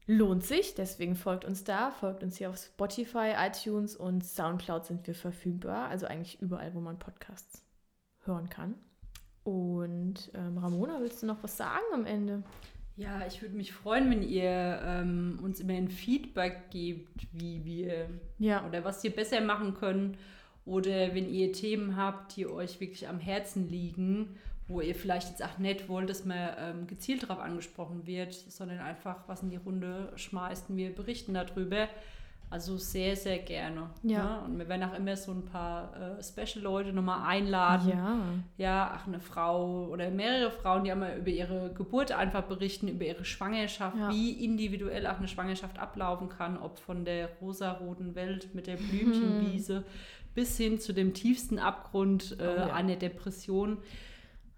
Lohnt 0.08 0.44
sich, 0.44 0.74
deswegen 0.74 1.16
folgt 1.16 1.44
uns 1.44 1.64
da, 1.64 1.90
folgt 1.90 2.22
uns 2.22 2.36
hier 2.38 2.48
auf 2.48 2.56
Spotify, 2.58 3.32
iTunes 3.38 3.96
und 3.96 4.24
Soundcloud 4.24 4.84
sind 4.86 5.06
wir 5.06 5.14
verfügbar. 5.14 5.88
Also 5.88 6.06
eigentlich 6.06 6.40
überall, 6.40 6.74
wo 6.74 6.80
man 6.80 6.98
Podcasts 6.98 7.64
hören 8.24 8.48
kann. 8.48 8.74
Und 9.42 10.30
ähm, 10.34 10.58
Ramona, 10.58 11.00
willst 11.00 11.22
du 11.22 11.26
noch 11.26 11.42
was 11.42 11.56
sagen 11.56 11.84
am 11.92 12.06
Ende? 12.06 12.42
Ja, 12.96 13.26
ich 13.26 13.42
würde 13.42 13.56
mich 13.56 13.72
freuen, 13.72 14.10
wenn 14.10 14.22
ihr 14.22 14.80
ähm, 14.84 15.38
uns 15.42 15.60
immer 15.60 15.74
ein 15.74 15.88
Feedback 15.88 16.70
gebt, 16.70 17.26
wie 17.32 17.64
wir 17.64 18.08
Ja. 18.38 18.66
oder 18.66 18.84
was 18.84 19.02
wir 19.02 19.14
besser 19.14 19.40
machen 19.40 19.74
können. 19.74 20.16
Oder 20.64 21.14
wenn 21.14 21.28
ihr 21.28 21.52
Themen 21.52 21.96
habt, 21.96 22.36
die 22.36 22.46
euch 22.46 22.80
wirklich 22.80 23.06
am 23.06 23.20
Herzen 23.20 23.68
liegen, 23.68 24.36
wo 24.68 24.80
ihr 24.80 24.94
vielleicht 24.94 25.28
jetzt 25.30 25.44
auch 25.44 25.58
nicht 25.58 25.88
wollt, 25.88 26.10
dass 26.10 26.24
man 26.24 26.48
ähm, 26.58 26.86
gezielt 26.86 27.22
darauf 27.22 27.38
angesprochen 27.38 28.06
wird, 28.06 28.34
sondern 28.34 28.80
einfach 28.80 29.16
was 29.28 29.42
in 29.42 29.50
die 29.50 29.56
Runde 29.56 30.12
schmeißt 30.16 30.70
und 30.70 30.76
wir 30.76 30.94
berichten 30.94 31.34
darüber. 31.34 31.88
Also 32.48 32.76
sehr, 32.78 33.16
sehr 33.16 33.38
gerne. 33.38 33.90
Ja. 34.04 34.22
Ne? 34.22 34.42
Und 34.44 34.58
wir 34.58 34.68
werden 34.68 34.84
auch 34.84 34.94
immer 34.96 35.16
so 35.16 35.32
ein 35.32 35.44
paar 35.46 35.92
äh, 36.18 36.22
Special-Leute 36.22 36.92
nochmal 36.92 37.26
einladen. 37.28 37.88
Ja. 37.88 38.18
Ja, 38.56 38.92
ach, 38.94 39.08
eine 39.08 39.18
Frau 39.18 39.86
oder 39.86 40.10
mehrere 40.12 40.52
Frauen, 40.52 40.84
die 40.84 40.92
einmal 40.92 41.16
über 41.18 41.30
ihre 41.30 41.72
Geburt 41.74 42.12
einfach 42.12 42.44
berichten, 42.44 42.86
über 42.86 43.04
ihre 43.04 43.24
Schwangerschaft, 43.24 43.96
Ja. 43.96 44.10
wie 44.12 44.30
individuell 44.44 45.08
auch 45.08 45.18
eine 45.18 45.26
Schwangerschaft 45.26 45.80
ablaufen 45.80 46.28
kann, 46.28 46.56
ob 46.56 46.78
von 46.78 47.04
der 47.04 47.30
rosaroten 47.40 48.14
Welt 48.14 48.54
mit 48.54 48.68
der 48.68 48.76
Blümchenwiese 48.76 49.82
bis 50.36 50.56
hin 50.56 50.78
zu 50.78 50.92
dem 50.92 51.14
tiefsten 51.14 51.58
Abgrund 51.58 52.36
äh, 52.38 52.44
Oh 52.44 52.56
ja. 52.68 52.74
einer 52.74 52.94
Depression. 52.96 53.78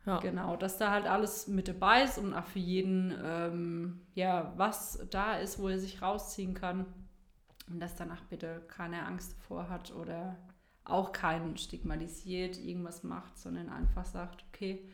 Ja. 0.09 0.19
Genau, 0.21 0.57
dass 0.57 0.79
da 0.79 0.91
halt 0.91 1.07
alles 1.07 1.47
mit 1.49 1.69
dabei 1.69 2.03
ist 2.03 2.19
und 2.19 2.35
auch 2.35 2.47
für 2.47 2.59
jeden, 2.59 3.15
ähm, 3.23 4.01
ja, 4.15 4.53
was 4.57 5.07
da 5.11 5.35
ist, 5.39 5.59
wo 5.59 5.69
er 5.69 5.79
sich 5.79 6.03
rausziehen 6.03 6.55
kann. 6.55 6.87
Und 7.71 7.81
dass 7.81 7.95
danach 7.97 8.23
bitte 8.25 8.63
keine 8.69 9.05
Angst 9.05 9.37
davor 9.37 9.69
hat 9.69 9.95
oder 9.95 10.37
auch 10.85 11.13
keinen 11.13 11.59
stigmatisiert, 11.59 12.59
irgendwas 12.59 13.03
macht, 13.03 13.37
sondern 13.39 13.69
einfach 13.69 14.07
sagt, 14.07 14.43
okay, 14.49 14.89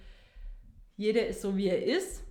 jeder 0.97 1.27
ist 1.27 1.41
so, 1.43 1.57
wie 1.57 1.69
er 1.69 1.85
ist 1.85 2.25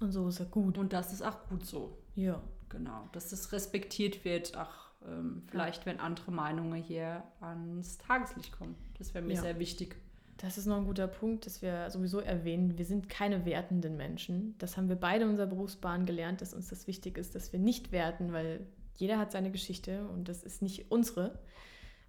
Und 0.00 0.12
so 0.12 0.26
ist 0.28 0.40
er 0.40 0.46
gut. 0.46 0.78
und 0.78 0.92
das 0.94 1.12
ist 1.12 1.20
auch 1.22 1.46
gut 1.48 1.66
so. 1.66 1.98
Ja. 2.14 2.40
Genau, 2.70 3.08
dass 3.12 3.28
das 3.30 3.52
respektiert 3.52 4.24
wird, 4.24 4.56
auch 4.56 4.72
ähm, 5.06 5.42
vielleicht, 5.50 5.84
wenn 5.86 6.00
andere 6.00 6.30
Meinungen 6.32 6.82
hier 6.82 7.22
ans 7.40 7.98
Tageslicht 7.98 8.52
kommen. 8.52 8.76
Das 8.98 9.12
wäre 9.12 9.24
mir 9.24 9.34
Ja. 9.34 9.40
sehr 9.42 9.58
wichtig. 9.58 9.96
Das 10.42 10.56
ist 10.56 10.64
noch 10.64 10.78
ein 10.78 10.86
guter 10.86 11.06
Punkt, 11.06 11.44
dass 11.44 11.60
wir 11.60 11.90
sowieso 11.90 12.18
erwähnen, 12.18 12.78
wir 12.78 12.86
sind 12.86 13.10
keine 13.10 13.44
wertenden 13.44 13.98
Menschen. 13.98 14.54
Das 14.56 14.78
haben 14.78 14.88
wir 14.88 14.96
beide 14.96 15.24
in 15.24 15.30
unserer 15.30 15.46
Berufsbahn 15.46 16.06
gelernt, 16.06 16.40
dass 16.40 16.54
uns 16.54 16.68
das 16.68 16.86
wichtig 16.86 17.18
ist, 17.18 17.34
dass 17.34 17.52
wir 17.52 17.60
nicht 17.60 17.92
werten, 17.92 18.32
weil 18.32 18.66
jeder 18.96 19.18
hat 19.18 19.32
seine 19.32 19.50
Geschichte 19.50 20.08
und 20.08 20.30
das 20.30 20.42
ist 20.42 20.62
nicht 20.62 20.90
unsere. 20.90 21.38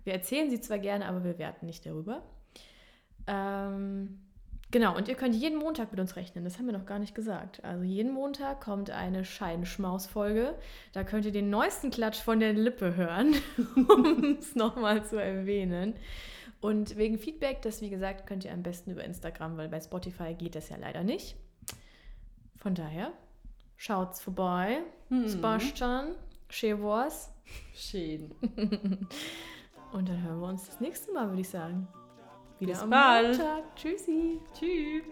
Wir 0.06 0.14
erzählen 0.14 0.50
sie 0.50 0.62
zwar 0.62 0.80
gerne, 0.80 1.08
aber 1.08 1.26
wir 1.26 1.40
werten 1.40 1.66
nicht 1.66 1.86
darüber. 1.86 2.24
Ähm, 3.28 4.22
genau, 4.72 4.96
und 4.96 5.10
ihr 5.10 5.16
könnt 5.16 5.36
jeden 5.36 5.60
Montag 5.60 5.92
mit 5.92 6.00
uns 6.00 6.16
rechnen, 6.16 6.46
das 6.46 6.58
haben 6.58 6.68
wir 6.68 6.74
noch 6.74 6.86
gar 6.86 7.00
nicht 7.00 7.14
gesagt. 7.14 7.62
Also 7.66 7.84
jeden 7.84 8.14
Montag 8.14 8.62
kommt 8.62 8.92
eine 8.92 9.26
Scheidenschmaus-Folge. 9.26 10.56
Da 10.94 11.04
könnt 11.04 11.26
ihr 11.26 11.34
den 11.34 11.50
neuesten 11.50 11.92
Klatsch 11.92 12.22
von 12.22 12.40
der 12.40 12.54
Lippe 12.54 12.96
hören, 12.96 13.36
um 13.90 14.38
es 14.40 14.56
nochmal 14.56 15.04
zu 15.04 15.18
erwähnen. 15.18 15.96
Und 16.62 16.96
wegen 16.96 17.18
Feedback, 17.18 17.62
das 17.64 17.82
wie 17.82 17.90
gesagt, 17.90 18.28
könnt 18.28 18.46
ihr 18.46 18.54
am 18.54 18.62
besten 18.62 18.92
über 18.92 19.04
Instagram, 19.04 19.58
weil 19.58 19.68
bei 19.68 19.82
Spotify 19.82 20.36
geht 20.36 20.56
das 20.56 20.70
ja 20.70 20.78
leider 20.78 21.04
nicht. 21.04 21.36
Von 22.58 22.76
daher, 22.76 23.12
schaut's 23.78 24.22
vorbei. 24.22 24.84
Hm. 25.10 25.28
Sebastian, 25.28 26.16
schön 26.50 26.82
war's. 26.84 27.34
Schön. 27.76 28.32
Und 29.92 30.08
dann 30.08 30.24
hören 30.24 30.40
wir 30.40 30.48
uns 30.48 30.68
das 30.68 30.80
nächste 30.80 31.12
Mal, 31.12 31.28
würde 31.28 31.42
ich 31.42 31.50
sagen. 31.50 31.88
Wieder 32.60 32.74
Bis 32.74 32.82
am 32.82 32.90
bald. 32.92 33.38
Montag. 33.38 33.76
Tschüssi. 33.76 34.40
Tschüss. 34.54 35.04